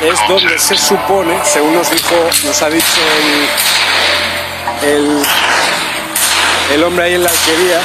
[0.03, 2.15] es donde se supone, según nos dijo,
[2.45, 3.01] nos ha dicho
[4.83, 5.23] el, el,
[6.75, 7.81] el hombre ahí en la alquería,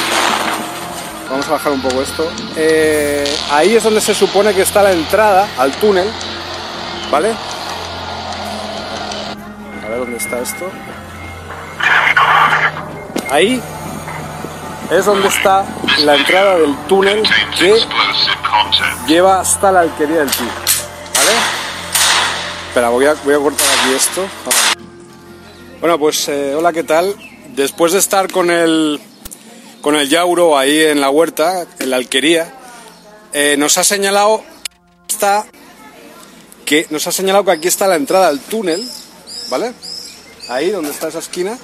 [1.29, 2.31] Vamos a bajar un poco esto.
[2.55, 6.07] Eh, ahí es donde se supone que está la entrada al túnel,
[7.09, 7.33] ¿vale?
[10.05, 10.69] Dónde está esto.
[13.31, 13.59] Ahí
[14.91, 15.65] es donde está
[16.03, 17.23] la entrada del túnel
[17.57, 17.81] que
[19.07, 21.31] lleva hasta la alquería del tío, ¿vale?
[22.67, 24.27] Espera, voy a, voy a cortar aquí esto.
[25.79, 27.15] Bueno, pues eh, hola, ¿qué tal?
[27.55, 29.01] Después de estar con el,
[29.81, 32.53] con el Yauro ahí en la huerta, en la alquería,
[33.33, 34.43] eh, nos ha señalado
[35.07, 35.47] está,
[36.63, 38.87] que nos ha señalado que aquí está la entrada al túnel,
[39.49, 39.73] ¿vale?
[40.49, 41.57] Ahí donde está esa esquina,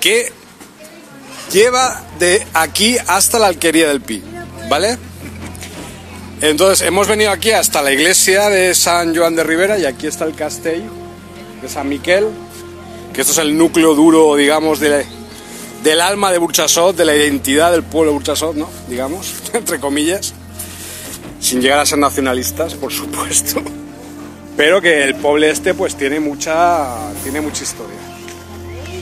[0.00, 0.30] que
[1.52, 4.22] lleva de aquí hasta la alquería del Pi,
[4.68, 4.98] ¿vale?
[6.40, 10.24] Entonces hemos venido aquí hasta la iglesia de San Joan de Rivera y aquí está
[10.24, 10.82] el castell
[11.62, 12.26] de San Miquel,
[13.14, 15.06] que esto es el núcleo duro, digamos, de,
[15.82, 18.68] del alma de Burchasot, de la identidad del pueblo de Burchasot, ¿no?
[18.88, 20.34] Digamos, entre comillas,
[21.40, 23.62] sin llegar a ser nacionalistas, por supuesto,
[24.56, 27.96] pero que el pueblo este pues tiene mucha, tiene mucha historia.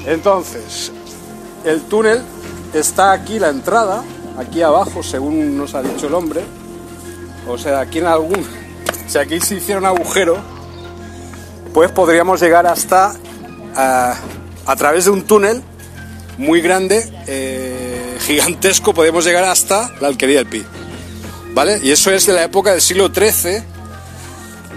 [0.06, 0.92] Entonces,
[1.64, 2.22] el túnel
[2.74, 4.02] está aquí, la entrada,
[4.38, 6.42] aquí abajo, según nos ha dicho el hombre,
[7.46, 8.44] o sea, aquí en algún.
[9.08, 10.38] Si aquí se hiciera un agujero,
[11.74, 13.14] pues podríamos llegar hasta.
[13.74, 14.16] A,
[14.66, 15.62] a través de un túnel
[16.38, 20.64] muy grande, eh, gigantesco, podemos llegar hasta la alquería del Pi.
[21.54, 21.80] ¿Vale?
[21.82, 23.62] Y eso es de la época del siglo XIII,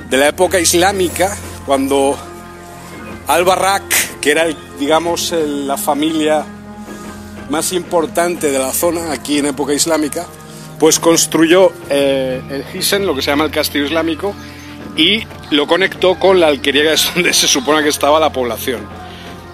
[0.09, 2.17] de la época islámica, cuando
[3.27, 4.45] Al-Barrak, que era,
[4.79, 6.45] digamos, la familia
[7.49, 10.25] más importante de la zona, aquí en época islámica,
[10.79, 14.33] pues construyó eh, el Hisen, lo que se llama el castillo islámico,
[14.97, 18.81] y lo conectó con la alquería, que es donde se supone que estaba la población,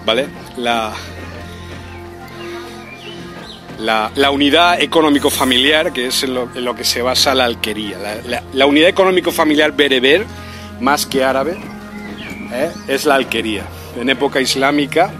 [0.04, 0.28] ¿vale?
[3.82, 7.98] La, unidad económico-familiar, que es en lo, que se basa la alquería.
[8.52, 10.24] La unidad económico-familiar bereber,
[10.80, 11.56] más que árabe,
[12.52, 12.70] ¿eh?
[12.88, 13.64] es la alquería,
[14.00, 15.12] en época islámica,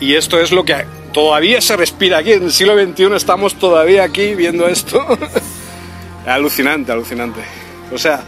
[0.00, 4.04] y esto es lo que todavía se respira aquí, en el siglo XXI estamos todavía
[4.04, 5.06] aquí viendo esto.
[6.26, 7.40] alucinante, alucinante.
[7.92, 8.22] O sea,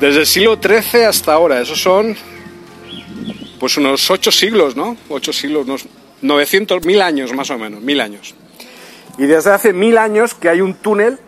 [0.00, 2.16] desde el siglo XIII hasta ahora, esos son
[3.58, 4.96] pues unos ocho siglos, ¿no?
[5.08, 5.86] Ocho siglos, unos
[6.22, 8.34] 900, mil años más o menos, mil años.
[9.18, 11.18] Y desde hace mil años que hay un túnel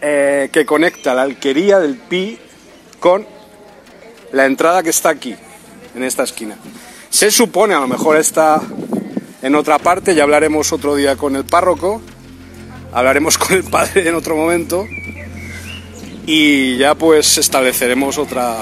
[0.00, 2.38] eh, que conecta la alquería del Pi
[3.00, 3.26] con
[4.32, 5.34] la entrada que está aquí,
[5.94, 6.56] en esta esquina.
[7.10, 8.60] Se supone, a lo mejor está
[9.40, 12.02] en otra parte, ya hablaremos otro día con el párroco,
[12.92, 14.86] hablaremos con el padre en otro momento
[16.26, 18.56] y ya pues estableceremos otra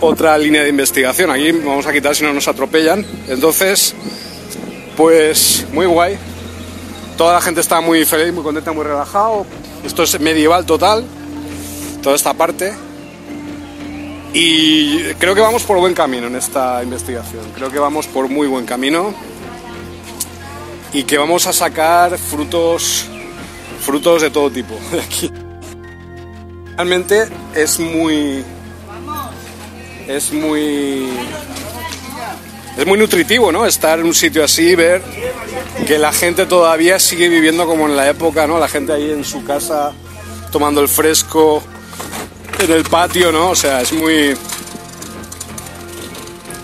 [0.00, 1.30] otra línea de investigación.
[1.30, 3.06] Aquí vamos a quitar si no nos atropellan.
[3.28, 3.94] Entonces,
[4.96, 6.18] pues muy guay.
[7.16, 9.46] Toda la gente está muy feliz, muy contenta, muy relajado.
[9.84, 11.04] Esto es medieval total,
[12.02, 12.74] toda esta parte.
[14.32, 17.44] Y creo que vamos por buen camino en esta investigación.
[17.54, 19.14] Creo que vamos por muy buen camino
[20.92, 23.06] y que vamos a sacar frutos
[23.80, 25.30] frutos de todo tipo de aquí.
[26.76, 28.44] Realmente es muy
[30.08, 31.08] es muy
[32.76, 33.66] es muy nutritivo, ¿no?
[33.66, 35.02] Estar en un sitio así, ver
[35.86, 38.58] que la gente todavía sigue viviendo como en la época, ¿no?
[38.58, 39.92] La gente ahí en su casa
[40.50, 41.62] tomando el fresco
[42.58, 43.50] en el patio, ¿no?
[43.50, 44.36] O sea, es muy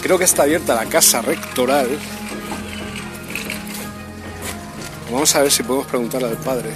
[0.02, 1.88] Creo que está abierta la casa rectoral.
[5.10, 6.70] Vamos a ver si podemos preguntarle al padre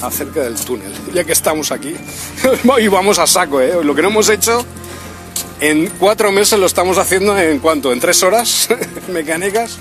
[0.00, 1.94] acerca del túnel, ya que estamos aquí.
[2.80, 3.82] y vamos a saco, ¿eh?
[3.82, 4.64] Lo que no hemos hecho
[5.60, 8.68] en cuatro meses lo estamos haciendo en cuánto, en tres horas
[9.08, 9.78] mecánicas.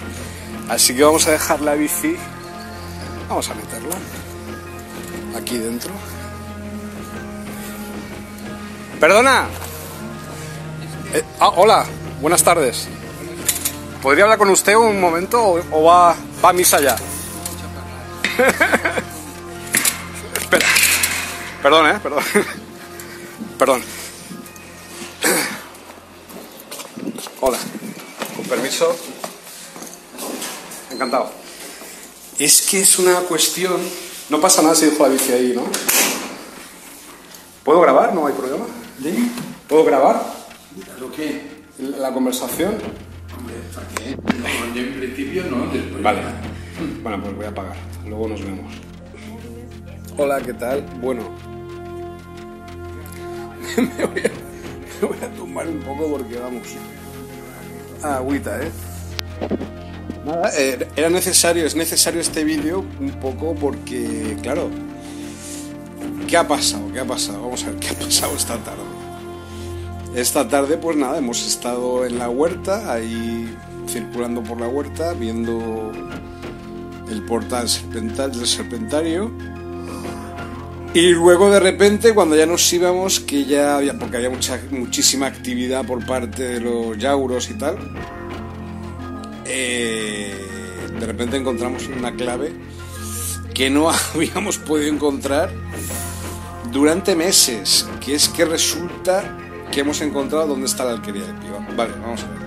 [0.69, 2.15] Así que vamos a dejar la bici.
[3.27, 3.95] Vamos a meterla
[5.37, 5.91] aquí dentro.
[8.99, 9.47] Perdona.
[11.13, 11.85] Eh, ah, hola,
[12.21, 12.87] buenas tardes.
[14.01, 16.95] ¿Podría hablar con usted un momento o, va, va a misa ya?
[20.39, 20.67] Espera.
[21.61, 22.23] Perdón, eh, perdón.
[23.57, 23.83] Perdón.
[27.41, 27.57] Hola.
[28.35, 28.95] Con permiso.
[30.91, 31.31] Encantado.
[32.37, 33.79] Es que es una cuestión.
[34.29, 35.63] No pasa nada si dejo la bici ahí, ¿no?
[37.63, 38.13] ¿Puedo grabar?
[38.13, 38.65] No hay problema.
[39.67, 40.21] ¿Puedo grabar
[40.99, 41.41] ¿Lo qué?
[41.77, 42.77] la conversación?
[43.73, 44.15] ¿Para qué?
[44.15, 46.03] No, yo en principio no, después.
[46.03, 46.21] Vale.
[47.03, 47.75] Bueno, pues voy a apagar.
[48.05, 48.73] Luego nos vemos.
[50.17, 50.81] Hola, ¿qué tal?
[51.01, 51.21] Bueno.
[53.77, 54.48] me, voy a,
[55.01, 56.67] me voy a tumbar un poco porque vamos.
[58.03, 58.71] Ah, agüita, ¿eh?
[60.25, 64.69] Nada, eh, era necesario, es necesario este vídeo un poco porque, claro,
[66.27, 66.91] ¿qué ha pasado?
[66.93, 67.41] ¿Qué ha pasado?
[67.41, 68.83] Vamos a ver qué ha pasado esta tarde.
[70.15, 73.55] Esta tarde, pues nada, hemos estado en la huerta, ahí
[73.87, 75.91] circulando por la huerta, viendo
[77.09, 79.31] el portal serpental del serpentario.
[80.93, 85.27] Y luego de repente, cuando ya nos íbamos, que ya había, porque había mucha, muchísima
[85.27, 87.77] actividad por parte de los yauros y tal,
[89.45, 90.35] eh,
[90.99, 92.53] de repente encontramos una clave
[93.53, 95.51] que no habíamos podido encontrar
[96.71, 99.37] durante meses, que es que resulta
[99.71, 101.59] que hemos encontrado dónde está la alquería del Pío.
[101.77, 102.39] Vale, vamos a ver.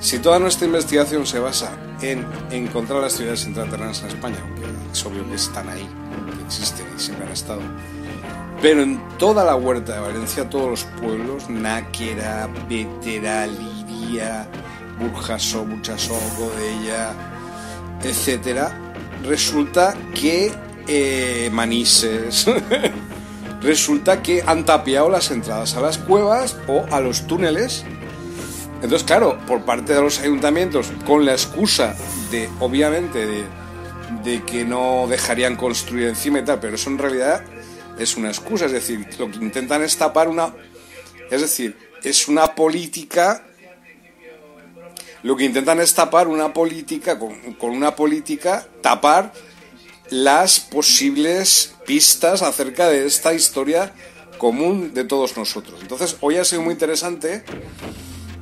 [0.00, 4.62] Si toda nuestra investigación se basa en encontrar las ciudades intraterrenas en España, aunque
[4.92, 5.88] es obvio que están ahí,
[6.36, 7.60] que existen y siempre han estado,
[8.62, 14.46] pero en toda la huerta de Valencia, todos los pueblos, Náquera, Vetera, Liria,
[14.98, 17.12] Burjasó, Burchasó, Godella,
[18.02, 18.70] etcétera,
[19.24, 20.52] resulta que
[20.88, 22.46] eh, Manises,
[23.62, 27.84] resulta que han tapiado las entradas a las cuevas o a los túneles.
[28.82, 31.94] Entonces, claro, por parte de los ayuntamientos, con la excusa
[32.30, 33.26] de, obviamente,
[34.24, 37.42] de, que no dejarían construir encima y tal, pero eso en realidad
[37.98, 40.54] es una excusa, es decir, lo que intentan es tapar una...
[41.30, 43.44] Es decir, es una política...
[45.22, 49.32] Lo que intentan es tapar una política, con, con una política, tapar
[50.08, 53.92] las posibles pistas acerca de esta historia
[54.38, 55.78] común de todos nosotros.
[55.82, 57.44] Entonces, hoy ha sido muy interesante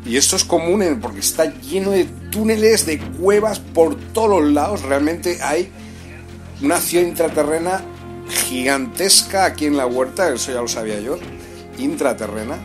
[0.04, 4.82] y esto es común porque está lleno de túneles, de cuevas por todos los lados.
[4.82, 5.70] Realmente hay
[6.62, 7.82] una ciudad intraterrena
[8.28, 11.18] gigantesca aquí en la huerta, eso ya lo sabía yo,
[11.78, 12.58] intraterrena.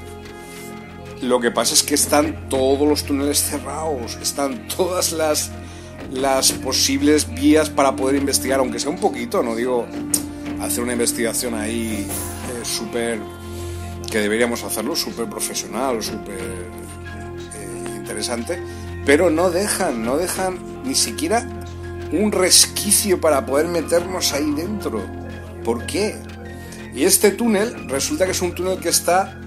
[1.22, 5.52] Lo que pasa es que están todos los túneles cerrados, están todas las,
[6.12, 9.88] las posibles vías para poder investigar, aunque sea un poquito, no digo
[10.62, 13.20] hacer una investigación ahí eh, súper,
[14.12, 16.63] que deberíamos hacerlo, súper profesional, súper
[18.24, 18.60] interesante,
[19.06, 21.46] pero no dejan, no dejan ni siquiera
[22.12, 25.02] un resquicio para poder meternos ahí dentro.
[25.64, 26.16] ¿Por qué?
[26.94, 29.40] Y este túnel resulta que es un túnel que está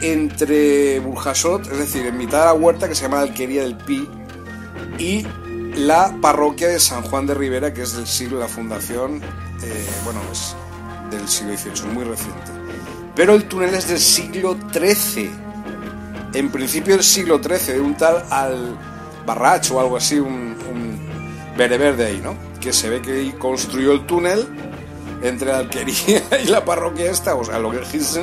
[0.00, 3.76] entre Burjasot, es decir, en mitad de la huerta que se llama la Alquería del
[3.76, 4.08] Pi,
[4.98, 5.26] y
[5.76, 9.22] la parroquia de San Juan de Rivera, que es del siglo de la fundación,
[9.62, 10.56] eh, bueno, es
[11.10, 12.50] del siglo XVIII, muy reciente.
[13.14, 15.47] Pero el túnel es del siglo XIII,
[16.34, 18.76] en principio del siglo XIII, de un tal al
[19.26, 21.00] Barrach o algo así, un, un
[21.56, 22.36] bereber de ahí, ¿no?
[22.60, 24.46] Que se ve que construyó el túnel
[25.22, 28.20] entre la alquería y la parroquia esta, o sea, lo que es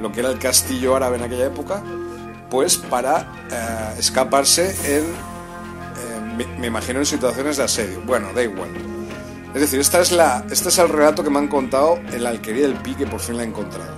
[0.00, 1.82] lo que era el castillo árabe en aquella época,
[2.50, 8.02] pues para eh, escaparse en, eh, me, imagino, en situaciones de asedio.
[8.04, 8.70] Bueno, da igual.
[9.54, 12.30] Es decir, esta es la, este es el relato que me han contado en la
[12.30, 13.94] alquería del Pi, que por fin la he encontrado.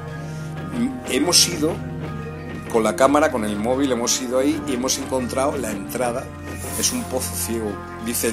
[1.08, 1.72] Hemos ido
[2.72, 6.26] con la cámara, con el móvil, hemos ido ahí y hemos encontrado la entrada.
[6.78, 7.70] Es un pozo ciego,
[8.04, 8.32] dice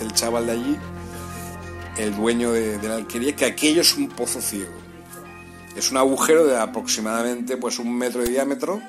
[0.00, 0.76] el, chaval de allí,
[1.96, 4.72] el dueño de, de la alquería, que aquello es un pozo ciego.
[5.76, 8.80] Es un agujero de aproximadamente pues un metro de diámetro,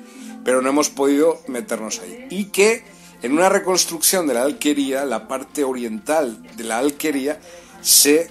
[0.44, 2.28] pero no hemos podido meternos ahí.
[2.30, 2.84] Y que
[3.22, 7.40] en una reconstrucción de la alquería, la parte oriental de la alquería
[7.82, 8.30] se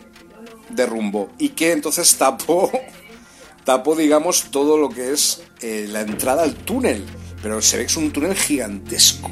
[0.68, 2.70] derrumbó y que entonces tapó,
[3.64, 7.04] tapó digamos, todo lo que es eh, la entrada al túnel.
[7.42, 9.30] Pero se ve que es un túnel gigantesco.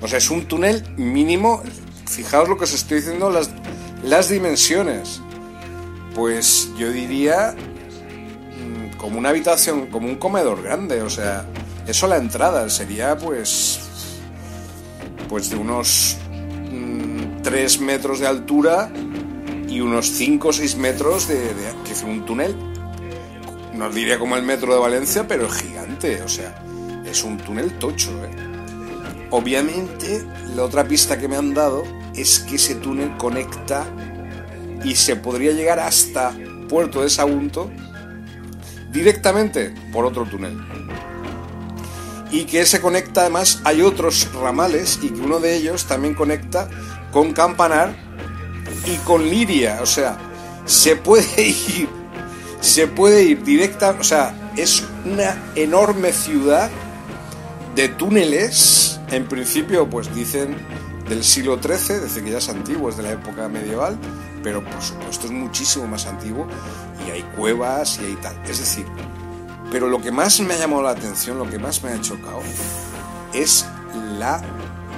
[0.00, 1.62] O sea, es un túnel mínimo.
[2.06, 3.50] Fijaos lo que os estoy diciendo, las,
[4.04, 5.20] las dimensiones.
[6.14, 11.02] Pues yo diría mm, como una habitación, como un comedor grande.
[11.02, 11.46] O sea,
[11.86, 13.80] eso la entrada sería pues.
[15.28, 16.18] Pues de unos
[17.42, 18.92] 3 metros de altura
[19.68, 22.75] y unos 5 o 6 metros de, de es un túnel.
[23.76, 26.22] No diría como el metro de Valencia, pero es gigante.
[26.22, 26.54] O sea,
[27.04, 28.30] es un túnel tocho, ¿eh?
[29.30, 30.24] Obviamente,
[30.54, 31.82] la otra pista que me han dado
[32.14, 33.84] es que ese túnel conecta
[34.84, 36.32] y se podría llegar hasta
[36.68, 37.70] Puerto de Sagunto
[38.92, 40.56] directamente por otro túnel.
[42.30, 46.68] Y que se conecta, además, hay otros ramales y que uno de ellos también conecta
[47.12, 47.94] con Campanar
[48.86, 49.78] y con Liria.
[49.82, 50.18] O sea,
[50.64, 51.88] se puede ir,
[52.66, 56.68] se puede ir directa, o sea, es una enorme ciudad
[57.76, 60.56] de túneles, en principio, pues dicen
[61.08, 63.96] del siglo XIII, dice que ya es antiguo, es de la época medieval,
[64.42, 66.48] pero por supuesto es muchísimo más antiguo
[67.06, 68.36] y hay cuevas y hay tal.
[68.48, 68.84] Es decir,
[69.70, 72.40] pero lo que más me ha llamado la atención, lo que más me ha chocado,
[73.32, 73.64] es
[74.18, 74.42] la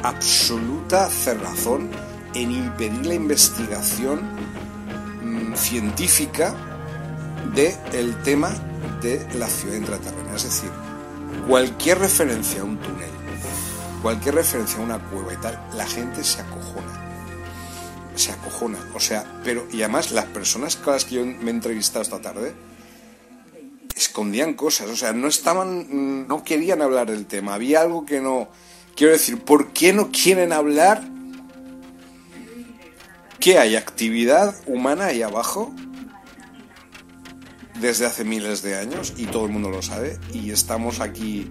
[0.03, 1.91] absoluta cerrazón
[2.33, 4.21] en impedir la investigación
[5.23, 6.55] mm, científica
[7.55, 8.55] del tema
[9.03, 10.35] de la ciudad intraterrena.
[10.37, 10.71] Es decir,
[11.47, 13.11] cualquier referencia a un túnel,
[14.03, 17.05] cualquier referencia a una cueva y tal, la gente se acojona.
[18.15, 18.79] se acojona.
[18.95, 22.21] O sea, pero y además las personas con las que yo me he entrevistado esta
[22.21, 22.55] tarde
[23.97, 28.49] escondían cosas, o sea, no estaban, no querían hablar del tema, había algo que no,
[28.95, 31.03] quiero decir, ¿por qué no quieren hablar?
[33.41, 35.73] que hay actividad humana ahí abajo
[37.81, 41.51] desde hace miles de años y todo el mundo lo sabe y estamos aquí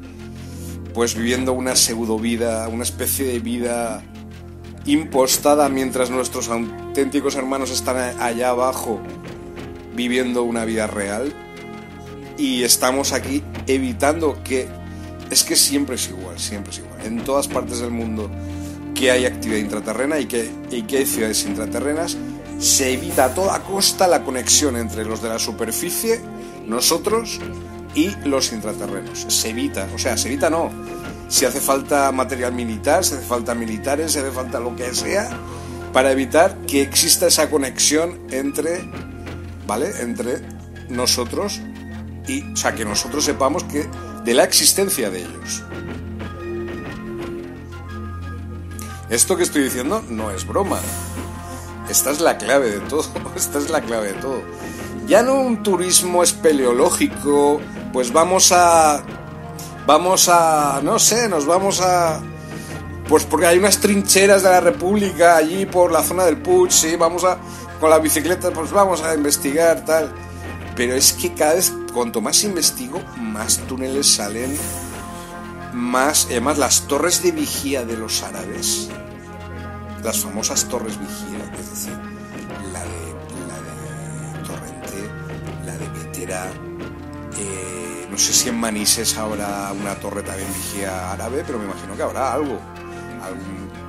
[0.93, 4.03] pues viviendo una pseudo vida, una especie de vida
[4.85, 8.99] impostada mientras nuestros auténticos hermanos están allá abajo
[9.95, 11.33] viviendo una vida real
[12.37, 14.67] y estamos aquí evitando que
[15.29, 17.01] es que siempre es igual, siempre es igual.
[17.05, 18.29] En todas partes del mundo
[18.95, 22.17] que hay actividad intraterrena y que, y que hay ciudades intraterrenas,
[22.59, 26.21] se evita a toda costa la conexión entre los de la superficie,
[26.65, 27.39] nosotros
[27.93, 29.25] y los intraterrenos.
[29.29, 30.69] Se evita, o sea, se evita no.
[31.29, 35.29] Si hace falta material militar, si hace falta militares, si hace falta lo que sea,
[35.93, 38.89] para evitar que exista esa conexión entre,
[39.65, 39.91] ¿vale?
[39.99, 40.41] Entre
[40.89, 41.61] nosotros
[42.27, 43.87] y, o sea, que nosotros sepamos que
[44.23, 45.63] de la existencia de ellos.
[49.09, 50.79] Esto que estoy diciendo no es broma.
[51.89, 53.05] Esta es la clave de todo.
[53.35, 54.41] Esta es la clave de todo.
[55.07, 57.61] Ya no un turismo espeleológico,
[57.93, 59.03] pues vamos a.
[59.85, 60.81] Vamos a.
[60.83, 62.21] No sé, nos vamos a.
[63.07, 66.95] Pues porque hay unas trincheras de la República allí por la zona del Puig, sí,
[66.97, 67.37] vamos a.
[67.79, 70.11] Con la bicicleta, pues vamos a investigar, tal.
[70.75, 74.57] Pero es que cada vez, cuanto más investigo, más túneles salen
[75.77, 78.89] más, además las torres de vigía de los árabes,
[80.03, 81.93] las famosas torres vigía, es decir,
[82.71, 83.17] la de,
[84.45, 85.09] Torrente,
[85.65, 86.45] la de Vetera,
[87.37, 91.95] eh, no sé si en Manises habrá una torre también vigía árabe, pero me imagino
[91.95, 92.59] que habrá algo,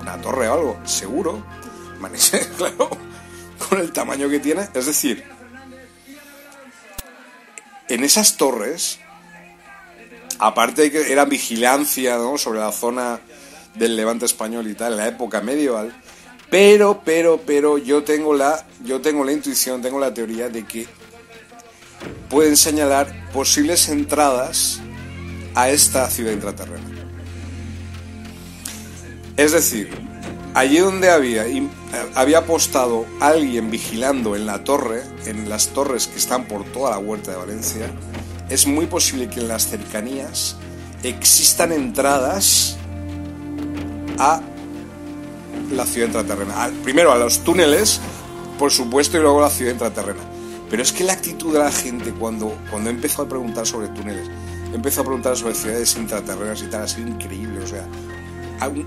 [0.01, 1.43] una torre o algo, seguro.
[2.01, 2.91] Manises, claro,
[3.69, 5.25] con el tamaño que tiene, es decir,
[7.89, 9.01] en esas torres
[10.39, 13.21] aparte de que era vigilancia sobre la zona
[13.75, 15.93] del levante español y tal, en la época medieval,
[16.51, 20.87] pero, pero, pero yo tengo la, yo tengo la intuición, tengo la teoría de que
[22.31, 24.81] pueden señalar posibles entradas
[25.55, 26.87] a esta ciudad intraterrena.
[29.37, 29.91] Es decir,
[30.55, 31.45] allí donde había,
[32.15, 36.99] había apostado alguien vigilando en la torre, en las torres que están por toda la
[36.99, 37.91] huerta de Valencia,
[38.49, 40.57] es muy posible que en las cercanías
[41.03, 42.77] existan entradas
[44.19, 44.41] a
[45.71, 46.71] la ciudad intraterrena.
[46.83, 48.01] Primero a los túneles,
[48.59, 50.21] por supuesto, y luego a la ciudad intraterrena.
[50.71, 54.29] Pero es que la actitud de la gente cuando, cuando empezó a preguntar sobre túneles,
[54.73, 57.61] empezó a preguntar sobre ciudades intraterrenas y tal, ha sido increíble.
[57.61, 57.87] O sea,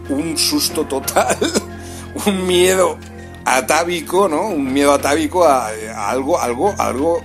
[0.09, 1.37] un, susto total,
[2.25, 2.97] un miedo
[3.45, 4.47] atávico, ¿no?
[4.47, 7.23] Un miedo atávico a, a algo, algo, algo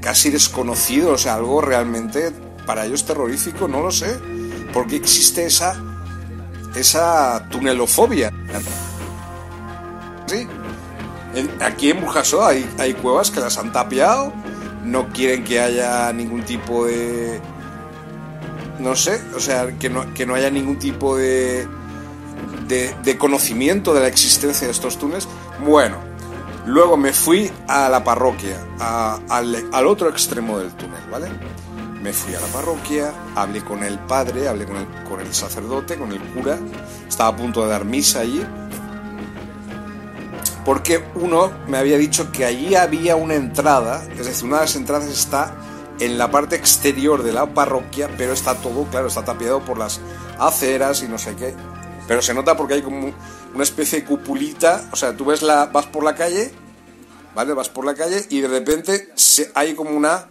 [0.00, 2.32] casi desconocido, o sea, algo realmente
[2.66, 4.18] para ellos terrorífico, no lo sé.
[4.72, 5.91] Porque existe esa
[6.74, 8.32] esa tunelofobia.
[10.26, 10.46] Sí.
[11.60, 14.32] aquí en Burjasó hay, hay cuevas que las han tapiado,
[14.84, 17.40] no quieren que haya ningún tipo de
[18.78, 21.68] no sé, o sea, que no, que no haya ningún tipo de,
[22.66, 25.28] de, de conocimiento de la existencia de estos túneles.
[25.64, 25.98] Bueno,
[26.66, 28.56] Luego me fui a la parroquia,
[29.28, 31.26] al, otro extremo del túnel, ¿vale?
[32.02, 35.96] Me fui a la parroquia, hablé con el padre, hablé con el, con el sacerdote,
[35.96, 36.58] con el cura,
[37.08, 38.44] estaba a punto de dar misa allí,
[40.64, 44.76] porque uno me había dicho que allí había una entrada, es decir, una de las
[44.76, 45.56] entradas está
[45.98, 50.00] en la parte exterior de la parroquia, pero está todo, claro, está tapiado por las
[50.38, 51.54] aceras y no sé qué.
[52.06, 53.12] Pero se nota porque hay como
[53.54, 56.52] una especie de cupulita, o sea, tú ves la, vas por la calle,
[57.34, 57.54] ¿vale?
[57.54, 60.26] Vas por la calle y de repente se, hay como una,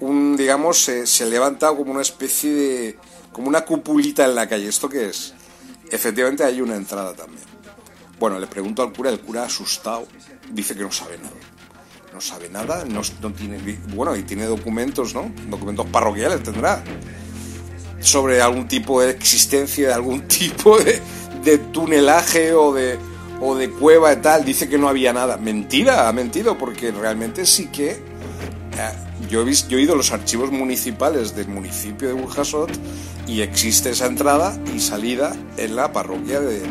[0.00, 2.98] un, digamos, se, levanta como una especie de,
[3.32, 4.68] como una cupulita en la calle.
[4.68, 5.34] ¿Esto qué es?
[5.90, 7.42] Efectivamente hay una entrada también.
[8.18, 10.06] Bueno, le pregunto al cura, el cura asustado,
[10.50, 11.36] dice que no sabe nada.
[12.12, 13.58] No sabe nada, no, no tiene,
[13.94, 15.30] bueno, y tiene documentos, ¿no?
[15.48, 16.82] Documentos parroquiales tendrá
[18.00, 21.00] sobre algún tipo de existencia de algún tipo de,
[21.44, 22.98] de tunelaje o de,
[23.40, 25.36] o de cueva y tal, dice que no había nada.
[25.36, 28.02] Mentira, ha mentido, porque realmente sí que...
[29.28, 32.70] Yo, he ido a los archivos municipales del municipio de Burjasot
[33.26, 36.62] y existe esa entrada y salida en la parroquia de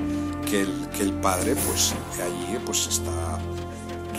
[0.50, 1.94] que el, padre pues
[2.24, 3.38] allí pues está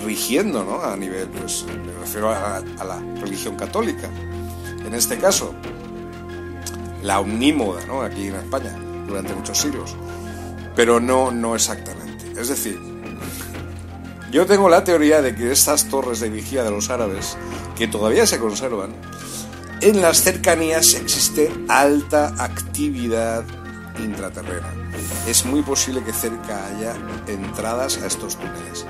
[0.05, 0.83] rigiendo ¿no?
[0.83, 4.09] a nivel pues me refiero a, a la religión católica
[4.87, 5.55] en este caso
[7.03, 8.03] la omnímoda ¿no?
[8.03, 8.77] aquí en España
[9.07, 9.97] durante muchos siglos
[10.79, 12.41] pero no, no exactamente.
[12.41, 12.79] Es decir,
[14.31, 17.39] Yo tengo la teoría de que estas torres de vigía de los árabes,
[17.77, 18.95] que todavía se conservan,
[19.81, 23.45] en las cercanías existe alta actividad
[23.99, 24.71] intraterrena.
[25.27, 26.95] Es muy posible que cerca haya
[27.27, 28.85] entradas a estos túneles.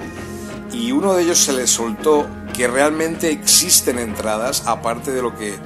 [0.72, 5.56] Y uno de ellos se le soltó que realmente existen entradas, aparte de lo que.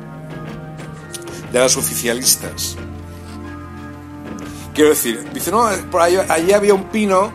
[1.51, 2.77] de las oficialistas.
[4.75, 7.33] Quiero decir, dice, no, por allí había un pino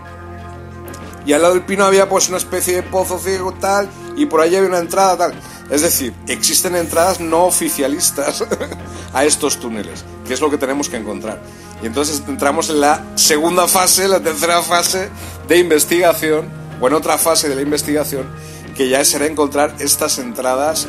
[1.27, 4.39] y al lado del pino había pues una especie de pozo ciego tal y por
[4.39, 5.33] allí había una entrada tal.
[5.69, 8.45] Es decir, existen entradas no oficialistas
[9.13, 11.41] a estos túneles, que es lo que tenemos que encontrar.
[11.83, 15.09] Y entonces entramos en la segunda fase, la tercera fase
[15.49, 16.49] de investigación,
[16.79, 18.25] o en otra fase de la investigación,
[18.73, 20.87] que ya será encontrar estas entradas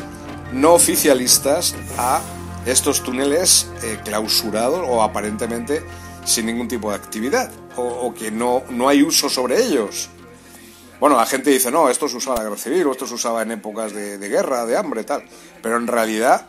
[0.53, 2.21] no oficialistas a
[2.65, 5.83] estos túneles eh, clausurados o aparentemente
[6.23, 10.09] sin ningún tipo de actividad, o, o que no, no hay uso sobre ellos.
[10.99, 13.13] Bueno, la gente dice, no, esto se usaba en la guerra civil, o esto se
[13.13, 15.23] usaba en épocas de, guerra, de hambre, tal.
[15.61, 16.45] Pero en realidad,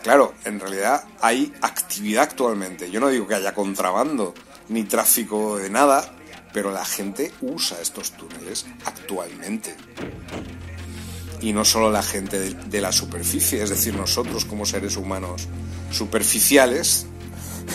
[0.00, 2.88] claro, en realidad hay actividad actualmente.
[2.90, 4.32] Yo no digo que haya contrabando
[4.68, 6.14] ni tráfico de nada,
[6.52, 9.74] pero la gente usa estos túneles actualmente.
[11.40, 15.48] Y no solo la gente de, de la superficie, es decir, nosotros como seres humanos
[15.90, 17.06] superficiales,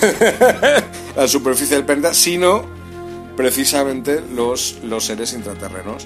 [1.16, 2.83] la superficie del planeta, sino
[3.36, 6.06] precisamente los, los seres intraterrenos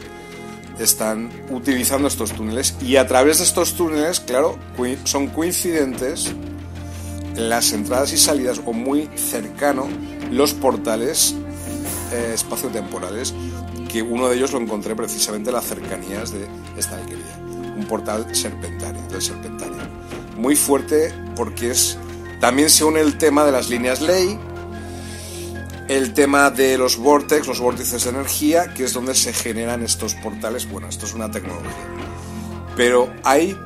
[0.79, 4.57] están utilizando estos túneles y a través de estos túneles, claro,
[5.05, 6.33] son coincidentes
[7.35, 9.87] las entradas y salidas o muy cercano
[10.31, 11.35] los portales
[12.11, 13.33] eh, espaciotemporales
[13.89, 16.47] que uno de ellos lo encontré precisamente en las cercanías de
[16.77, 17.47] esta alquería
[17.77, 19.77] un portal serpentario del serpentario.
[20.35, 21.97] Muy fuerte porque es
[22.41, 24.37] también se une el tema de las líneas ley
[25.88, 30.15] el tema de los vortex, los vórtices de energía, que es donde se generan estos
[30.15, 30.69] portales.
[30.69, 31.72] Bueno, esto es una tecnología.
[32.76, 33.57] Pero hay,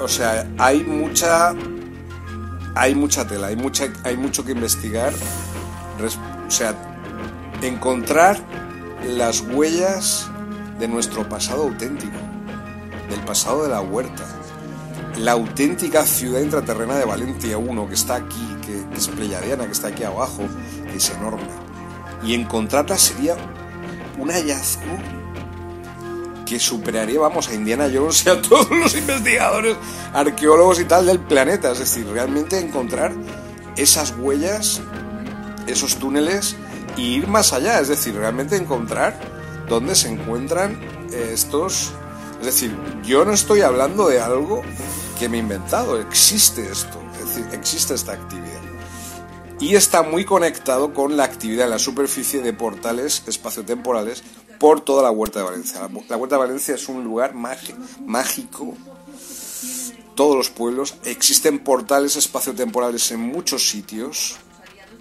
[0.00, 1.54] o sea, hay mucha,
[2.74, 5.12] hay mucha tela, hay mucha, hay mucho que investigar.
[6.46, 6.74] O sea,
[7.62, 8.38] encontrar
[9.06, 10.30] las huellas
[10.78, 12.16] de nuestro pasado auténtico,
[13.10, 14.24] del pasado de la huerta,
[15.18, 19.72] la auténtica ciudad intraterrena de Valencia 1 que está aquí, que, que es pleyadiana, que
[19.72, 20.44] está aquí abajo,
[20.94, 21.48] es enorme.
[22.22, 23.36] Y encontrarla sería
[24.18, 24.98] un hallazgo
[26.46, 29.76] que superaría, vamos, a Indiana Jones y a todos los investigadores,
[30.12, 31.72] arqueólogos y tal del planeta.
[31.72, 33.12] Es decir, realmente encontrar
[33.76, 34.80] esas huellas,
[35.66, 36.56] esos túneles
[36.96, 37.80] y ir más allá.
[37.80, 39.18] Es decir, realmente encontrar
[39.68, 40.80] dónde se encuentran
[41.12, 41.92] eh, estos...
[42.40, 44.62] Es decir, yo no estoy hablando de algo
[45.18, 46.98] que me he inventado, existe esto,
[47.52, 48.59] existe esta actividad.
[49.60, 54.22] Y está muy conectado con la actividad en la superficie de portales espaciotemporales
[54.58, 55.80] por toda la Huerta de Valencia.
[56.08, 58.74] La, Huerta de Valencia es un lugar mágico,
[60.14, 64.36] todos los pueblos, existen portales espaciotemporales en muchos sitios,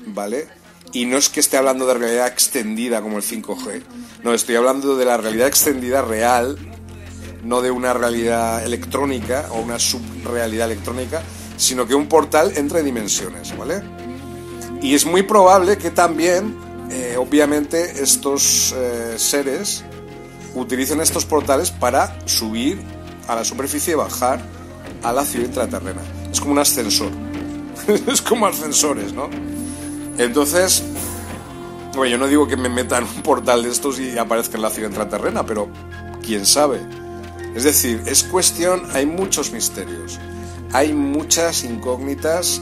[0.07, 0.47] ¿vale?
[0.91, 3.83] Y no es que esté hablando de realidad extendida como el 5G,
[4.23, 6.57] no, estoy hablando de la realidad extendida real,
[7.43, 11.21] no de una realidad electrónica o una subrealidad electrónica,
[11.55, 13.81] sino que un portal entre dimensiones, ¿vale?
[14.81, 16.55] Y es muy probable que también,
[16.89, 19.83] eh, obviamente, estos eh, seres
[20.55, 22.79] utilicen estos portales para subir
[23.27, 24.41] a la superficie y bajar
[25.03, 26.01] a la ciudad intraterrena.
[26.31, 27.11] Es como un ascensor.
[28.07, 29.29] es como ascensores, ¿no?
[30.17, 30.83] Entonces,
[31.95, 34.69] bueno, yo no digo que me metan un portal de estos y aparezca en la
[34.69, 35.69] ciudad intraterrena, pero
[36.25, 36.79] quién sabe.
[37.55, 40.19] Es decir, es cuestión, hay muchos misterios,
[40.71, 42.61] hay muchas incógnitas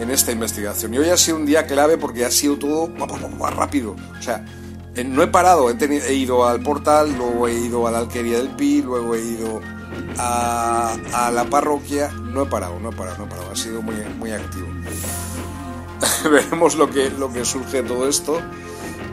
[0.00, 0.94] en esta investigación.
[0.94, 3.96] Y hoy ha sido un día clave porque ha sido todo pa, rápido.
[4.18, 4.44] O sea,
[4.94, 8.50] eh, no he parado, he, ido al portal, luego he ido a la alquería del
[8.50, 9.60] Pi, luego he ido
[10.18, 12.10] a, la parroquia.
[12.10, 13.50] No he parado, no he parado, no he parado.
[13.50, 14.68] Ha sido muy, muy activo.
[16.30, 18.40] Veremos lo que, lo que surge de todo esto.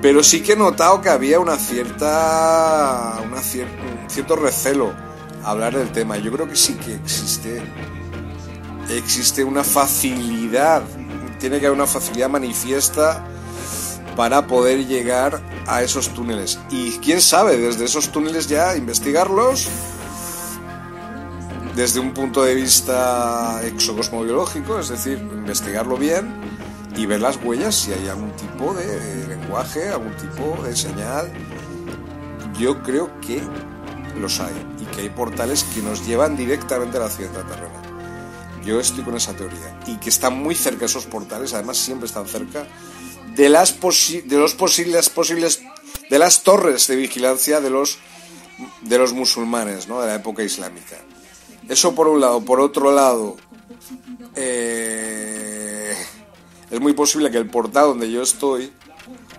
[0.02, 3.20] Pero sí que he notado que había una cierta.
[3.24, 4.92] Una un cierto recelo
[5.44, 6.18] a hablar del tema.
[6.18, 7.62] Yo creo que sí que existe.
[8.92, 10.84] Existe una facilidad.
[11.40, 13.26] Tiene que haber una facilidad manifiesta
[14.16, 16.60] para poder llegar a esos túneles.
[16.70, 19.70] Y quién sabe, desde esos túneles ya investigarlos
[21.76, 26.34] desde un punto de vista exocosmobiológico, es decir, investigarlo bien
[26.96, 31.32] y ver las huellas si hay algún tipo de lenguaje, algún tipo de señal.
[32.60, 33.42] Yo creo que
[34.20, 37.81] los hay y que hay portales que nos llevan directamente a la ciudad intraterrena.
[38.66, 42.28] Yo estoy con esa teoría y que están muy cerca esos portales, además siempre están
[42.28, 42.68] cerca
[43.36, 45.62] de las posi- de los posibles posibles
[46.10, 47.98] de las torres de vigilancia de los,
[48.82, 50.02] de los musulmanes, ¿no?
[50.02, 50.98] De la época islámica.
[51.70, 52.44] Eso por un lado.
[52.44, 53.38] Por otro lado,
[54.36, 55.96] eh,
[56.70, 58.72] es muy posible que el portal donde yo estoy,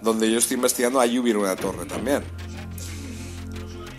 [0.01, 2.23] donde yo estoy investigando, ahí hubiera una torre también.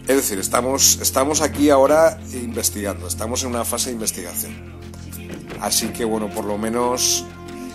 [0.08, 4.83] Es decir, estamos, estamos aquí ahora investigando, estamos en una fase de investigación.
[5.64, 7.24] Así que bueno, por lo menos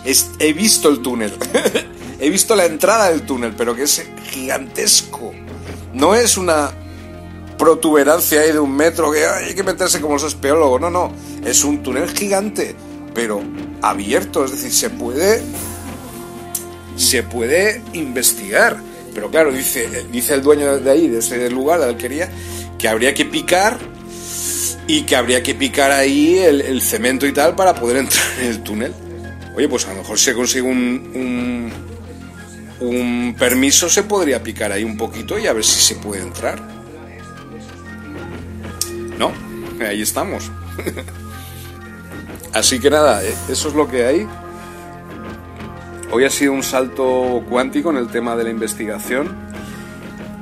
[0.05, 1.33] he visto el túnel.
[2.19, 5.33] he visto la entrada del túnel, pero que es gigantesco.
[5.95, 6.71] No es una
[7.57, 10.79] protuberancia ahí de un metro que ay, hay que meterse como los espeólogos.
[10.79, 11.11] No, no.
[11.43, 12.75] Es un túnel gigante,
[13.15, 13.41] pero
[13.81, 14.45] abierto.
[14.45, 15.41] Es decir, se puede.
[16.95, 18.77] Se puede investigar.
[19.15, 22.29] Pero claro, dice, el dueño de ahí, de ese lugar, de la alquería,
[22.77, 23.79] que habría que picar
[24.89, 28.63] y que habría que picar ahí el, cemento y tal para poder entrar en el
[28.63, 28.91] túnel.
[29.55, 31.71] Oye, pues a lo mejor se consigue un,
[32.81, 36.23] un, un permiso, se podría picar ahí un poquito y a ver si se puede
[36.23, 36.59] entrar.
[39.19, 39.31] No,
[39.85, 40.51] ahí estamos.
[42.55, 44.27] Así que nada, eh, eso es lo que hay.
[46.11, 49.48] Hoy ha sido un salto cuántico en el tema de la investigación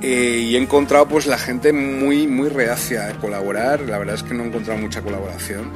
[0.02, 3.82] eh, y he encontrado pues la gente muy muy reacia a colaborar.
[3.82, 5.72] La verdad es que no he encontrado mucha colaboración.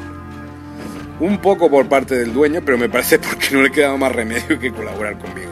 [1.20, 4.12] Un poco por parte del dueño, pero me parece porque no le he quedado más
[4.12, 5.52] remedio que colaborar conmigo.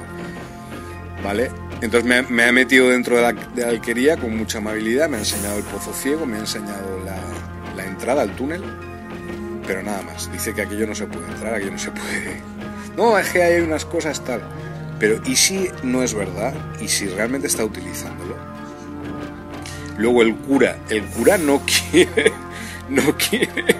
[1.23, 1.51] ¿Vale?
[1.81, 5.19] Entonces me, ha- me ha metido dentro de la, alquería con mucha amabilidad, me ha
[5.19, 7.15] enseñado el pozo ciego, me ha enseñado la,
[7.75, 8.61] la entrada al túnel,
[9.65, 10.31] pero nada más.
[10.31, 12.41] Dice que aquello no se puede entrar, aquello no se puede...
[12.97, 14.41] No, es que hay unas cosas tal.
[14.99, 16.53] Pero ¿y si no es verdad?
[16.81, 18.35] ¿Y si realmente está utilizándolo?
[19.99, 21.61] Luego el cura, el cura no
[21.91, 22.31] quiere,
[22.87, 23.75] no quiere.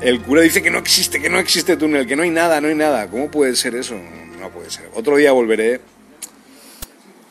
[0.00, 2.68] El cura dice que no existe, que no existe túnel, que no hay nada, no
[2.68, 3.06] hay nada.
[3.10, 3.96] ¿Cómo puede ser eso?
[4.40, 4.88] No puede ser.
[4.94, 5.82] Otro día volveré.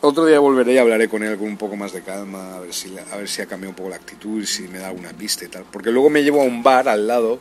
[0.02, 2.74] Otro día volveré y hablaré con él con un poco más de calma, a ver
[2.76, 5.46] si, a ver si ha cambiado un poco la actitud si me da alguna pista
[5.46, 5.66] y tal.
[5.72, 7.40] Porque luego me llevo a un bar al lado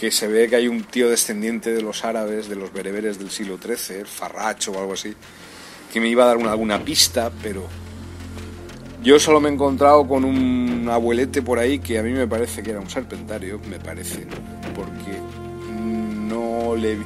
[0.00, 3.30] que se ve que hay un tío descendiente de los árabes, de los bereberes del
[3.30, 5.14] siglo XIII, el Farracho o algo así,
[5.92, 7.68] que me iba a dar una, alguna pista, pero
[9.02, 12.62] yo solo me he encontrado con un abuelete por ahí que a mí me parece
[12.62, 14.26] que era un serpentario, me parece,
[14.74, 15.18] porque
[16.28, 16.96] no le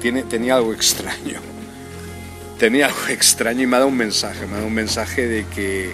[0.00, 1.40] tiene tenía algo extraño.
[2.58, 5.46] Tenía algo extraño y me ha dado un mensaje, me ha dado un mensaje de
[5.46, 5.90] que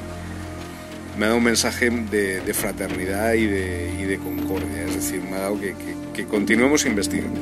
[1.16, 5.58] me ha dado un mensaje de, fraternidad y de, concordia, es decir, me ha dado
[5.60, 7.40] que, continuemos investigando,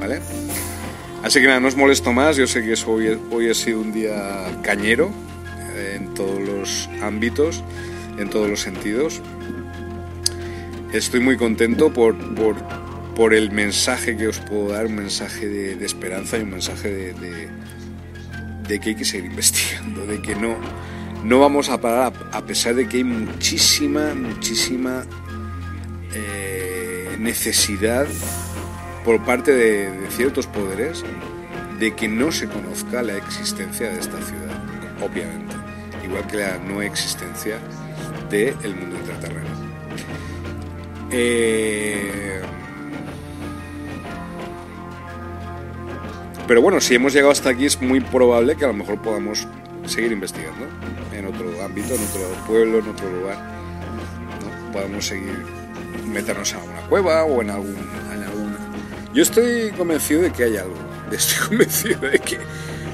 [0.00, 0.20] ¿vale?
[1.22, 3.80] Así que nada, no os molesto más, yo sé que eso hoy, hoy ha sido
[3.80, 5.10] un día cañero
[5.76, 7.62] en todos los ámbitos,
[8.18, 9.20] en todos los sentidos.
[10.92, 12.56] Estoy muy contento por, por,
[13.14, 17.12] por el mensaje que os puedo dar, un mensaje de, esperanza y un mensaje de,
[18.68, 20.56] de- que hay que seguir investigando, de que no,
[21.24, 25.04] no vamos a parar a, pesar de que hay muchísima, muchísima
[26.14, 28.06] eh, necesidad
[29.04, 31.04] por parte de ciertos poderes
[31.78, 34.64] de que no se conozca la existencia de esta ciudad,
[35.02, 35.54] obviamente,
[36.06, 37.58] igual que la no existencia
[38.30, 39.48] del mundo intraterreno.
[41.10, 42.42] Eh,
[46.46, 49.48] Pero bueno, si hemos llegado hasta aquí es muy probable que a lo mejor podamos
[49.84, 50.66] seguir investigando
[51.12, 53.36] en otro ámbito, en otro pueblo, en otro lugar.
[53.36, 54.72] ¿no?
[54.72, 55.44] Podamos seguir
[56.06, 57.76] meternos en alguna cueva o en algún,
[58.14, 58.56] en algún...
[59.12, 60.76] Yo estoy convencido de que hay algo.
[61.10, 62.38] Estoy convencido de que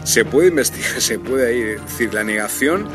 [0.04, 1.74] se puede investigar, se puede.
[1.74, 2.88] Es decir, la negación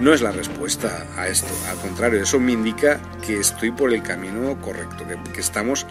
[0.00, 1.48] no es la respuesta a esto.
[1.68, 5.86] Al contrario, eso me indica que estoy por el camino correcto, que, estamos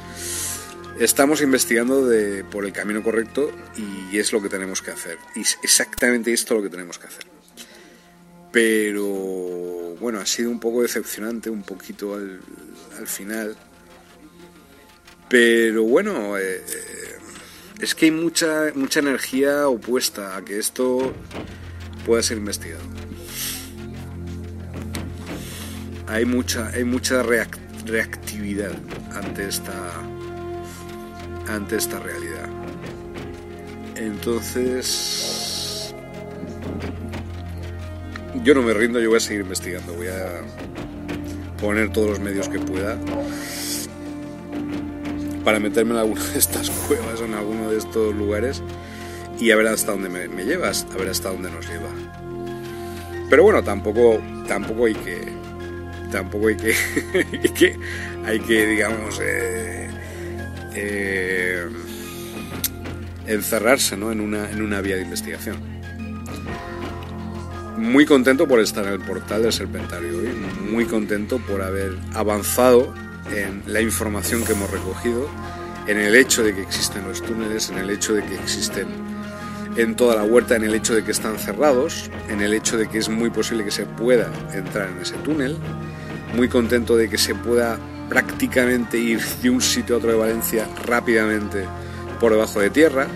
[0.99, 5.17] estamos investigando de, por el camino correcto y es lo que tenemos que hacer.
[5.35, 7.25] Y es exactamente esto lo que tenemos que hacer.
[8.51, 9.03] Pero
[9.99, 12.39] bueno, ha sido un poco decepcionante, un poquito al,
[12.97, 13.55] al final.
[15.29, 16.96] Pero bueno, eh, eh,
[17.81, 21.13] es que hay mucha, mucha energía opuesta a que esto
[22.05, 22.83] pueda ser investigado.
[26.07, 28.71] Hay mucha, hay mucha reac- reactividad
[29.13, 29.73] ante esta,
[31.49, 32.49] ante esta realidad.
[33.95, 35.93] Entonces,
[38.43, 40.41] yo no me rindo, yo voy a seguir investigando, voy a
[41.59, 42.97] poner todos los medios que pueda
[45.47, 48.61] para meterme en alguna de estas cuevas o en alguno de estos lugares
[49.39, 51.87] y a ver hasta dónde me, llevas, a ver hasta dónde nos lleva.
[53.29, 55.21] Pero bueno, tampoco, tampoco hay que,
[56.11, 56.75] tampoco hay que,
[57.43, 57.79] hay que,
[58.25, 59.89] hay que digamos, eh,
[60.75, 61.65] eh,
[63.27, 64.11] encerrarse ¿no?
[64.11, 65.55] en, una, en una vía de investigación.
[67.77, 70.27] muy contento por estar en el portal del Serpentario hoy,
[70.69, 72.93] muy contento por haber avanzado
[73.31, 75.29] en la información que hemos recogido,
[75.87, 78.87] en el hecho de que existen los túneles, en el hecho de que existen
[79.77, 82.87] en toda la huerta, en el hecho de que están cerrados, en el hecho de
[82.87, 85.57] que es muy posible que se pueda entrar en ese túnel,
[86.35, 87.77] muy contento de que se pueda
[88.09, 91.65] prácticamente ir de un sitio a otro de Valencia rápidamente
[92.19, 93.07] por debajo de tierra.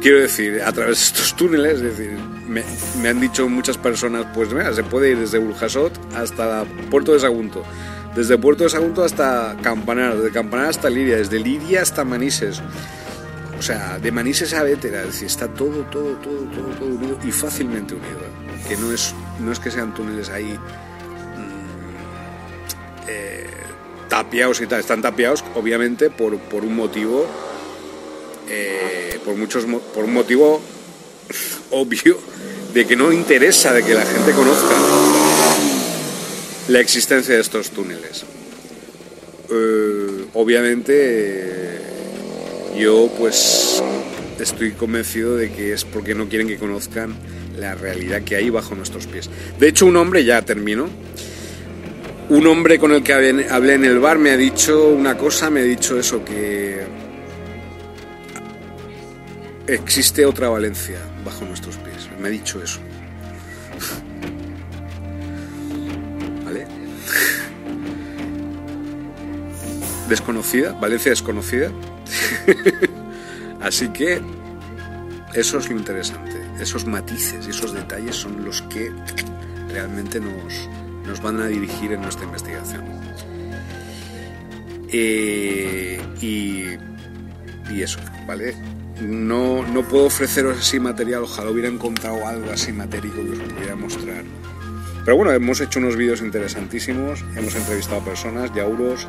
[0.00, 2.18] Quiero decir, a través de estos túneles, es decir,
[2.52, 7.20] me, han dicho muchas personas, pues mira, se puede ir desde Burjasot hasta Puerto de
[7.20, 7.62] Sagunto,
[8.14, 12.60] desde Puerto de Sagunto hasta Campanar, desde Campanar hasta Liria, desde Liria hasta Manises.
[13.58, 17.18] O sea, de Manises a Vétera, es decir, está todo, todo, todo, todo, todo unido
[17.24, 18.18] y fácilmente unido.
[18.68, 20.58] Que no es, no es que sean túneles ahí mm,
[23.08, 23.46] eh,
[24.08, 27.24] tapiados y tal, están tapiados obviamente por, por un motivo,
[28.48, 29.64] eh, por muchos,
[29.94, 30.60] por un motivo
[31.72, 32.18] obvio
[32.72, 34.74] de que no interesa de que la gente conozca
[36.68, 38.24] la existencia de estos túneles.
[39.50, 41.80] Eh, obviamente
[42.78, 43.82] yo pues
[44.38, 47.14] estoy convencido de que es porque no quieren que conozcan
[47.58, 49.28] la realidad que hay bajo nuestros pies.
[49.58, 50.88] De hecho, un hombre, ya termino,
[52.30, 55.60] un hombre con el que hablé en el bar me ha dicho una cosa, me
[55.60, 56.80] ha dicho eso, que
[59.66, 61.11] existe otra Valencia
[62.22, 62.28] bajo nuestros pies.
[62.28, 62.80] Me ha dicho eso.
[66.44, 66.66] ¿Vale?
[70.08, 71.70] Desconocida, Valencia desconocida.
[73.60, 74.20] Así que
[75.34, 76.40] eso es lo interesante.
[76.60, 78.92] Esos matices y esos detalles son los que
[79.68, 80.68] realmente nos,
[81.06, 82.84] nos van a dirigir en nuestra investigación.
[84.94, 88.54] Eh, y eso, ¿vale?
[89.00, 93.74] No, no puedo ofreceros así material, ojalá hubiera encontrado algo así matérico que os pudiera
[93.74, 94.22] mostrar.
[95.04, 99.08] Pero bueno, hemos hecho unos vídeos interesantísimos, hemos entrevistado a personas, yauros,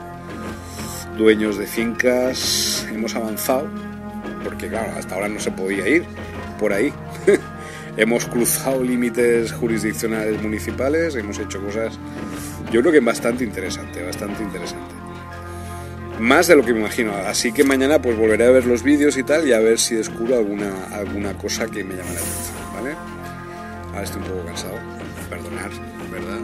[1.18, 3.68] dueños de fincas, hemos avanzado,
[4.44, 6.04] porque claro, hasta ahora no se podía ir
[6.60, 6.92] por ahí.
[7.98, 12.00] hemos cruzado límites jurisdiccionales municipales, hemos hecho cosas,
[12.72, 14.93] yo creo que bastante interesante, bastante interesante.
[16.20, 19.18] Más de lo que me imagino, así que mañana pues volveré a ver los vídeos
[19.18, 22.58] y tal y a ver si descubro alguna, alguna cosa que me llame la atención,
[22.74, 22.96] ¿vale?
[23.90, 24.76] Ahora estoy un poco cansado,
[25.30, 25.72] perdonar,
[26.12, 26.40] ¿verdad?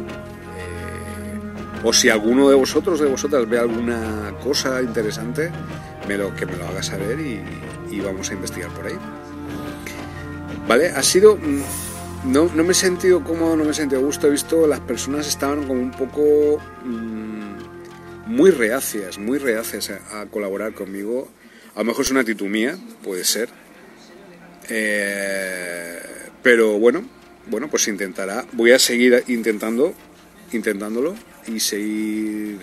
[0.57, 5.51] Eh, o si alguno de vosotros, de vosotras, ve alguna cosa interesante,
[6.07, 7.41] me lo, que me lo haga saber y,
[8.01, 8.97] vamos a investigar por ahí.
[10.67, 10.89] ¿Vale?
[10.89, 11.35] Ha sido...
[11.37, 11.61] mm,
[12.25, 14.27] No, no me he sentido cómodo, no me he sentido a gusto.
[14.27, 16.59] He visto las personas estaban como un poco...
[18.29, 21.29] muy reacias, muy reacias a, a colaborar conmigo.
[21.75, 23.49] A lo mejor es una actitud mía, puede ser.
[24.69, 25.99] Eh,
[26.43, 27.03] pero bueno,
[27.47, 28.45] bueno, pues intentará.
[28.53, 29.93] Voy a seguir intentando,
[30.51, 31.15] intentándolo
[31.47, 32.59] y seguir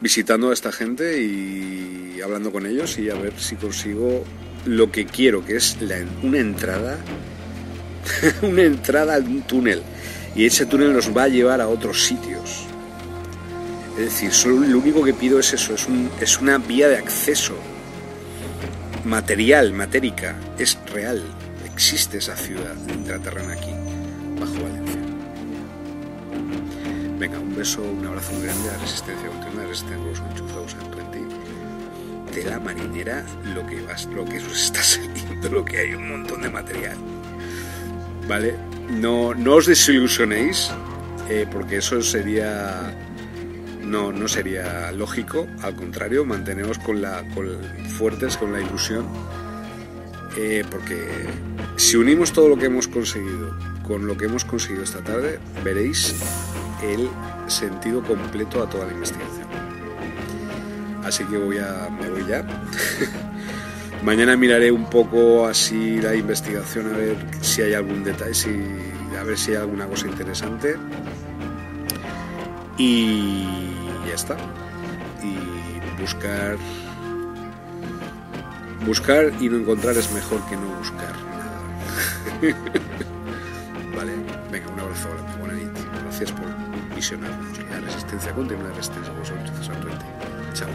[0.00, 4.24] visitando a esta gente y hablando con ellos y a ver si consigo
[4.64, 6.98] lo que quiero, que es la- una entrada,
[8.42, 9.82] una entrada a un túnel.
[10.34, 12.59] Y ese túnel nos va a llevar a otros sitios.
[13.98, 16.96] Es decir, solo lo único que pido es eso, es, un- es una vía de
[16.98, 17.54] acceso
[19.04, 21.22] material, matérica, es real.
[21.64, 23.72] Existe esa ciudad intraterrena aquí,
[24.38, 25.00] bajo Valencia.
[27.18, 30.12] Venga, un beso, un abrazo muy grande a Resistencia Continua, Resistencia
[30.54, 31.20] 2020.
[32.34, 36.08] De la marinera, lo que, vas, lo que os está saliendo, lo que hay, un
[36.08, 36.96] montón de material.
[38.28, 38.54] ¿Vale?
[38.90, 40.70] No, no os desilusionéis,
[41.28, 42.94] eh, porque eso sería
[43.90, 47.48] no, no sería lógico, al contrario, mantenemos con la, con,
[47.98, 49.04] fuertes con la ilusión,
[50.36, 51.08] eh, porque
[51.76, 53.56] si unimos todo lo que hemos conseguido
[53.86, 56.14] con lo que hemos conseguido esta tarde, veréis
[56.82, 57.08] el
[57.48, 59.48] sentido completo a toda la investigación.
[61.02, 62.46] Así que me voy ya.
[64.04, 68.50] Mañana miraré un poco así la investigación a ver si hay algún detalle, si,
[69.18, 70.76] a ver si hay alguna cosa interesante
[72.78, 73.44] y
[74.10, 74.36] ya está.
[75.22, 76.56] Y buscar.
[78.84, 81.60] Buscar y no encontrar es mejor que no buscar nada.
[83.96, 84.12] vale,
[84.50, 85.78] venga, un abrazo grande, buena nit.
[86.02, 86.46] Gracias por
[86.96, 87.58] visionarnos.
[87.70, 89.70] La resistencia continua, la resistencia vosotros,
[90.54, 90.68] Chao.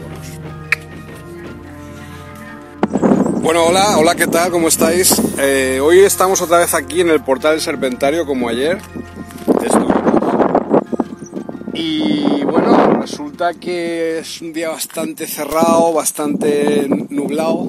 [3.42, 4.50] Bueno, hola, hola, ¿qué tal?
[4.50, 5.20] ¿Cómo estáis?
[5.38, 8.78] Eh, hoy estamos otra vez aquí en el portal del Serpentario, como ayer.
[11.78, 12.65] Y bueno,
[13.06, 17.68] resulta que es un día bastante cerrado, bastante nublado.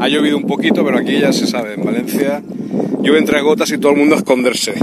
[0.00, 2.42] Ha llovido un poquito, pero aquí ya se sabe, en Valencia
[3.02, 4.74] yo entre gotas y todo el mundo a esconderse.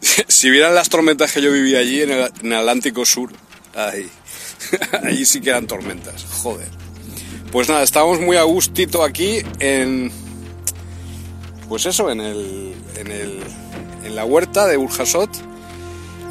[0.26, 3.30] si vieran las tormentas que yo vivía allí en el, Atlántico Sur,
[3.76, 4.08] ay,
[5.04, 6.68] allí sí que eran tormentas, joder.
[7.52, 10.10] Pues nada, estábamos muy a gustito aquí en,
[11.68, 13.40] pues eso, en el, en el,
[14.04, 15.51] en la huerta de Burjasot,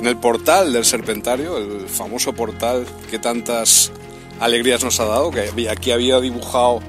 [0.01, 3.91] en el portal del Serpentario, el famoso portal que tantas
[4.39, 6.79] alegrías nos ha dado, que aquí había dibujado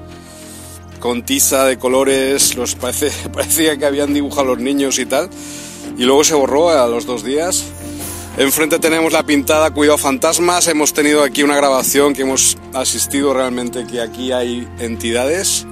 [0.99, 5.29] con tiza de colores, los parece, parecía que habían dibujado los niños y tal,
[5.95, 7.63] y luego se borró a los dos días.
[8.37, 13.85] Enfrente tenemos la pintada Cuidado Fantasmas, hemos tenido aquí una grabación que hemos asistido realmente
[13.85, 15.67] que aquí hay entidades,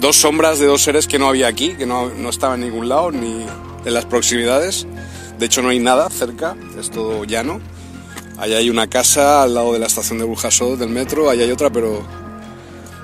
[0.00, 2.88] dos sombras de dos seres que no había aquí, que no, no estaban en ningún
[2.88, 3.44] lado ni
[3.84, 4.86] en las proximidades,
[5.40, 7.60] de hecho no hay nada cerca, es todo llano.
[8.38, 11.50] Allá hay una casa al lado de la estación de Burjasot del metro, allá hay
[11.50, 12.06] otra, pero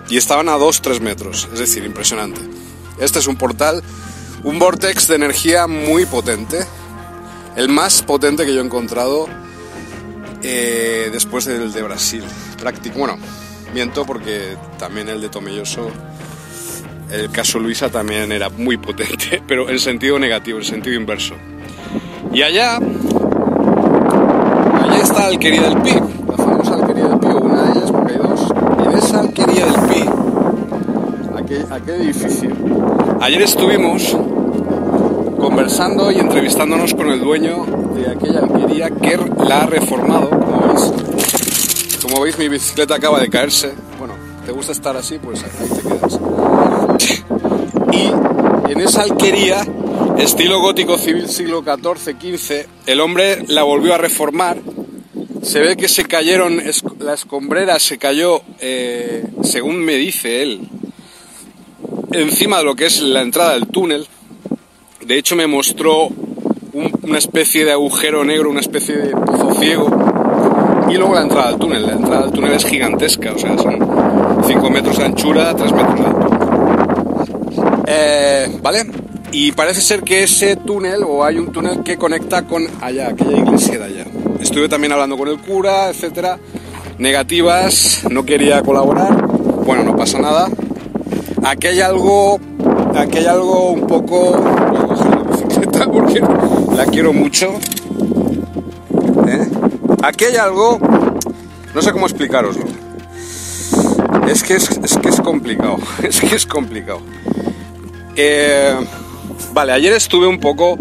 [0.08, 2.40] y estaban a 2-3 metros, es decir, impresionante.
[3.00, 3.82] Este es un portal,
[4.44, 6.64] un vortex de energía muy potente,
[7.56, 9.26] el más potente que yo he encontrado
[10.42, 12.22] eh, después del de Brasil.
[12.60, 13.18] Práctico, bueno,
[13.72, 15.90] miento porque también el de Tomelloso,
[17.10, 21.34] el caso Luisa también era muy potente, pero en sentido negativo, en sentido inverso.
[22.32, 22.76] Y allá,
[24.82, 25.92] allá está alquería del Pi,
[26.28, 28.52] la famosa alquería del Pi, una de ellas, porque hay dos.
[28.78, 30.04] Y en esa alquería del Pi,
[31.36, 32.50] aquel, aquel edificio,
[33.20, 34.16] ayer estuvimos
[35.38, 40.92] conversando y entrevistándonos con el dueño de aquella alquería que la ha reformado, como veis.
[42.02, 43.72] Como veis, mi bicicleta acaba de caerse.
[43.98, 45.18] Bueno, ¿te gusta estar así?
[45.18, 46.20] Pues ahí te quedas.
[47.92, 49.62] Y en esa alquería,
[50.18, 54.58] estilo gótico civil siglo XIV-XV, el hombre la volvió a reformar.
[55.42, 56.60] Se ve que se cayeron,
[56.98, 60.60] la escombrera se cayó, eh, según me dice él,
[62.12, 64.06] encima de lo que es la entrada del túnel.
[65.04, 66.06] De hecho, me mostró
[66.72, 69.86] un- una especie de agujero negro, una especie de pozo ciego.
[70.90, 71.86] Y luego la entrada al túnel.
[71.86, 73.78] La entrada al túnel es gigantesca, o sea, son
[74.46, 76.36] 5 metros de anchura, 3 metros de altura.
[77.86, 78.84] Eh, ¿Vale?
[79.38, 83.36] Y parece ser que ese túnel, o hay un túnel que conecta con allá, aquella
[83.36, 84.06] iglesia de allá.
[84.40, 86.38] Estuve también hablando con el cura, etcétera.
[86.96, 89.26] Negativas, no quería colaborar.
[89.26, 90.48] Bueno, no pasa nada.
[91.44, 92.40] Aquí hay algo,
[92.94, 94.38] aquí hay algo un poco.
[94.38, 96.22] Voy a coger la bicicleta porque
[96.74, 97.52] la quiero mucho.
[99.28, 99.48] ¿Eh?
[100.02, 100.78] Aquí hay algo,
[101.74, 102.64] no sé cómo explicaroslo.
[104.28, 107.00] Es que es, es que es complicado, es que es complicado.
[108.16, 108.74] Eh,
[109.56, 110.76] vale, ayer estuve un poco.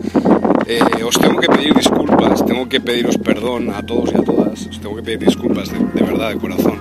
[0.68, 4.68] eh, os tengo que pedir disculpas, tengo que pediros perdón a todos y a todas.
[4.68, 6.80] Os tengo que pedir disculpas de, verdad, de corazón.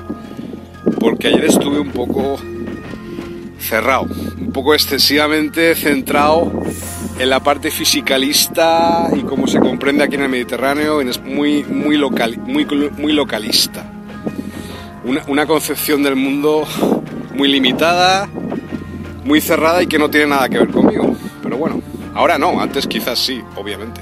[0.99, 2.37] Porque ayer estuve un poco
[3.61, 4.09] cerrado,
[4.41, 6.51] un poco excesivamente centrado
[7.21, 11.97] en la parte fisicalista y como se comprende aquí en el Mediterráneo, es muy, muy,
[11.97, 12.66] local, muy,
[12.99, 13.89] muy localista.
[15.29, 16.66] Una concepción del mundo
[17.37, 18.29] muy limitada,
[19.25, 21.15] muy cerrada y que no tiene nada que ver conmigo.
[21.55, 21.83] Pero bueno,
[22.15, 24.01] ahora no, antes quizás sí, obviamente.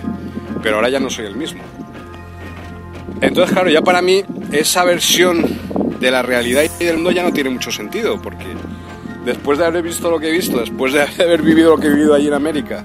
[0.63, 1.63] Pero ahora ya no soy el mismo.
[3.21, 5.45] Entonces, claro, ya para mí esa versión
[6.01, 8.47] de la realidad y del mundo ya no tiene mucho sentido, porque
[9.27, 11.91] después de haber visto lo que he visto, después de haber vivido lo que he
[11.91, 12.83] vivido allí en América,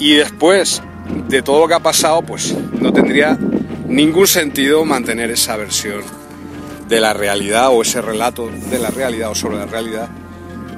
[0.00, 0.82] y después
[1.28, 3.38] de todo lo que ha pasado, pues no tendría
[3.86, 6.02] ningún sentido mantener esa versión
[6.88, 10.08] de la realidad o ese relato de la realidad o sobre la realidad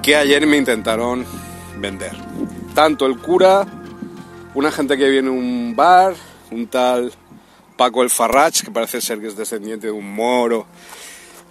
[0.03, 1.25] que ayer me intentaron
[1.79, 2.30] vender.
[2.75, 3.67] Tanto el cura,
[4.55, 6.15] una gente que viene a un bar,
[6.51, 7.13] un tal
[7.81, 10.67] Paco el Farrach, que parece ser que es descendiente de un moro,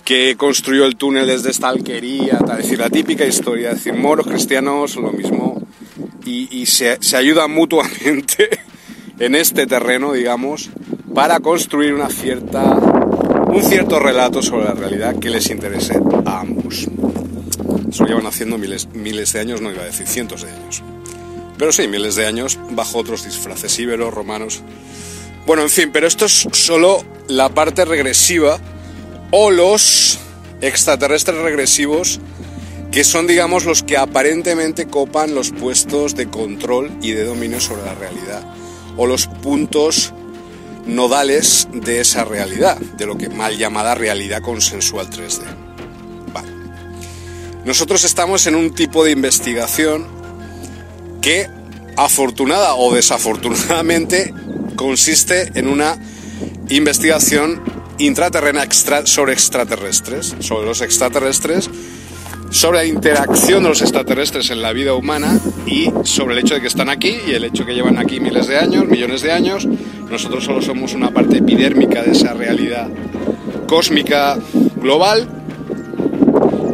[0.05, 4.27] que construyó el túnel desde esta alquería, tal, decir, la típica historia, es decir, moros,
[4.27, 5.59] cristianos, lo mismo,
[6.25, 8.49] y, se, ayudan mutuamente
[9.19, 10.69] en este terreno, digamos,
[11.15, 16.87] para construir un cierto relato sobre la realidad que les interese a ambos.
[17.89, 20.83] Eso lo llevan haciendo miles, miles de años, no iba a decir cientos de años.
[21.59, 24.61] Pero sí, miles de años bajo otros disfraces íberos, romanos.
[25.45, 28.57] Bueno, en fin, pero esto es solo la parte regresiva
[29.31, 30.19] o los
[30.61, 32.21] extraterrestres regresivos
[32.91, 37.83] que son, digamos, los que aparentemente copan los puestos de control y de dominio sobre
[37.83, 38.41] la realidad
[38.95, 40.13] o los puntos
[40.87, 45.41] nodales de esa realidad, de lo que mal llamada realidad consensual 3D.
[46.33, 46.49] Vale.
[47.65, 50.18] Nosotros estamos en un tipo de investigación
[51.21, 51.47] que
[51.97, 54.33] afortunada o desafortunadamente
[54.75, 55.97] consiste en una
[56.69, 57.61] investigación
[57.97, 58.65] intraterrena
[59.05, 61.69] sobre extraterrestres, sobre los extraterrestres
[62.51, 66.61] sobre la interacción de los extraterrestres en la vida humana y sobre el hecho de
[66.61, 69.67] que están aquí y el hecho que llevan aquí miles de años, millones de años.
[70.09, 72.87] Nosotros solo somos una parte epidérmica de esa realidad
[73.67, 74.37] cósmica
[74.77, 75.38] global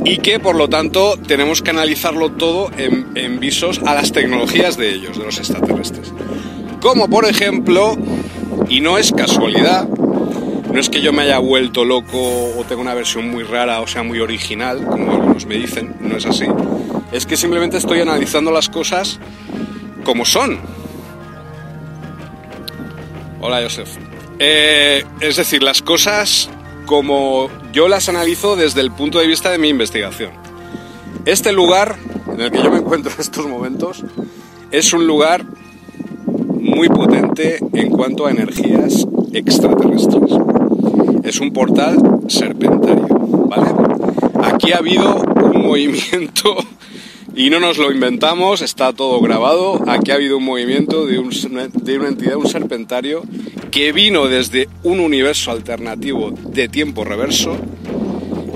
[0.05, 4.93] y que por lo tanto tenemos que analizarlo todo en, visos a las tecnologías de
[4.93, 6.13] ellos, de los extraterrestres.
[6.79, 7.97] Como por ejemplo,
[8.69, 12.93] y no es casualidad, no es que yo me haya vuelto loco o tenga una
[12.93, 16.45] versión muy rara o sea muy original, como algunos me dicen, no es así.
[17.11, 19.19] Es que simplemente estoy analizando las cosas
[20.03, 20.59] como son.
[23.41, 23.89] Hola, Joseph.
[24.37, 26.49] Eh, es decir, las cosas
[26.85, 30.31] como yo las analizo desde el punto de vista de mi investigación.
[31.25, 31.95] Este lugar
[32.31, 34.03] en el que yo me encuentro en estos momentos
[34.71, 35.45] es un lugar
[36.59, 40.31] muy potente en cuanto a energías extraterrestres.
[41.23, 41.97] Es un portal
[42.27, 43.67] serpentario, ¿vale?
[44.43, 46.55] Aquí ha habido un movimiento
[47.35, 49.81] y no nos lo inventamos, está todo grabado.
[49.87, 53.23] Aquí ha habido un movimiento de, un- de una entidad, un serpentario,
[53.71, 57.57] que vino desde un universo alternativo de tiempo reverso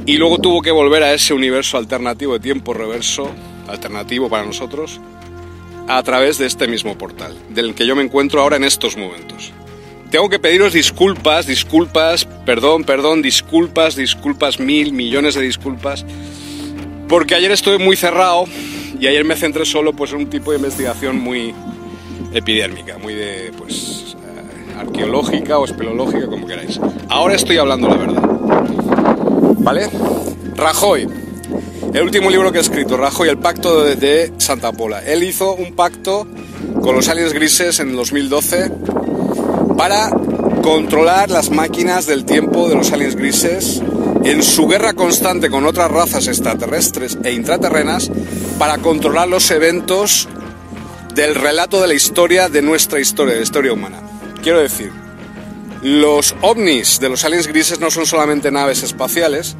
[0.06, 3.30] y luego tuvo que volver a ese universo alternativo de tiempo reverso,
[3.68, 4.99] alternativo para nosotros,
[5.88, 9.51] a través de este mismo portal, del que yo me encuentro ahora en estos momentos.
[10.10, 16.03] Tengo que pediros disculpas, disculpas, perdón, perdón, disculpas, disculpas, mil, millones de disculpas,
[17.10, 18.45] porque ayer estuve muy cerrado
[18.99, 21.53] y ayer me centré solo pues, en un tipo de investigación muy
[22.31, 26.80] epidérmica, muy de pues eh, arqueológica o espeleológica, como queráis.
[27.10, 28.23] Ahora estoy hablando la verdad.
[29.57, 29.90] ¿Vale?
[30.56, 31.07] Rajoy,
[31.94, 35.03] el último libro que he escrito, Rajoy, el pacto de, de Santa Pola.
[35.03, 36.27] Él hizo un pacto
[36.81, 38.72] con los aliens grises en el 2012
[39.76, 40.11] para
[40.61, 43.81] controlar las máquinas del tiempo de los aliens grises
[44.24, 48.12] en su guerra constante con otras razas extraterrestres e intraterrenas
[48.58, 50.28] para controlar los eventos
[51.16, 54.02] del relato de la historia de nuestra historia, de la historia humana.
[54.41, 54.91] Quiero decir,
[55.82, 59.56] los ovnis de los aliens grises no son solamente naves espaciales,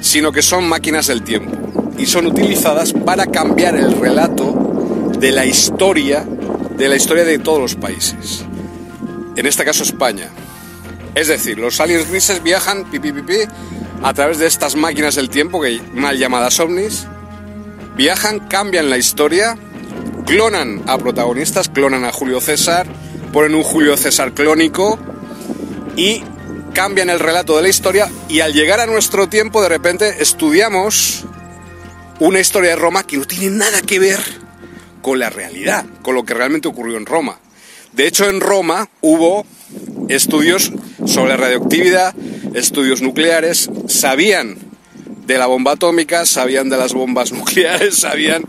[0.00, 1.52] sino que son máquinas del tiempo
[1.98, 6.24] y son utilizadas para cambiar el relato de la historia,
[6.76, 8.44] de la historia de todos los países.
[9.36, 10.30] En este caso España.
[11.14, 12.86] Es decir, los aliens grises viajan
[14.02, 17.06] a través de estas máquinas del tiempo, que mal llamadas ovnis,
[17.96, 19.56] viajan, cambian la historia,
[20.26, 22.86] clonan a protagonistas, clonan a Julio César,
[23.32, 24.98] ponen un Julio César clónico
[25.96, 26.22] y
[26.72, 31.24] cambian el relato de la historia y al llegar a nuestro tiempo de repente estudiamos
[32.20, 34.20] una historia de Roma que no tiene nada que ver
[35.02, 37.38] con la realidad, con lo que realmente ocurrió en Roma.
[37.92, 39.44] De hecho, en Roma hubo
[40.14, 40.72] estudios
[41.06, 42.14] sobre radioactividad,
[42.54, 44.56] estudios nucleares, sabían
[45.26, 48.44] de la bomba atómica, sabían de las bombas nucleares, sabían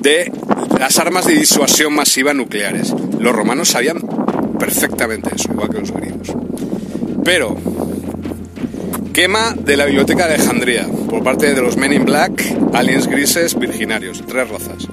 [0.00, 0.30] de
[0.78, 2.94] las armas de disuasión masiva nucleares.
[3.18, 3.98] Los romanos sabían
[4.58, 6.32] perfectamente eso, igual que los griegos.
[7.24, 7.56] Pero,
[9.12, 13.58] quema de la Biblioteca de Alejandría por parte de los Men in Black, aliens grises,
[13.58, 14.88] virginarios, tres razas.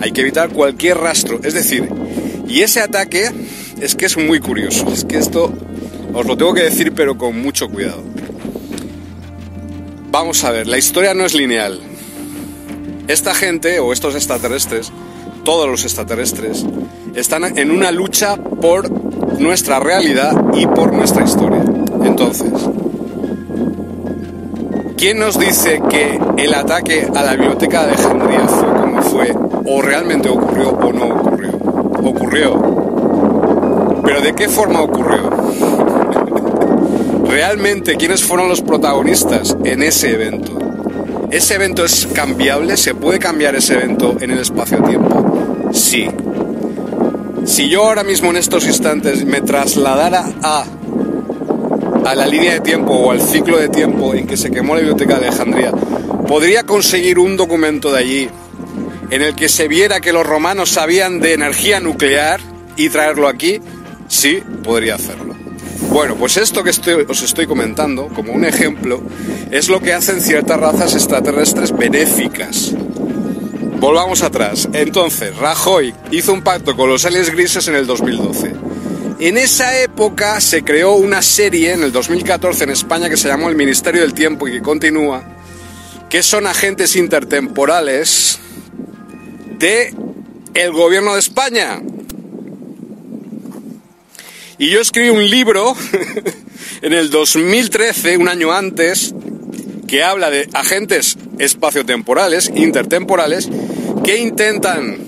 [0.00, 1.88] Hay que evitar cualquier rastro, es decir,
[2.48, 3.30] y ese ataque
[3.82, 5.52] es que es muy curioso, es que esto
[6.14, 8.04] os lo tengo que decir pero con mucho cuidado.
[10.12, 11.80] Vamos a ver, la historia no es lineal.
[13.08, 14.92] Esta gente o estos extraterrestres,
[15.44, 16.64] todos los extraterrestres,
[17.16, 18.88] están en una lucha por
[19.40, 21.64] nuestra realidad y por nuestra historia.
[22.04, 22.52] Entonces,
[24.96, 29.34] ¿quién nos dice que el ataque a la biblioteca de Alejandría fue como fue,
[29.66, 31.50] o realmente ocurrió o no ocurrió?
[32.04, 32.81] Ocurrió.
[34.12, 35.30] Pero ¿de qué forma ocurrió?
[37.26, 40.58] Realmente, ¿quiénes fueron los protagonistas en ese evento?
[41.30, 42.76] ¿Ese evento es cambiable?
[42.76, 45.70] ¿Se puede cambiar ese evento en el espacio-tiempo?
[45.72, 46.10] Sí.
[47.46, 50.66] Si yo ahora mismo en estos instantes me trasladara a,
[52.04, 54.80] a la línea de tiempo o al ciclo de tiempo en que se quemó la
[54.80, 55.72] biblioteca de Alejandría,
[56.28, 58.28] ¿podría conseguir un documento de allí
[59.10, 62.40] en el que se viera que los romanos sabían de energía nuclear
[62.76, 63.58] y traerlo aquí?
[64.12, 65.34] Sí, podría hacerlo.
[65.88, 66.70] Bueno, pues esto que
[67.08, 69.02] os estoy comentando, como un ejemplo,
[69.50, 72.72] es lo que hacen ciertas razas extraterrestres benéficas.
[73.80, 74.68] Volvamos atrás.
[74.74, 78.52] Entonces, Rajoy hizo un pacto con los aliens grises en el 2012.
[79.18, 83.48] En esa época se creó una serie en el 2014 en España que se llamó
[83.48, 85.24] El Ministerio del Tiempo y que continúa,
[86.10, 88.38] que son agentes intertemporales
[89.58, 89.94] de
[90.52, 91.80] el gobierno de España.
[94.58, 95.74] Y yo escribí un libro
[96.82, 99.14] en el 2013, un año antes,
[99.88, 103.48] que habla de agentes espaciotemporales, intertemporales,
[104.04, 104.98] que intentan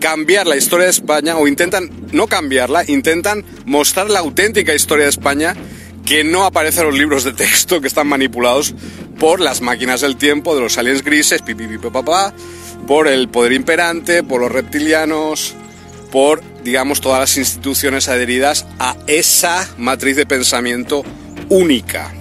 [0.00, 5.10] cambiar la historia de España o intentan no cambiarla, intentan mostrar la auténtica historia de
[5.10, 5.56] España
[6.04, 8.74] que no aparece en los libros de texto que están manipulados
[9.18, 11.42] por las máquinas del tiempo, de los aliens grises,
[12.86, 15.54] por el poder imperante, por los reptilianos,
[16.10, 21.04] por, digamos, todas las instituciones adheridas a esa matriz de pensamiento
[21.48, 22.12] única,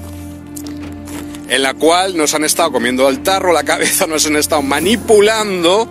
[1.50, 5.90] en la cual nos han estado comiendo el tarro, la cabeza, nos han estado manipulando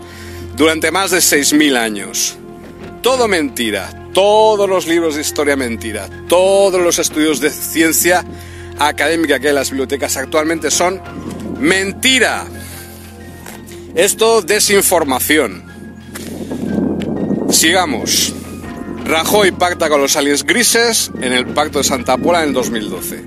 [0.56, 2.36] durante más de 6.000 años.
[3.02, 8.24] Todo mentira, todos los libros de historia mentira, todos los estudios de ciencia
[8.78, 11.00] académica que hay en las bibliotecas actualmente son
[11.58, 12.46] mentira.
[13.94, 15.65] Esto desinformación.
[17.50, 18.34] Sigamos.
[19.04, 23.24] Rajoy pacta con los aliens grises en el Pacto de Santa Pola en el 2012.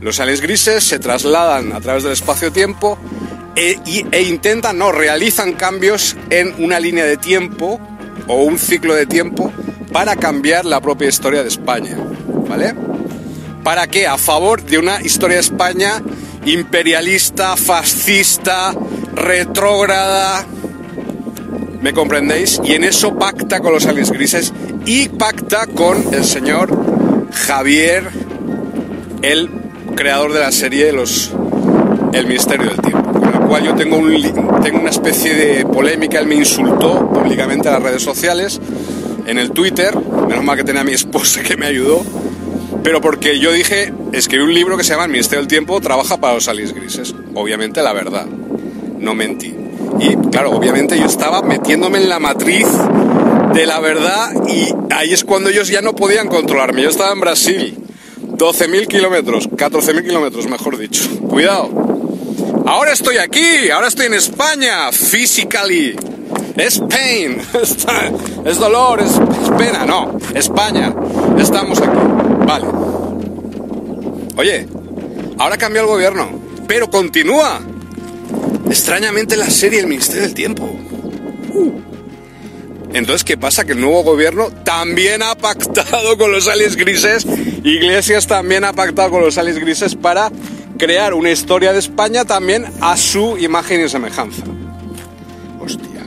[0.00, 2.98] Los aliens grises se trasladan a través del espacio-tiempo
[3.56, 3.78] e,
[4.10, 7.80] e intentan, no, realizan cambios en una línea de tiempo
[8.28, 9.52] o un ciclo de tiempo
[9.92, 11.96] para cambiar la propia historia de España.
[12.48, 12.74] ¿Vale?
[13.64, 14.06] ¿Para qué?
[14.06, 16.02] A favor de una historia de España
[16.44, 18.72] imperialista, fascista,
[19.14, 20.46] retrógrada.
[21.82, 22.60] ¿Me comprendéis?
[22.62, 24.52] Y en eso pacta con los aliens grises
[24.84, 26.70] y pacta con el señor
[27.32, 28.04] Javier,
[29.22, 29.50] el
[29.96, 31.32] creador de la serie los
[32.12, 34.10] El Misterio del Tiempo, con la cual yo tengo, un
[34.62, 36.18] tengo una especie de polémica.
[36.18, 38.60] Él me insultó públicamente en las redes sociales,
[39.26, 39.96] en el Twitter.
[40.28, 42.04] Menos mal que tenía a mi esposa que me ayudó.
[42.82, 46.18] Pero porque yo dije, escribí un libro que se llama El Ministerio del Tiempo trabaja
[46.18, 47.14] para los aliens grises.
[47.34, 48.26] Obviamente la verdad,
[48.98, 49.59] no mentí.
[49.98, 52.66] Y claro, obviamente yo estaba metiéndome en la matriz
[53.54, 56.82] de la verdad y ahí es cuando ellos ya no podían controlarme.
[56.82, 57.78] Yo estaba en Brasil,
[58.22, 61.04] 12.000 kilómetros, 14.000 kilómetros, mejor dicho.
[61.28, 61.68] Cuidado.
[62.66, 65.96] Ahora estoy aquí, ahora estoy en España, physically.
[66.56, 67.40] Es pain,
[68.44, 69.12] es dolor, es
[69.56, 70.94] pena, no, España,
[71.38, 71.98] estamos aquí,
[72.46, 72.66] vale.
[74.36, 74.66] Oye,
[75.38, 76.28] ahora cambió el gobierno,
[76.66, 77.60] pero continúa.
[78.70, 80.64] Extrañamente la serie El Ministerio del Tiempo.
[81.52, 81.72] Uh.
[82.92, 83.64] Entonces, ¿qué pasa?
[83.64, 87.26] Que el nuevo gobierno también ha pactado con los aliens grises,
[87.64, 90.30] Iglesias también ha pactado con los aliens grises para
[90.78, 94.44] crear una historia de España también a su imagen y semejanza.
[95.60, 96.04] Hostia.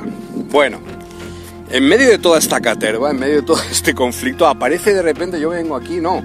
[0.49, 0.79] Bueno,
[1.69, 5.37] en medio de toda esta caterva, en medio de todo este conflicto, aparece de repente,
[5.37, 6.23] yo vengo aquí, no.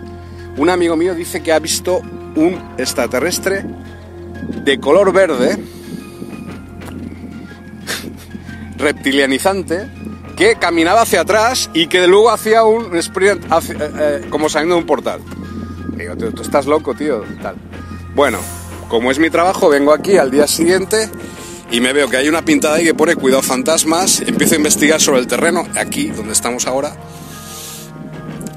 [0.57, 2.01] Un amigo mío dice que ha visto
[2.37, 3.65] un extraterrestre
[4.65, 5.59] de color verde,
[8.79, 9.89] reptilianizante,
[10.37, 14.81] que caminaba hacia atrás y que luego hacía un sprint eh, eh, como saliendo de
[14.81, 15.21] un portal.
[15.97, 17.25] Digo, tú, tú estás loco, tío.
[18.15, 18.39] Bueno,
[18.89, 21.11] como es mi trabajo, vengo aquí al día siguiente
[21.71, 24.21] y me veo que hay una pintada ahí que pone cuidado fantasmas.
[24.21, 26.97] Empiezo a investigar sobre el terreno, aquí donde estamos ahora.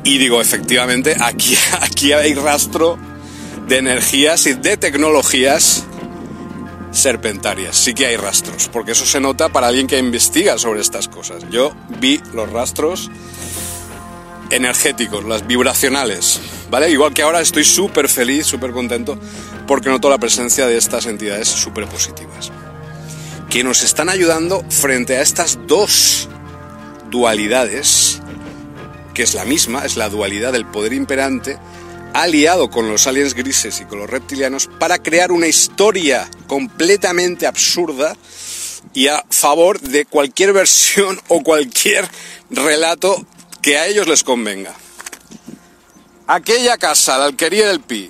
[0.03, 2.97] Y digo, efectivamente, aquí, aquí hay rastro
[3.67, 5.85] de energías y de tecnologías
[6.91, 7.75] serpentarias.
[7.75, 11.43] Sí que hay rastros, porque eso se nota para alguien que investiga sobre estas cosas.
[11.49, 13.09] Yo vi los rastros
[14.51, 16.39] energéticos, las vibracionales,
[16.69, 16.89] ¿vale?
[16.89, 19.17] Igual que ahora estoy súper feliz, súper contento,
[19.65, 22.51] porque noto la presencia de estas entidades súper positivas,
[23.49, 26.27] que nos están ayudando frente a estas dos
[27.09, 28.21] dualidades,
[29.13, 31.57] que es la misma, es la dualidad del poder imperante,
[32.13, 38.15] aliado con los aliens grises y con los reptilianos, para crear una historia completamente absurda
[38.93, 42.07] y a favor de cualquier versión o cualquier
[42.49, 43.25] relato
[43.61, 44.73] que a ellos les convenga.
[46.27, 48.09] Aquella casa, la alquería del Pi,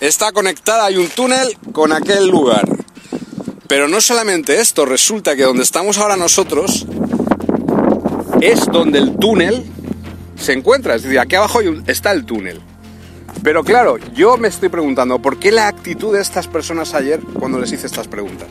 [0.00, 2.68] está conectada, hay un túnel con aquel lugar.
[3.66, 6.86] Pero no solamente esto, resulta que donde estamos ahora nosotros
[8.40, 9.64] es donde el túnel
[10.36, 10.96] se encuentra.
[10.96, 12.60] Es decir, aquí abajo está el túnel.
[13.42, 17.58] Pero claro, yo me estoy preguntando, ¿por qué la actitud de estas personas ayer cuando
[17.58, 18.48] les hice estas preguntas?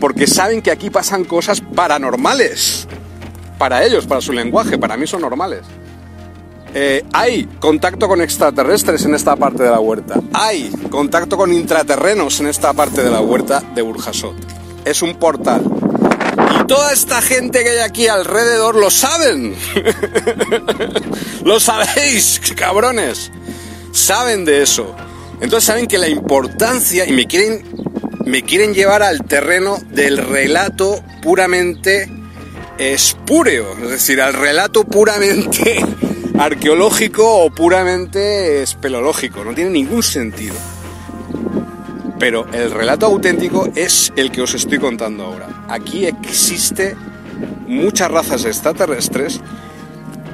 [0.00, 2.88] Porque saben que aquí pasan cosas paranormales.
[3.58, 5.60] Para ellos, para su lenguaje, para mí son normales.
[6.74, 10.20] Eh, hay contacto con extraterrestres en esta parte de la huerta.
[10.32, 14.34] Hay contacto con intraterrenos en esta parte de la huerta de Burjasot.
[14.84, 15.62] Es un portal.
[16.60, 19.54] Y toda esta gente que hay aquí alrededor lo saben.
[21.44, 23.30] lo sabéis, cabrones.
[23.92, 24.96] Saben de eso.
[25.40, 27.62] Entonces saben que la importancia y me quieren
[28.24, 32.10] me quieren llevar al terreno del relato puramente
[32.78, 35.84] espúreo, es decir, al relato puramente
[36.38, 40.54] arqueológico o puramente espeleológico, no tiene ningún sentido.
[42.18, 45.66] Pero el relato auténtico es el que os estoy contando ahora.
[45.68, 46.94] Aquí existe
[47.66, 49.40] muchas razas extraterrestres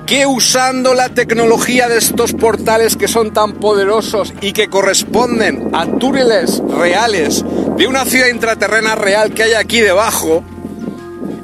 [0.09, 5.85] que usando la tecnología de estos portales que son tan poderosos y que corresponden a
[5.85, 7.45] túneles reales
[7.77, 10.43] de una ciudad intraterrena real que hay aquí debajo,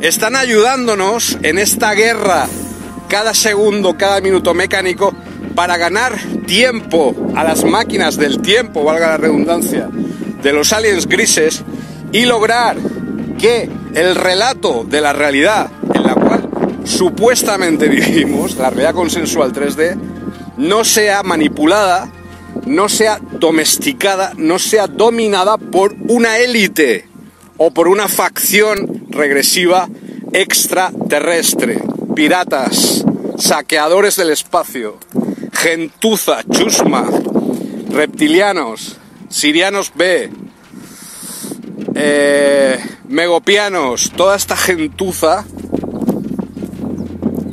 [0.00, 2.48] están ayudándonos en esta guerra
[3.08, 5.14] cada segundo, cada minuto mecánico
[5.54, 9.90] para ganar tiempo a las máquinas del tiempo, valga la redundancia,
[10.42, 11.62] de los aliens grises
[12.12, 12.78] y lograr
[13.38, 15.68] que el relato de la realidad
[16.84, 19.96] supuestamente vivimos, la realidad consensual 3D,
[20.56, 22.10] no sea manipulada,
[22.66, 27.08] no sea domesticada, no sea dominada por una élite
[27.56, 29.88] o por una facción regresiva
[30.32, 31.80] extraterrestre,
[32.14, 33.04] piratas,
[33.38, 34.98] saqueadores del espacio,
[35.52, 37.08] gentuza, chusma,
[37.90, 38.96] reptilianos,
[39.28, 40.30] sirianos B,
[41.94, 42.78] eh,
[43.08, 45.44] megopianos, toda esta gentuza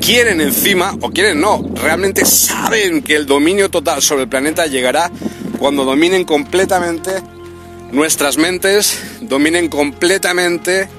[0.01, 5.09] quieren encima, o quieren no, realmente saben que el dominio total sobre el planeta llegará
[5.59, 7.11] cuando dominen completamente
[7.91, 10.89] nuestras mentes, dominen completamente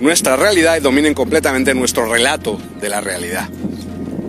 [0.00, 3.48] nuestra realidad y dominen completamente nuestro relato de la realidad.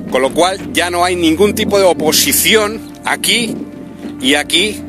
[0.10, 3.56] Con lo cual ya no hay ningún tipo de oposición aquí
[4.22, 4.82] y aquí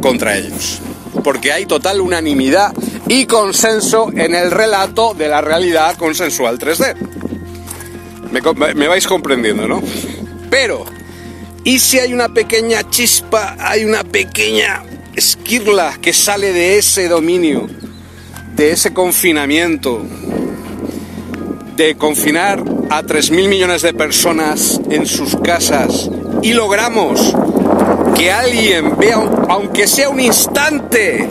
[0.00, 0.80] contra ellos.
[1.22, 2.72] Porque hay total unanimidad
[3.08, 7.37] y consenso en el relato de la realidad consensual 3D.
[8.74, 9.82] Me, vais comprendiendo, ¿no?
[10.50, 10.84] Pero,
[11.64, 14.82] ¿y si hay una pequeña chispa, hay una pequeña
[15.14, 17.68] esquirla que sale de ese dominio,
[18.54, 20.02] de ese confinamiento,
[21.76, 26.10] de confinar a 3.000 millones de personas en sus casas
[26.42, 27.34] y logramos
[28.16, 29.16] que alguien vea,
[29.48, 31.28] aunque sea un instante,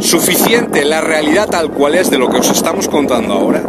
[0.00, 3.62] suficiente la realidad tal cual es de lo que os estamos contando ahora,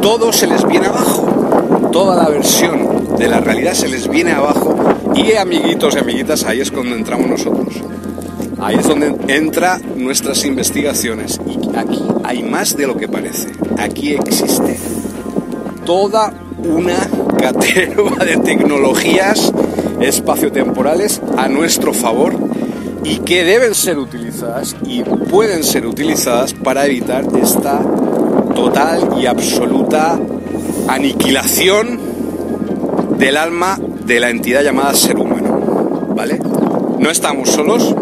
[0.00, 1.90] todo se les viene abajo.
[1.92, 4.76] Toda la versión de la realidad se les viene abajo
[5.14, 7.74] y amiguitos y amiguitas, ahí es cuando entramos nosotros.
[8.60, 11.40] Ahí es donde entran nuestras investigaciones.
[11.46, 13.48] Y aquí hay más de lo que parece.
[13.78, 14.78] Aquí existe
[15.84, 16.98] toda una
[17.38, 19.52] caterva de tecnologías
[20.00, 22.34] espaciotemporales a nuestro favor
[23.04, 27.80] y que deben ser utilizadas y pueden ser utilizadas para evitar esta
[28.58, 30.18] total y absoluta
[30.88, 32.00] aniquilación
[33.16, 36.08] del alma de la entidad llamada ser humano.
[36.16, 36.40] ¿Vale?
[36.98, 37.94] No estamos solos.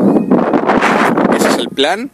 [1.37, 2.11] Ese es el plan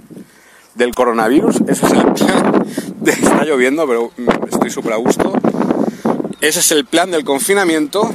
[0.75, 1.61] del coronavirus.
[1.69, 2.67] Ese es el plan.
[3.01, 4.11] De, está lloviendo, pero
[4.51, 5.35] estoy súper a gusto.
[6.41, 8.11] Ese es el plan del confinamiento.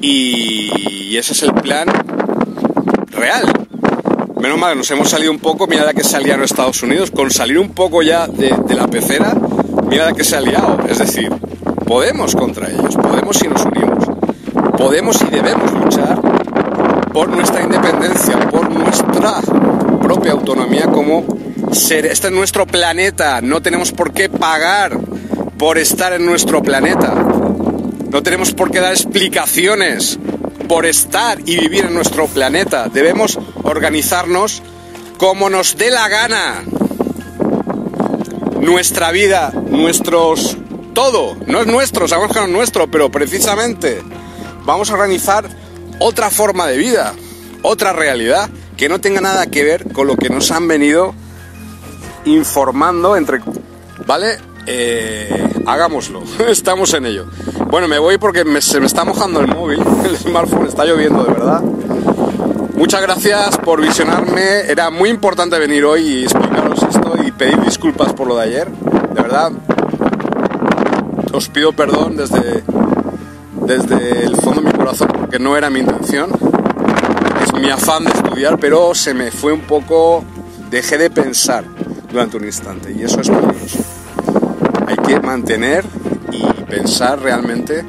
[0.00, 1.88] Y ese es el plan
[3.10, 3.61] real.
[4.42, 7.12] Menos mal, nos hemos salido un poco, mira la que se ha liado Estados Unidos,
[7.12, 9.36] con salir un poco ya de, de la pecera,
[9.86, 10.78] mira la que se ha liado.
[10.88, 11.30] Es decir,
[11.86, 14.04] podemos contra ellos, podemos si nos unimos,
[14.76, 16.20] podemos y debemos luchar
[17.12, 19.40] por nuestra independencia, por nuestra
[20.02, 21.24] propia autonomía como
[21.70, 22.06] ser.
[22.06, 24.98] Este es nuestro planeta, no tenemos por qué pagar
[25.56, 27.14] por estar en nuestro planeta.
[28.10, 30.18] No tenemos por qué dar explicaciones
[30.66, 32.88] por estar y vivir en nuestro planeta.
[32.88, 34.62] Debemos organizarnos
[35.18, 36.64] como nos dé la gana.
[38.60, 40.56] Nuestra vida, nuestros...
[40.94, 44.02] Todo, no es nuestro, sabemos que no es nuestro, pero precisamente
[44.64, 45.48] vamos a organizar
[46.00, 47.14] otra forma de vida,
[47.62, 51.14] otra realidad que no tenga nada que ver con lo que nos han venido
[52.26, 53.40] informando entre...
[54.06, 54.38] ¿Vale?
[54.66, 57.26] Eh, hagámoslo, estamos en ello.
[57.70, 61.32] Bueno, me voy porque se me está mojando el móvil, el smartphone está lloviendo de
[61.32, 61.62] verdad.
[62.82, 68.12] Muchas gracias por visionarme, era muy importante venir hoy y explicaros esto y pedir disculpas
[68.12, 68.68] por lo de ayer.
[68.68, 69.52] De verdad,
[71.32, 72.64] os pido perdón desde,
[73.66, 76.32] desde el fondo de mi corazón porque no era mi intención.
[77.44, 80.24] Es mi afán de estudiar, pero se me fue un poco,
[80.68, 81.62] dejé de pensar
[82.10, 83.78] durante un instante y eso es peligroso.
[84.88, 85.84] Hay que mantener
[86.32, 87.84] y pensar realmente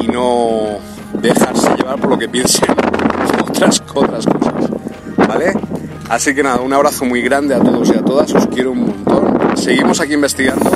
[0.00, 0.80] y no
[1.12, 2.77] dejarse llevar por lo que piensen
[3.58, 4.70] otras, otras cosas.
[5.16, 5.52] ¿Vale?
[6.08, 8.86] Así que nada, un abrazo muy grande a todos y a todas, os quiero un
[8.86, 9.56] montón.
[9.56, 10.70] Seguimos aquí investigando.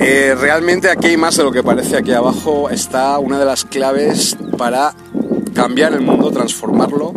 [0.00, 1.96] Eh, realmente aquí más de lo que parece.
[1.96, 4.94] Aquí abajo está una de las claves para
[5.54, 7.12] cambiar el mundo, transformarlo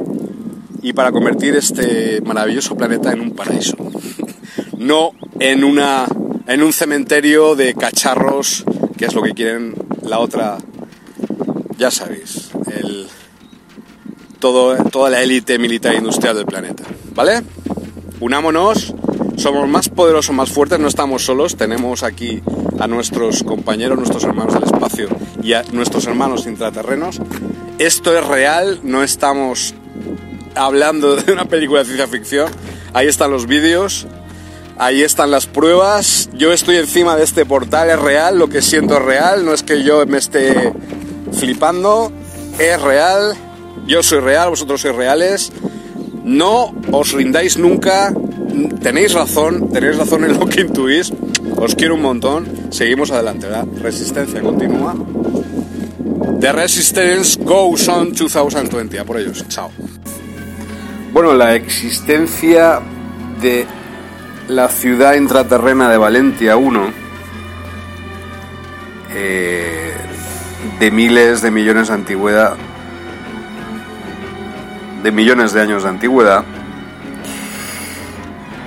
[0.82, 3.78] y para convertir este maravilloso planeta en un paraíso.
[4.78, 6.06] no en, una,
[6.48, 8.66] en un cementerio de cacharros,
[8.98, 10.58] que es lo que quieren la otra,
[11.78, 12.43] ya sabéis,
[14.52, 16.84] toda la élite militar e industrial del planeta.
[17.16, 17.42] ¿Vale?
[18.20, 18.94] Unámonos,
[19.38, 22.42] somos más poderosos, más fuertes, no estamos solos, tenemos aquí
[22.80, 25.08] a nuestros compañeros, nuestros hermanos del espacio
[25.42, 27.20] y a nuestros hermanos intraterrenos.
[27.80, 29.74] Esto es real, no estamos
[30.56, 32.52] hablando de una película de ciencia ficción.
[32.94, 34.08] Ahí están los vídeos,
[34.78, 36.30] ahí están las pruebas.
[36.34, 39.64] Yo estoy encima de este portal, es real, lo que siento es real, no es
[39.64, 40.74] que yo me esté
[41.32, 42.12] flipando,
[42.60, 43.36] es real,
[43.88, 45.52] yo soy real, vosotros sois reales.
[46.24, 48.14] No os rindáis nunca,
[48.82, 51.12] tenéis razón, tenéis razón en lo que intuís.
[51.58, 53.68] Os quiero un montón, seguimos adelante, ¿verdad?
[53.82, 54.96] Resistencia continúa.
[56.40, 59.72] The Resistance goes on 2020, a por ellos, chao.
[61.14, 62.82] Bueno, la existencia
[63.42, 63.66] de
[64.48, 66.92] la ciudad intraterrena de Valentia 1,
[69.16, 69.94] eh,
[70.80, 72.58] de miles de millones de antigüedad,
[75.04, 76.44] de millones de años de antigüedad,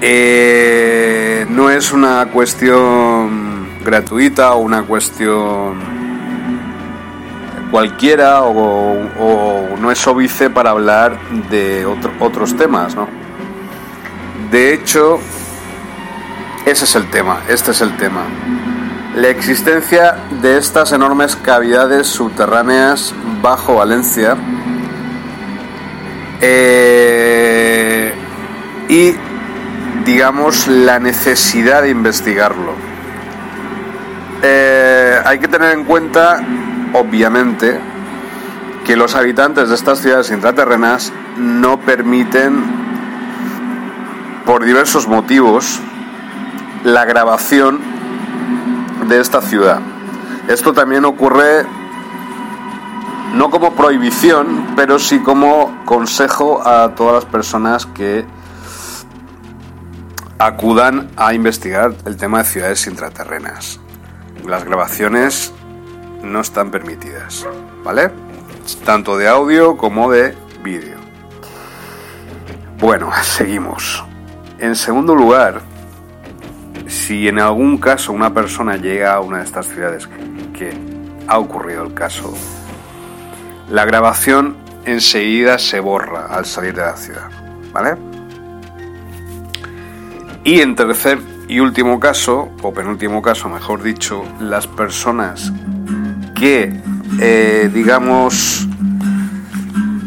[0.00, 5.96] eh, no es una cuestión gratuita o una cuestión
[7.70, 11.18] cualquiera o, o no es óbice para hablar
[11.50, 13.08] de otro- otros temas, ¿no?
[14.50, 15.18] De hecho,
[16.64, 18.22] ese es el tema, este es el tema.
[19.16, 24.36] La existencia de estas enormes cavidades subterráneas bajo Valencia
[26.40, 28.12] eh,
[28.88, 29.14] y,
[30.04, 32.74] digamos, la necesidad de investigarlo.
[34.42, 36.40] Eh, hay que tener en cuenta,
[36.92, 37.78] obviamente,
[38.84, 42.64] que los habitantes de estas ciudades intraterrenas no permiten,
[44.44, 45.80] por diversos motivos,
[46.84, 47.80] la grabación
[49.08, 49.80] de esta ciudad.
[50.46, 51.66] Esto también ocurre
[53.36, 58.24] no como prohibición, pero sí como consejo a todas las personas que
[60.38, 63.78] acudan a investigar el tema de ciudades intraterrenas.
[64.46, 65.52] Las grabaciones
[66.22, 67.46] no están permitidas,
[67.84, 68.10] ¿vale?
[68.86, 70.96] Tanto de audio como de vídeo.
[72.78, 74.02] Bueno, seguimos.
[74.58, 75.60] En segundo lugar,
[76.86, 80.08] si en algún caso una persona llega a una de estas ciudades
[80.54, 80.72] que
[81.28, 82.32] ha ocurrido el caso,
[83.70, 87.30] la grabación enseguida se borra al salir de la ciudad,
[87.72, 87.97] ¿vale?
[90.44, 91.18] Y en tercer
[91.48, 95.52] y último caso, o penúltimo caso, mejor dicho, las personas
[96.34, 96.80] que,
[97.20, 98.66] eh, digamos,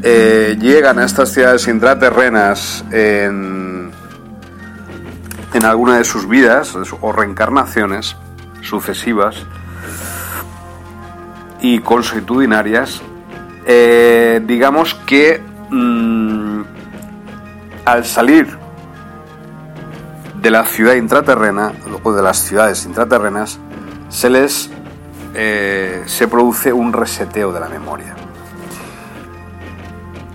[0.02, 3.92] eh, llegan a estas ciudades intraterrenas en,
[5.54, 8.16] en alguna de sus vidas o reencarnaciones
[8.62, 9.36] sucesivas
[11.62, 13.02] y consuetudinarias,
[13.72, 15.40] eh, digamos que
[15.70, 16.62] mm,
[17.86, 18.58] al salir
[20.42, 23.60] de la ciudad intraterrena o de las ciudades intraterrenas
[24.10, 24.72] se les
[25.36, 28.16] eh, se produce un reseteo de la memoria.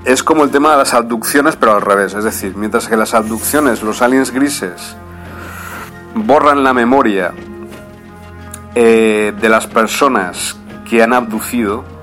[0.05, 2.15] Es como el tema de las abducciones, pero al revés.
[2.15, 4.95] Es decir, mientras que las abducciones, los aliens grises,
[6.15, 7.33] borran la memoria
[8.77, 10.57] eh, de las personas
[10.89, 11.94] que han abducido,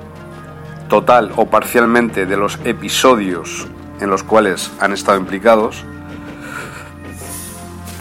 [0.91, 3.65] total o parcialmente de los episodios
[4.01, 5.85] en los cuales han estado implicados,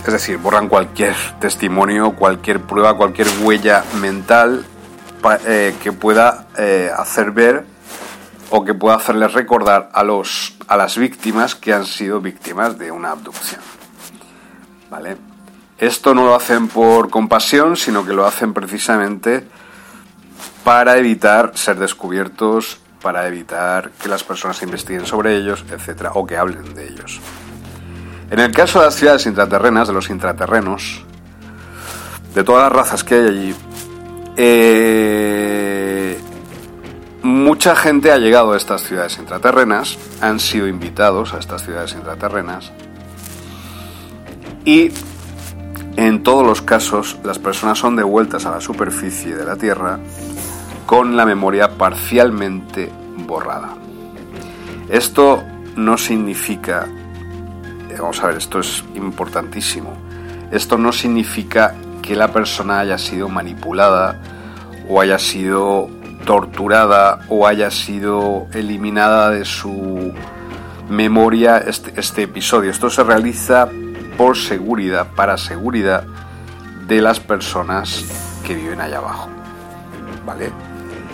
[0.04, 4.66] es decir, borran cualquier testimonio, cualquier prueba, cualquier huella mental
[5.46, 7.64] eh, que pueda eh, hacer ver
[8.50, 12.90] o que pueda hacerles recordar a, los, a las víctimas que han sido víctimas de
[12.90, 13.60] una abducción.
[14.90, 15.16] ¿Vale?
[15.78, 19.46] Esto no lo hacen por compasión, sino que lo hacen precisamente
[20.64, 26.36] para evitar ser descubiertos, para evitar que las personas investiguen sobre ellos, etcétera, o que
[26.36, 27.20] hablen de ellos.
[28.30, 31.04] En el caso de las ciudades intraterrenas, de los intraterrenos,
[32.34, 33.54] de todas las razas que hay allí,
[34.36, 36.20] eh,
[37.22, 42.70] mucha gente ha llegado a estas ciudades intraterrenas, han sido invitados a estas ciudades intraterrenas
[44.64, 44.92] y
[45.96, 49.98] en todos los casos las personas son devueltas a la superficie de la Tierra
[50.86, 52.90] con la memoria parcialmente
[53.26, 53.74] borrada.
[54.88, 55.42] Esto
[55.76, 56.86] no significa,
[57.88, 59.92] eh, vamos a ver, esto es importantísimo,
[60.50, 64.18] esto no significa que la persona haya sido manipulada
[64.88, 65.88] o haya sido
[66.24, 70.12] torturada o haya sido eliminada de su
[70.88, 72.70] memoria este, este episodio.
[72.70, 73.68] Esto se realiza
[74.16, 76.04] por seguridad, para seguridad
[76.86, 78.04] de las personas
[78.44, 79.28] que viven allá abajo.
[80.26, 80.50] ¿Vale?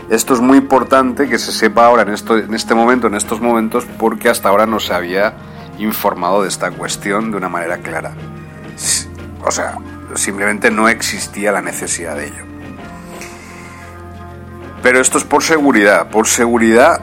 [0.08, 3.40] Esto es muy importante que se sepa ahora en, esto, en este momento, en estos
[3.40, 5.34] momentos, porque hasta ahora no se había
[5.78, 8.14] informado de esta cuestión de una manera clara.
[9.44, 9.78] O sea,
[10.14, 12.44] simplemente no existía la necesidad de ello.
[14.80, 17.00] Pero esto es por seguridad, por seguridad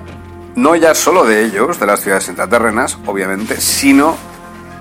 [0.56, 4.16] no ya solo de ellos, de las ciudades intraterrenas, obviamente, sino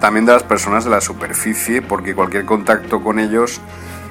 [0.01, 3.61] también de las personas de la superficie, porque cualquier contacto con ellos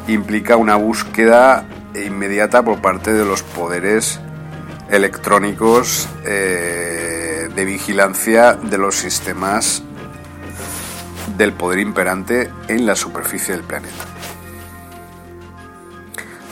[0.07, 1.65] implica una búsqueda
[1.95, 4.19] inmediata por parte de los poderes
[4.89, 9.83] electrónicos eh, de vigilancia de los sistemas
[11.37, 14.05] del poder imperante en la superficie del planeta.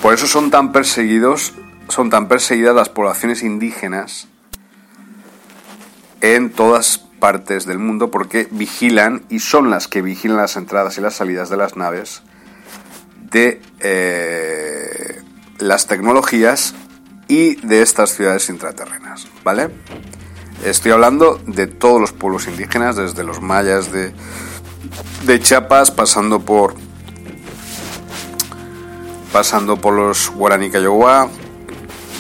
[0.02, 1.54] Por eso son tan perseguidos,
[1.90, 4.28] son tan perseguidas las poblaciones indígenas
[6.22, 11.02] en todas partes del mundo porque vigilan y son las que vigilan las entradas y
[11.02, 12.24] las salidas de las naves
[13.32, 15.22] de eh,
[15.60, 16.74] las tecnologías
[17.28, 19.70] y de estas ciudades intraterrenas, ¿vale?
[20.66, 24.12] Estoy hablando de todos los pueblos indígenas, desde los mayas de,
[25.26, 26.74] de Chiapas, pasando por
[29.32, 31.30] pasando por los Guaraní Kayogua,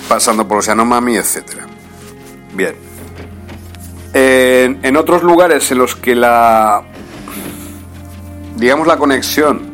[0.08, 1.66] pasando por los Yanomami, etcétera.
[2.54, 2.76] Bien.
[4.14, 6.84] En, en otros lugares en los que la
[8.58, 9.72] digamos la conexión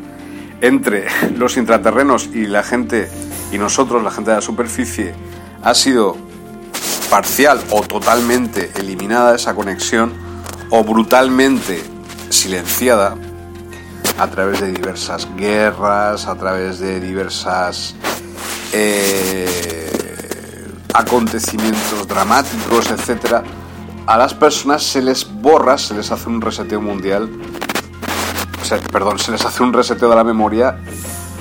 [0.60, 1.06] entre
[1.36, 3.08] los intraterrenos y la gente
[3.52, 5.14] y nosotros, la gente de la superficie,
[5.62, 6.16] ha sido
[7.10, 10.12] parcial o totalmente eliminada esa conexión
[10.70, 11.82] o brutalmente
[12.30, 13.16] silenciada
[14.18, 17.94] a través de diversas guerras, a través de diversas
[18.72, 19.86] eh,
[20.94, 23.42] acontecimientos dramáticos, etcétera,
[24.06, 27.28] a las personas se les borra, se les hace un reseteo mundial,
[28.60, 30.78] o sea, perdón, se les hace un reseteo de la memoria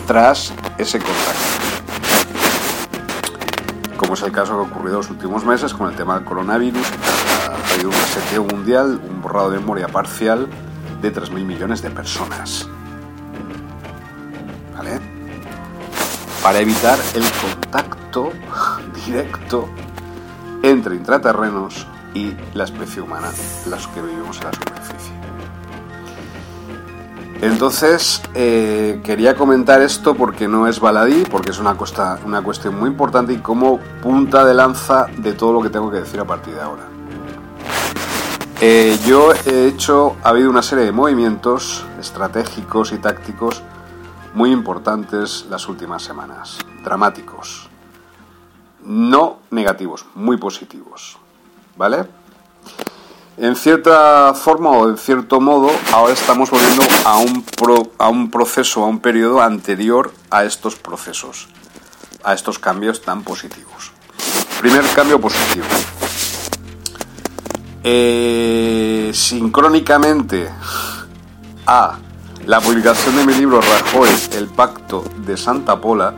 [0.06, 1.55] tras ese contacto.
[4.06, 6.26] Como es el caso que ha ocurrido en los últimos meses con el tema del
[6.26, 6.86] coronavirus,
[7.50, 10.48] ha habido un reseteo mundial, un borrado de memoria parcial
[11.02, 12.70] de 3.000 millones de personas.
[14.78, 15.00] ¿Vale?
[16.44, 18.32] Para evitar el contacto
[19.08, 19.70] directo
[20.62, 23.32] entre intraterrenos y la especie humana,
[23.66, 25.15] las que vivimos en la superficie.
[27.42, 33.34] Entonces, eh, quería comentar esto porque no es baladí, porque es una, cuestión muy importante
[33.34, 36.62] y como punta de lanza de todo lo que tengo que decir a partir de
[36.62, 36.84] ahora.
[38.62, 43.62] Eh, yo he hecho, ha habido una serie de movimientos estratégicos y tácticos
[44.34, 47.70] muy importantes las últimas semanas, dramáticos,
[48.86, 51.18] no negativos, muy positivos,
[51.76, 52.06] ¿vale?
[53.38, 57.44] En cierta forma o en cierto modo, ahora estamos volviendo a un,
[57.98, 61.50] a un proceso, a un periodo anterior a estos procesos,
[62.24, 63.92] a estos cambios tan positivos.
[64.62, 65.66] Primer cambio positivo.
[67.84, 70.50] Eh, sincrónicamente
[71.68, 71.98] a
[72.46, 76.14] la publicación de mi libro Rajoy, El Pacto de Santa Pola,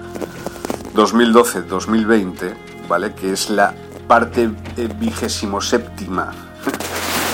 [0.93, 3.15] 2012-2020, ¿vale?
[3.15, 3.73] Que es la
[4.07, 6.31] parte eh, vigésimo séptima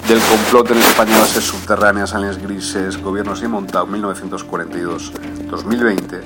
[0.08, 6.24] del complot en España, bases subterráneas, aliens grises, gobiernos y montado, 1942-2020.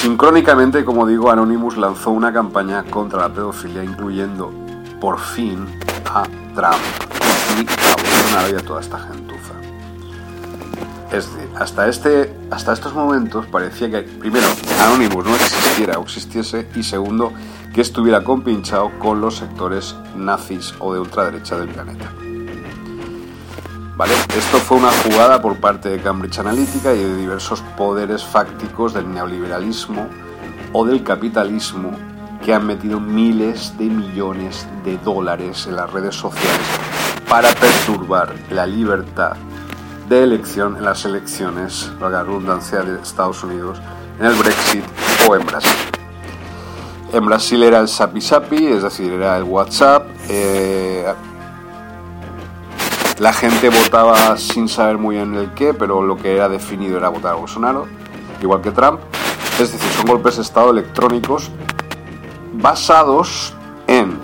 [0.00, 4.52] Sincrónicamente, como digo, Anonymous lanzó una campaña contra la pedofilia, incluyendo
[5.00, 5.66] por fin
[6.04, 6.22] a
[6.54, 6.76] Trump
[7.58, 9.54] y a Bolsonaro y a toda esta gentuza.
[11.10, 14.46] Es decir, hasta, este, hasta estos momentos parecía que, primero,
[14.80, 17.32] Anonymous no existiera o existiese, y segundo,
[17.76, 22.10] que estuviera compinchado con los sectores nazis o de ultraderecha del planeta.
[23.98, 24.14] ¿Vale?
[24.34, 29.12] Esto fue una jugada por parte de Cambridge Analytica y de diversos poderes fácticos del
[29.12, 30.08] neoliberalismo
[30.72, 31.90] o del capitalismo
[32.42, 36.66] que han metido miles de millones de dólares en las redes sociales
[37.28, 39.36] para perturbar la libertad
[40.08, 43.82] de elección en las elecciones, la redundancia de Estados Unidos,
[44.18, 44.84] en el Brexit
[45.28, 45.95] o en Brasil.
[47.12, 50.06] En Brasil era el Sapi Sapi, es decir, era el WhatsApp.
[50.28, 51.06] eh,
[53.18, 57.08] la gente votaba sin saber muy bien el qué, pero lo que era definido era
[57.08, 57.86] votar a Bolsonaro,
[58.42, 59.00] igual que Trump.
[59.58, 61.50] Es decir, son golpes de Estado electrónicos
[62.52, 63.54] basados
[63.86, 64.18] en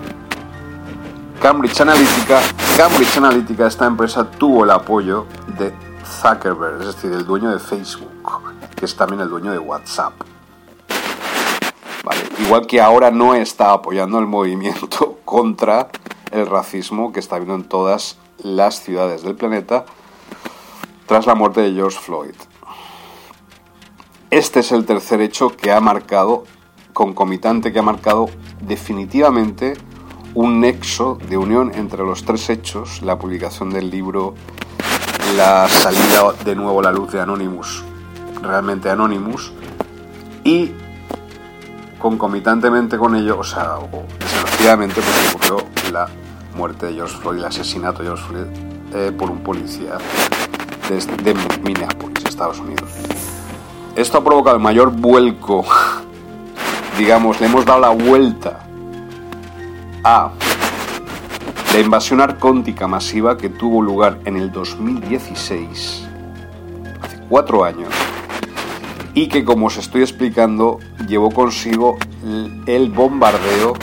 [1.41, 2.39] Cambridge Analytica.
[2.77, 5.25] Cambridge Analytica, esta empresa, tuvo el apoyo
[5.57, 5.73] de
[6.21, 8.11] Zuckerberg, es decir, el dueño de Facebook,
[8.75, 10.13] que es también el dueño de WhatsApp.
[12.39, 15.89] Igual que ahora no está apoyando el movimiento contra
[16.31, 19.85] el racismo que está habiendo en todas las ciudades del planeta
[21.05, 22.35] tras la muerte de George Floyd.
[24.29, 26.45] Este es el tercer hecho que ha marcado
[26.93, 28.29] concomitante que ha marcado
[28.61, 29.73] definitivamente
[30.35, 34.33] un nexo de unión entre los tres hechos, la publicación del libro,
[35.35, 37.83] la salida de nuevo a la luz de Anonymous,
[38.41, 39.51] realmente Anonymous,
[40.43, 40.71] y
[42.03, 46.09] concomitantemente con ello, o sea, o desafortunadamente, pues ocurrió la
[46.53, 48.45] muerte de George Floyd, el asesinato de George Floyd
[48.93, 49.93] eh, por un policía
[50.89, 52.89] desde de Minneapolis, Estados Unidos.
[53.95, 55.63] Esto ha provocado el mayor vuelco,
[56.97, 58.59] digamos, le hemos dado la vuelta
[60.03, 60.29] a
[61.73, 66.05] la invasión arcóntica masiva que tuvo lugar en el 2016,
[67.01, 67.93] hace cuatro años,
[69.13, 71.97] y que, como os estoy explicando, llevó consigo
[72.65, 73.73] el bombardeo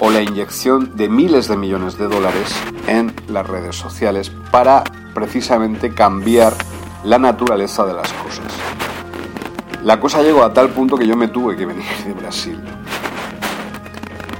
[0.00, 2.54] o la inyección de miles de millones de dólares
[2.86, 4.84] en las redes sociales para
[5.14, 6.54] precisamente cambiar
[7.04, 8.52] la naturaleza de las cosas.
[9.82, 12.58] La cosa llegó a tal punto que yo me tuve que venir de Brasil,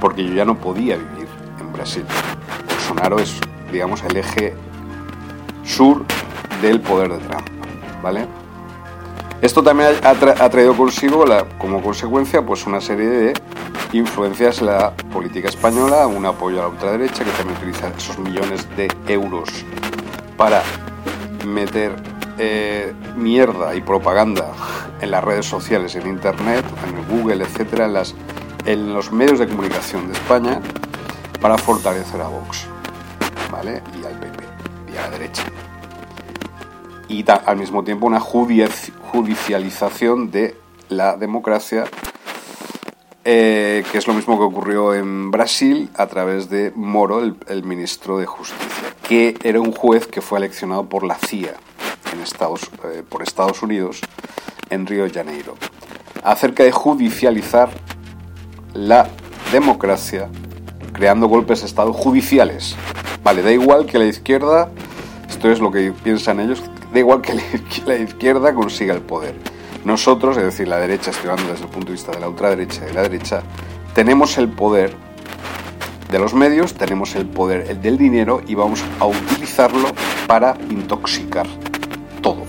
[0.01, 1.27] porque yo ya no podía vivir
[1.59, 2.03] en Brasil.
[2.67, 3.39] Bolsonaro es,
[3.71, 4.55] digamos, el eje
[5.63, 6.03] sur
[6.61, 7.47] del poder de Trump,
[8.01, 8.27] ¿vale?
[9.41, 11.25] Esto también ha, tra ha traído consigo,
[11.57, 13.33] como consecuencia, pues una serie de
[13.93, 18.67] influencias en la política española, un apoyo a la ultraderecha que también utiliza esos millones
[18.75, 19.49] de euros
[20.37, 20.63] para
[21.45, 21.95] meter
[22.37, 24.51] eh, mierda y propaganda
[24.99, 27.89] en las redes sociales, en Internet, en Google, etcétera,
[28.65, 30.59] en, los medios de comunicación de España
[31.39, 32.67] para fortalecer a Vox,
[33.51, 33.81] ¿vale?
[34.01, 34.43] Y al PP
[34.93, 35.43] y a la derecha.
[37.07, 38.19] Y al mismo tiempo una
[39.15, 40.57] judicialización de
[40.89, 41.85] la democracia
[43.23, 48.17] eh, que es lo mismo que ocurrió en Brasil a través de Moro, el, ministro
[48.17, 51.55] de Justicia, que era un juez que fue eleccionado por la CIA
[52.13, 54.01] en Estados, eh, por Estados Unidos
[54.69, 55.55] en Río de Janeiro,
[56.21, 57.69] acerca de judicializar
[58.73, 59.07] la
[59.51, 60.29] democracia
[60.91, 62.75] creando golpes de Estado judiciales.
[63.23, 64.69] Vale, da igual que la izquierda,
[65.29, 66.61] esto es lo que piensan ellos,
[66.95, 67.35] da igual que
[67.85, 69.35] la izquierda consiga el poder
[69.85, 72.87] nosotros, es decir, la derecha, estoy desde el punto de vista de la ultraderecha y
[72.87, 73.43] de la derecha,
[73.93, 74.95] tenemos el poder
[76.11, 79.89] de los medios, tenemos el poder el del dinero y vamos a utilizarlo
[80.25, 81.45] para intoxicar
[82.21, 82.43] todo.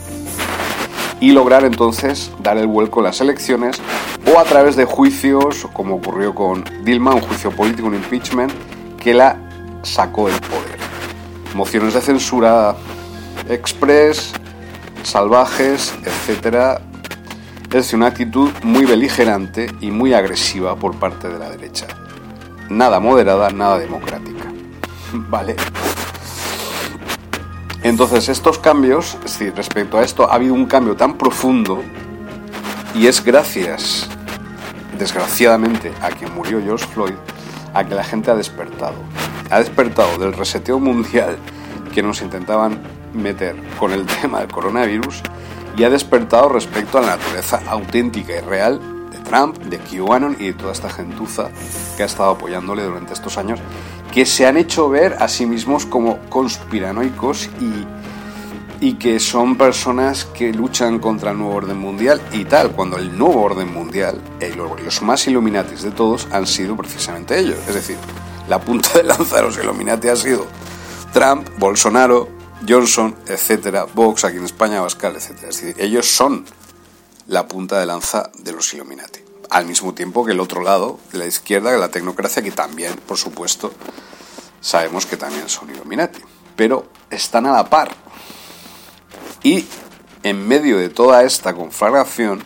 [1.21, 3.83] Y lograr entonces dar el vuelco en las elecciones
[4.35, 8.53] o a través de juicios, como ocurrió con Dilma, un juicio político, un impeachment,
[8.99, 9.37] que la
[9.83, 10.79] sacó del poder.
[11.55, 12.75] Mociones de censura
[13.49, 14.33] express,
[15.03, 16.81] salvajes, etcétera,
[17.73, 21.87] es una actitud muy beligerante y muy agresiva por parte de la derecha.
[22.71, 24.45] Nada moderada, nada democrática.
[25.13, 25.57] Vale.
[27.83, 31.83] Entonces, estos cambios, es decir, respecto a esto, ha habido un cambio tan profundo
[32.95, 34.09] y es gracias,
[34.99, 37.15] desgraciadamente, a que murió George Floyd,
[37.75, 38.97] a que la gente ha despertado.
[39.51, 41.37] Ha despertado del reseteo mundial
[41.95, 42.81] que nos intentaban
[43.17, 45.23] meter con el tema del coronavirus
[45.77, 48.81] y ha despertado respecto a la naturaleza auténtica y real
[49.11, 51.51] de Trump, de QAnon y de toda esta gentuza
[51.97, 53.61] que ha estado apoyándole durante estos años,
[54.13, 60.25] que se han hecho ver a sí mismos como conspiranoicos y, y que son personas
[60.25, 64.21] que luchan contra el nuevo orden mundial y tal, cuando el nuevo orden mundial,
[64.85, 67.59] los más Illuminatis de todos, han sido precisamente ellos.
[67.69, 67.97] Es decir,
[68.49, 70.47] la punta de lanza de los Illuminati ha sido
[71.13, 72.36] Trump, Bolsonaro,
[72.69, 75.51] Johnson, etcétera, Vox aquí en España, Bascal, etcétera.
[75.51, 76.45] Es decir, ellos son
[77.27, 79.21] la punta de lanza de los Illuminati.
[79.51, 83.17] Al mismo tiempo que el otro lado, de la izquierda, la tecnocracia, que también, por
[83.17, 83.73] supuesto,
[84.61, 86.21] sabemos que también son Illuminati.
[86.57, 87.95] Pero están a la par.
[89.43, 89.67] Y
[90.23, 92.43] en medio de toda esta conflagración,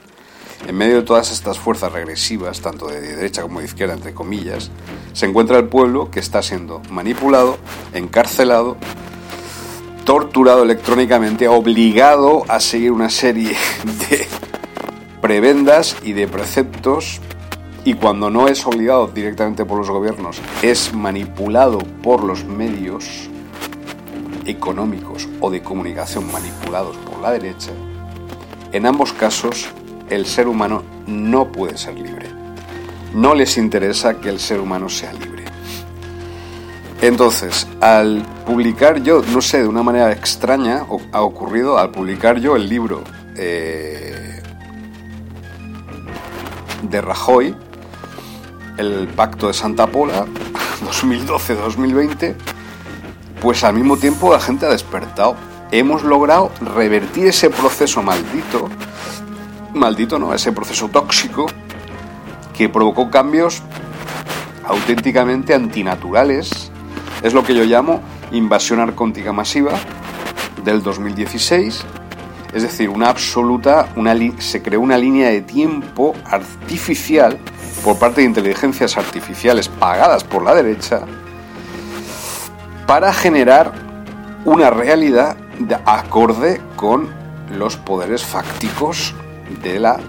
[0.67, 4.71] en medio de todas estas fuerzas regresivas, tanto de derecha como de izquierda, entre comillas,
[5.15, 7.59] se encuentra el pueblo que está siendo manipulado,
[7.95, 8.77] encarcelado
[10.11, 13.51] torturado electrónicamente, obligado a seguir una serie
[14.11, 14.27] de
[15.21, 17.21] prebendas y de preceptos
[17.85, 23.31] y cuando no es obligado directamente por los gobiernos, es manipulado por los medios
[24.47, 27.71] económicos o de comunicación manipulados por la derecha,
[28.73, 29.69] en ambos casos
[30.09, 32.27] el ser humano no puede ser libre.
[33.15, 35.40] No les interesa que el ser humano sea libre.
[37.03, 42.57] Entonces, al publicar yo, no sé, de una manera extraña ha ocurrido, al publicar yo
[42.57, 43.03] el libro
[43.37, 44.43] eh,
[46.83, 47.57] de Rajoy,
[48.77, 50.27] el Pacto de Santa Pola,
[50.85, 52.35] 2012-2020,
[53.41, 55.37] pues al mismo tiempo la gente ha despertado.
[55.73, 58.69] Hemos logrado revertir ese proceso maldito,
[59.73, 61.47] maldito no, ese proceso tóxico
[62.53, 63.63] que provocó cambios
[64.67, 66.71] auténticamente antinaturales.
[67.23, 68.01] Es lo que yo llamo
[68.33, 69.73] invasión arcóntica masiva
[70.65, 71.85] del 2016.
[72.53, 77.39] Es decir, una absoluta, una se creó una línea de tiempo artificial
[77.85, 81.03] por parte de inteligencias artificiales pagadas por la derecha
[82.87, 83.73] para generar
[84.45, 87.09] una realidad de acorde con
[87.51, 89.15] los poderes fácticos
[89.63, 90.01] de la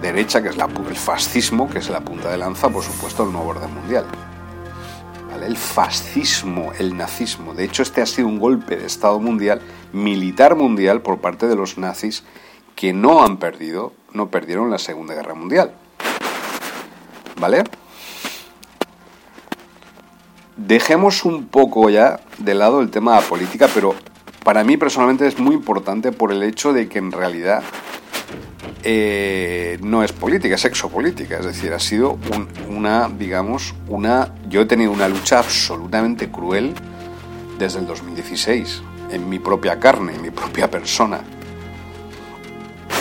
[0.00, 3.32] derecha, que es la el fascismo, que es la punta de lanza, por supuesto, del
[3.32, 4.06] nuevo orden mundial.
[5.34, 7.54] El fascismo, el nazismo.
[7.54, 9.60] De hecho, este ha sido un golpe de Estado mundial,
[9.92, 12.22] militar mundial, por parte de los nazis,
[12.76, 15.72] que no han perdido, no perdieron la Segunda Guerra Mundial.
[17.40, 17.64] ¿Vale?
[20.56, 23.94] Dejemos un poco ya de lado el tema de la política, pero
[24.44, 27.62] para mí personalmente es muy importante por el hecho de que en realidad
[28.82, 31.38] eh, no es política, es exopolítica.
[31.38, 34.32] Es decir, ha sido un- una, digamos, una.
[34.48, 36.74] Yo he tenido una lucha absolutamente cruel
[37.58, 41.20] desde el 2016, en mi propia carne, en mi propia persona.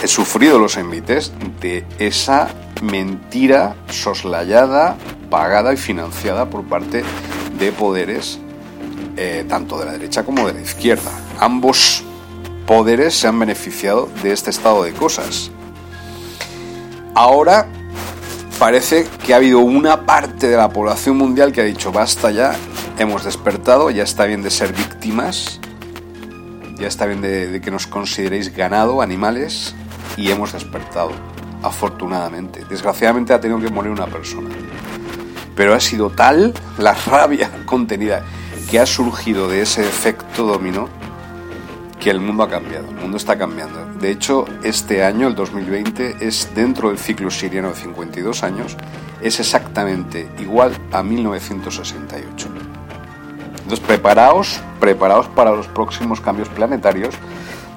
[0.03, 2.49] He sufrido los envites de esa
[2.81, 4.95] mentira soslayada,
[5.29, 7.03] pagada y financiada por parte
[7.57, 8.39] de poderes
[9.17, 11.11] eh, tanto de la derecha como de la izquierda.
[11.39, 12.03] Ambos
[12.69, 15.49] poderes se han beneficiado de este estado de cosas.
[17.15, 17.65] Ahora
[18.59, 22.55] parece que ha habido una parte de la población mundial que ha dicho basta ya,
[22.99, 25.59] hemos despertado, ya está bien de ser víctimas,
[26.77, 29.73] ya está bien de, que nos consideréis ganado, animales,
[30.15, 31.09] y hemos despertado,
[31.63, 32.65] afortunadamente.
[32.69, 34.51] Desgraciadamente ha tenido que morir una persona.
[35.55, 38.23] Pero ha sido tal la rabia contenida
[38.69, 40.98] que ha surgido de ese efecto dominó
[41.99, 43.85] que el mundo ha cambiado, el mundo está cambiando.
[43.99, 48.77] De hecho, este año, el 2020, es dentro del ciclo siriano de 52 años,
[49.21, 52.47] es exactamente igual a 1968.
[53.51, 57.15] Entonces, preparaos, preparaos para los próximos cambios planetarios,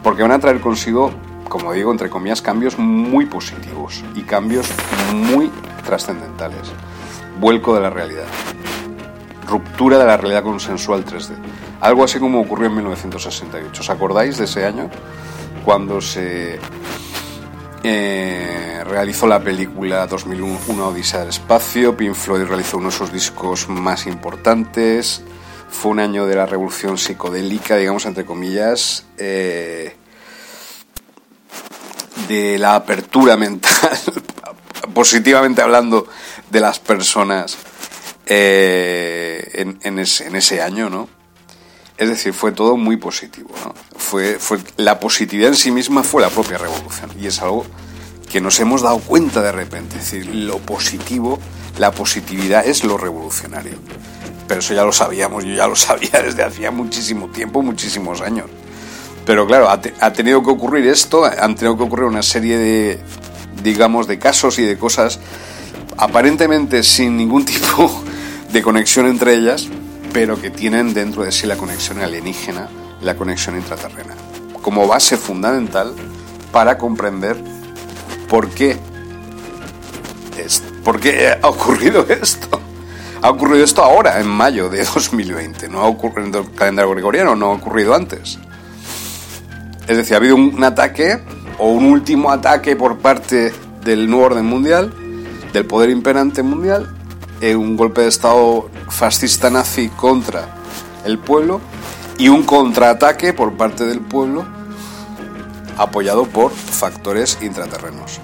[0.03, 1.11] porque van a traer consigo,
[1.49, 4.67] como digo, entre comillas, cambios muy positivos y cambios
[5.13, 5.51] muy
[5.85, 6.73] trascendentales.
[7.41, 8.27] Vuelco de la realidad
[9.53, 11.35] ruptura de la realidad consensual 3D.
[11.83, 13.81] Algo así como ocurrió en 1968.
[13.81, 14.89] ¿Os acordáis de ese año?
[15.65, 16.61] Cuando se
[17.83, 23.13] eh, realizó la película 2001 Una Odisea del Espacio, Pink Floyd realizó uno de sus
[23.13, 25.23] discos más importantes,
[25.69, 29.97] fue un año de la revolución psicodélica, digamos, entre comillas, eh,
[32.29, 33.99] de la apertura mental,
[34.95, 36.07] positivamente hablando,
[36.49, 37.59] de las personas
[38.27, 41.22] eh, en, ese año, ¿no?
[42.03, 43.51] Es decir, fue todo muy positivo.
[43.97, 44.37] Fue,
[44.77, 47.65] la positividad en sí misma fue la propia revolución y es algo
[48.29, 49.99] que nos hemos dado cuenta de repente.
[49.99, 51.39] Es decir, lo positivo,
[51.79, 53.75] la positividad es lo revolucionario.
[54.49, 58.47] Pero eso ya lo sabíamos, yo ya lo sabía desde hacía muchísimo tiempo, muchísimos años.
[59.25, 62.99] Pero claro, ha tenido que ocurrir esto, han tenido que ocurrir una serie de,
[63.63, 65.21] digamos, de casos y de cosas
[65.97, 68.03] aparentemente sin ningún tipo
[68.53, 69.69] de conexión entre ellas,
[70.13, 72.69] pero que tienen dentro de sí la conexión alienígena,
[73.01, 74.15] la conexión intraterrena,
[74.63, 75.95] como base fundamental
[76.53, 77.37] para comprender
[78.29, 78.77] por qué,
[80.39, 82.61] es, por qué ha ocurrido esto.
[83.23, 87.37] Ha ocurrido esto ahora, en mayo de 2020, no ha ocurrido en el calendario gregoriano,
[87.37, 88.39] no ha ocurrido antes.
[89.87, 91.21] Es decir, ha habido un, ataque
[91.59, 93.53] o un último ataque por parte
[93.85, 94.93] del nuevo orden mundial,
[95.53, 96.89] del poder imperante mundial,
[97.57, 100.55] un golpe de Estado fascista nazi contra
[101.05, 101.61] el pueblo
[102.19, 104.47] y un contraataque por parte del pueblo
[105.77, 108.21] apoyado por factores intraterrenos.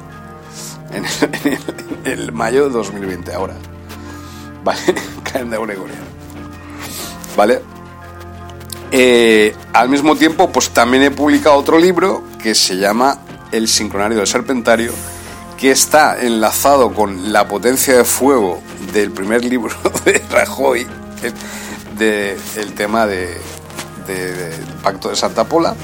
[0.93, 1.59] En el,
[2.05, 3.55] en el mayo de 2020, ahora.
[4.65, 4.81] ¿Vale?
[5.25, 6.05] Calendario gregoriano.
[7.37, 7.61] ¿Vale?
[8.91, 13.19] Eh, al mismo tiempo, pues también he publicado otro libro que se llama
[13.53, 14.93] El sincronario del serpentario,
[15.59, 20.87] que está enlazado con la potencia de fuego del primer libro de Rajoy,
[21.23, 21.35] el,
[21.99, 23.39] de, el tema de-
[24.07, 25.75] del pacto de Santa Pola.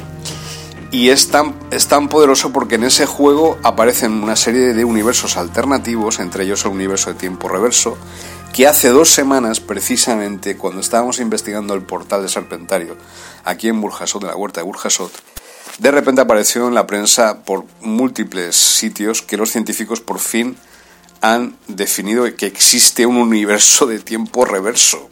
[0.90, 5.36] Y es tan, es tan poderoso porque en ese juego aparecen una serie de universos
[5.36, 7.98] alternativos, entre ellos el universo de tiempo reverso,
[8.52, 12.96] que hace dos semanas, precisamente, cuando estábamos investigando el portal de Serpentario,
[13.44, 15.10] aquí en Burjasot, en la huerta de Burjasot,
[15.80, 20.56] de repente apareció en la prensa por múltiples sitios que los científicos por fin
[21.24, 25.08] han definido que existe un universo de tiempo reverso,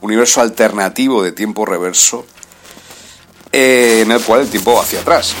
[0.00, 2.24] universo alternativo de tiempo reverso,
[3.52, 5.34] eh, en el cual el tiempo va hacia atrás,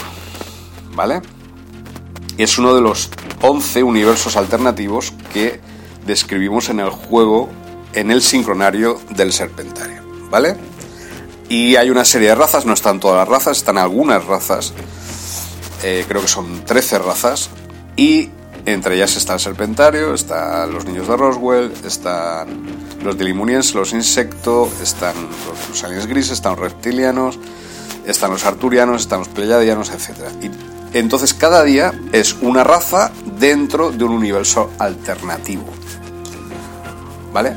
[0.92, 1.22] ¿vale?
[2.36, 3.08] Es uno de los
[3.40, 5.62] 11 universos alternativos que
[6.04, 7.48] describimos en el juego
[7.94, 10.56] en el sincronario del Serpentario, ¿vale?
[11.48, 14.74] Y hay una serie de razas, no están todas las razas, están algunas razas,
[15.82, 17.48] eh, creo que son 13 razas,
[17.96, 18.28] y
[18.72, 22.48] entre ellas está el Serpentario, están los niños de Roswell, están
[23.02, 25.14] los Delimuniens, los Insecto, están
[25.46, 27.38] los, los aliens grises, están los reptilianos,
[28.06, 30.10] están los arturianos, están los pleyadianos, etc.
[30.42, 30.50] Y
[30.98, 35.64] entonces cada día es una raza dentro de un universo alternativo.
[37.32, 37.56] ¿Vale?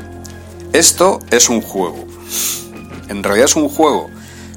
[0.72, 2.04] Esto es un juego.
[3.08, 4.08] En realidad es un juego,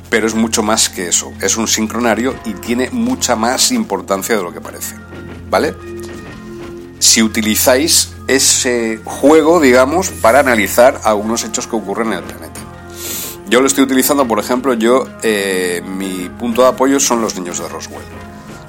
[0.10, 1.32] pero es mucho más que eso.
[1.42, 4.96] Es un sincronario y tiene mucha más importancia de lo que parece.
[5.50, 5.97] ¿Vale?
[7.00, 12.60] Si utilizáis ese juego, digamos, para analizar algunos hechos que ocurren en el planeta.
[13.50, 17.60] Yo lo estoy utilizando, por ejemplo, yo, eh, mi punto de apoyo son los niños
[17.60, 18.04] de Roswell.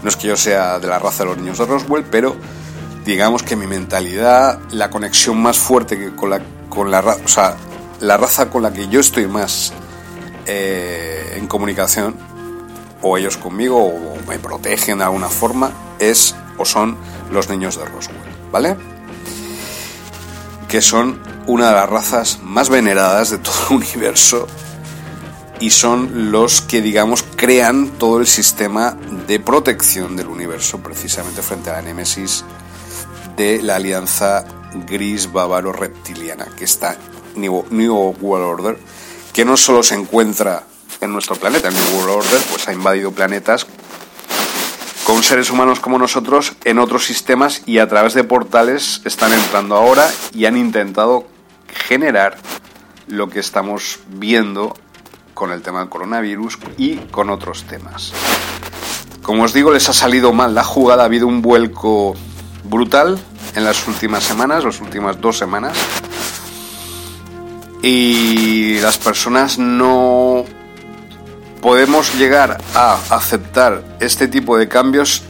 [0.03, 2.37] No es que yo sea de la raza de los niños de Roswell, pero
[3.05, 7.29] digamos que mi mentalidad, la conexión más fuerte que con la, con la, ra- o
[7.29, 7.57] sea,
[8.01, 9.73] la raza con la que yo estoy más
[10.47, 12.15] eh, en comunicación,
[13.03, 16.97] o ellos conmigo, o me protegen de alguna forma, es o son
[17.31, 18.19] los niños de Roswell,
[18.51, 18.77] ¿vale?
[20.69, 24.47] Que son una de las razas más veneradas de todo el universo
[25.61, 28.97] y son los que, digamos, crean todo el sistema
[29.27, 32.45] de protección del universo, precisamente frente a la némesis
[33.37, 34.45] de la alianza
[34.87, 36.97] gris bávaro reptiliana, que está
[37.35, 38.79] New, World Order,
[39.33, 40.65] que no solo se encuentra
[41.01, 43.67] en nuestro planeta, el New World Order, pues ha invadido planetas
[45.05, 49.75] con seres humanos como nosotros en otros sistemas y a través de portales están entrando
[49.75, 51.27] ahora y han intentado
[51.67, 52.37] generar
[53.07, 54.77] lo que estamos viendo
[55.33, 58.13] con el tema del coronavirus y con otros temas.
[59.23, 62.15] Como os digo, les ha salido mal la jugada, ha habido un vuelco
[62.65, 63.19] brutal
[63.55, 65.77] en las últimas semanas, las últimas dos semanas,
[67.83, 70.45] y las personas no
[71.61, 75.23] podemos llegar a aceptar este tipo de cambios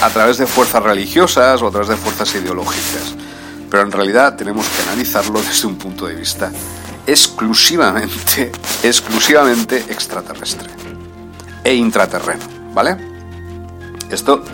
[0.00, 3.14] a través de fuerzas religiosas o a través de fuerzas ideológicas.
[3.70, 6.50] Pero en realidad tenemos que analizarlo desde un punto de vista
[7.06, 8.52] exclusivamente,
[8.82, 10.68] exclusivamente extraterrestre
[11.64, 12.44] e intraterreno,
[12.74, 12.96] ¿vale?
[14.10, 14.44] Esto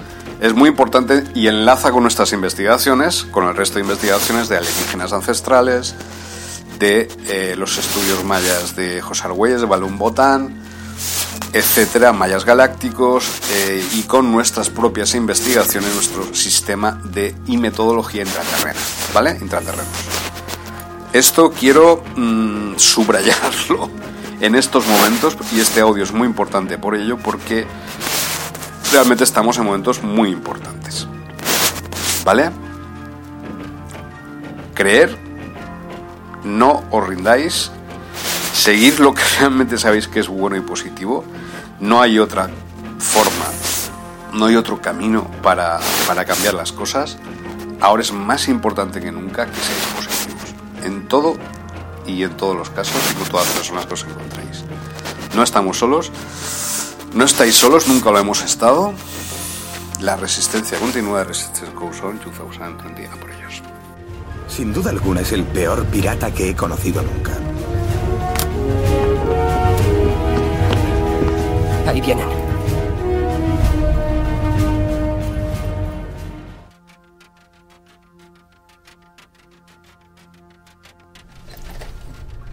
[0.40, 5.12] es muy importante y enlaza con nuestras investigaciones, con el resto de investigaciones de alienígenas
[5.12, 5.94] ancestrales,
[6.78, 10.67] de eh, los estudios mayas de José Argüelles, de Balún Botán,
[11.52, 18.80] etcétera, mayas galácticos eh, y con nuestras propias investigaciones, nuestro sistema de y metodología intraterrena,
[19.14, 19.38] ¿vale?
[19.40, 19.86] Intraterrenos.
[21.12, 23.90] Esto quiero mm, subrayarlo
[24.40, 27.66] en estos momentos y este audio es muy importante por ello porque
[28.92, 31.06] realmente estamos en momentos muy importantes.
[32.24, 32.50] ¿Vale?
[34.74, 35.18] Creer,
[36.44, 37.70] no os rindáis,
[38.58, 41.24] seguid lo que realmente sabéis que es bueno y positivo.
[41.80, 42.50] No hay otra
[42.98, 43.46] forma,
[44.34, 47.18] no hay otro camino para, para cambiar las cosas.
[47.80, 50.44] Ahora es más importante que nunca que seáis positivos.
[50.84, 51.36] En todo
[52.06, 54.64] y en todos los casos y con todas las personas que os encontréis.
[55.36, 56.10] No estamos solos,
[57.14, 58.92] no estáis solos, nunca lo hemos estado.
[60.00, 63.62] La resistencia continúa, Resistance goes on 2020 a por ellos.
[64.48, 67.32] Sin duda alguna es el peor pirata que he conocido nunca.
[71.88, 72.28] Ahí vienen.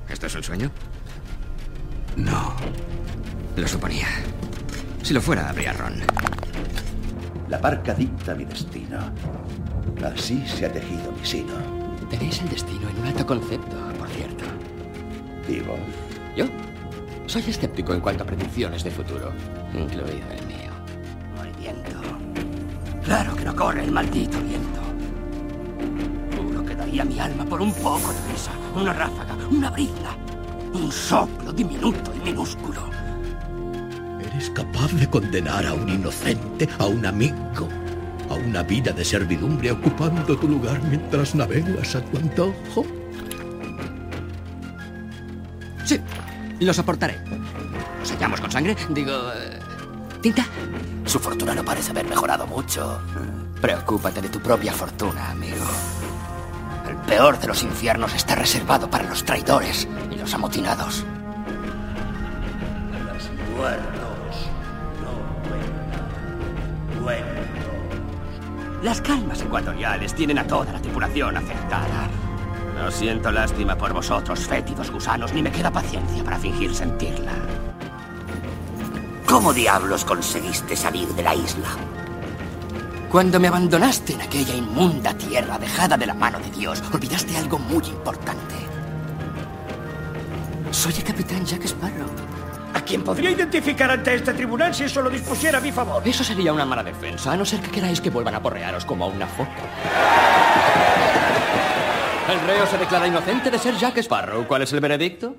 [0.08, 0.72] ¿Esto es un sueño?
[2.16, 2.56] No.
[3.58, 4.08] Lo suponía.
[5.04, 5.96] Si lo fuera, habría ron.
[7.50, 9.00] La barca dicta mi destino.
[10.02, 11.56] Así se ha tejido mi sino.
[12.10, 14.46] Tenéis el destino en un alto concepto, por cierto.
[15.50, 15.78] ¿Y vos?
[16.38, 16.46] ¿Yo?
[17.28, 19.32] Soy escéptico en cuanto a predicciones de futuro,
[19.74, 20.72] incluido el mío.
[21.42, 22.00] Hay viento.
[23.04, 24.80] Claro que no corre el maldito viento.
[26.38, 30.16] Juro que daría mi alma por un poco de brisa, una ráfaga, una brizna,
[30.74, 32.82] un soplo diminuto y minúsculo.
[34.22, 37.68] Eres capaz de condenar a un inocente, a un amigo,
[38.30, 42.86] a una vida de servidumbre ocupando tu lugar mientras navegas a tu antojo.
[46.66, 47.20] Lo soportaré.
[48.00, 48.76] ¿Lo sellamos con sangre?
[48.90, 49.14] Digo...
[49.34, 49.60] eh,
[50.22, 50.46] ¿Tinta?
[51.06, 53.00] Su fortuna no parece haber mejorado mucho.
[53.62, 55.66] Preocúpate de tu propia fortuna, amigo.
[56.90, 61.04] El peor de los infiernos está reservado para los traidores y los amotinados.
[63.14, 64.50] Los muertos
[65.02, 65.12] no
[65.48, 68.84] cuentan cuentos.
[68.84, 72.10] Las calmas ecuatoriales tienen a toda la tripulación afectada.
[72.86, 77.32] No siento lástima por vosotros, fétidos gusanos, ni me queda paciencia para fingir sentirla.
[79.26, 81.68] ¿Cómo diablos conseguiste salir de la isla?
[83.10, 87.58] Cuando me abandonaste en aquella inmunda tierra dejada de la mano de Dios, olvidaste algo
[87.58, 88.54] muy importante.
[90.70, 92.12] Soy el capitán Jack Sparrow.
[92.76, 96.08] ¿A quién podría identificar ante este tribunal si eso lo dispusiera a mi favor?
[96.08, 99.06] Eso sería una mala defensa, a no ser que queráis que vuelvan a porrearos como
[99.06, 99.50] a una foca.
[102.28, 104.48] El reo se declara inocente de ser Jack Sparrow.
[104.48, 105.36] ¿Cuál es el veredicto?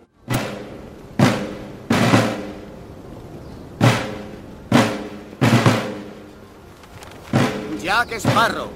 [7.83, 8.71] Jack Sparrow.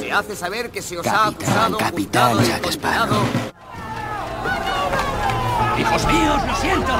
[0.00, 3.16] Se hace saber que se os ha acusado, capitán Jack condenado.
[5.78, 6.92] ¡Hijos míos, lo siento!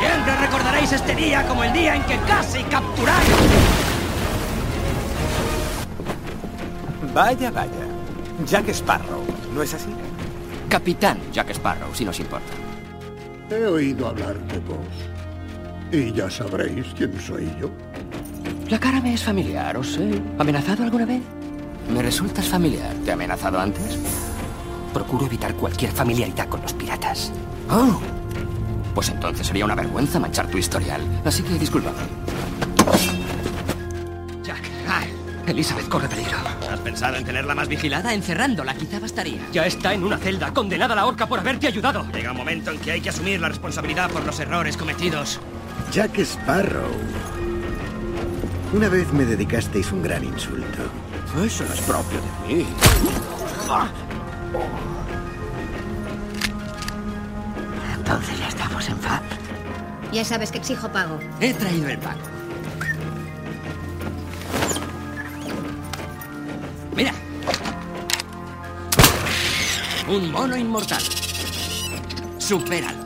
[0.00, 3.28] Siempre recordaréis este día como el día en que casi capturáis.
[7.14, 7.70] Vaya, vaya.
[8.44, 9.24] Jack Sparrow,
[9.56, 9.88] ¿no es así?
[10.68, 12.52] Capitán Jack Sparrow, si nos importa.
[13.50, 14.86] He oído hablar de vos.
[15.90, 17.70] Y ya sabréis quién soy yo.
[18.68, 21.22] La cara me es familiar, ¿os he amenazado alguna vez?
[21.92, 22.92] Me resultas familiar.
[23.04, 23.98] ¿Te he amenazado antes?
[24.92, 27.32] Procuro evitar cualquier familiaridad con los piratas.
[27.70, 27.98] Oh.
[28.94, 31.00] Pues entonces sería una vergüenza manchar tu historial.
[31.24, 31.96] Así que discúlpame.
[35.46, 36.38] Elizabeth corre peligro.
[36.70, 38.12] ¿Has pensado en tenerla más vigilada?
[38.12, 39.40] Encerrándola quizá bastaría.
[39.52, 42.06] Ya está en una celda, condenada a la horca por haberte ayudado.
[42.12, 45.40] Llega un momento en que hay que asumir la responsabilidad por los errores cometidos.
[45.92, 46.90] Jack Sparrow.
[48.72, 50.82] Una vez me dedicasteis un gran insulto.
[51.44, 52.66] Eso no es propio de mí.
[57.96, 59.22] Entonces ya estamos en paz.
[60.12, 61.18] Ya sabes que exijo pago.
[61.40, 62.35] He traído el pago.
[70.08, 71.02] Un mono inmortal.
[72.38, 73.05] Supéralo.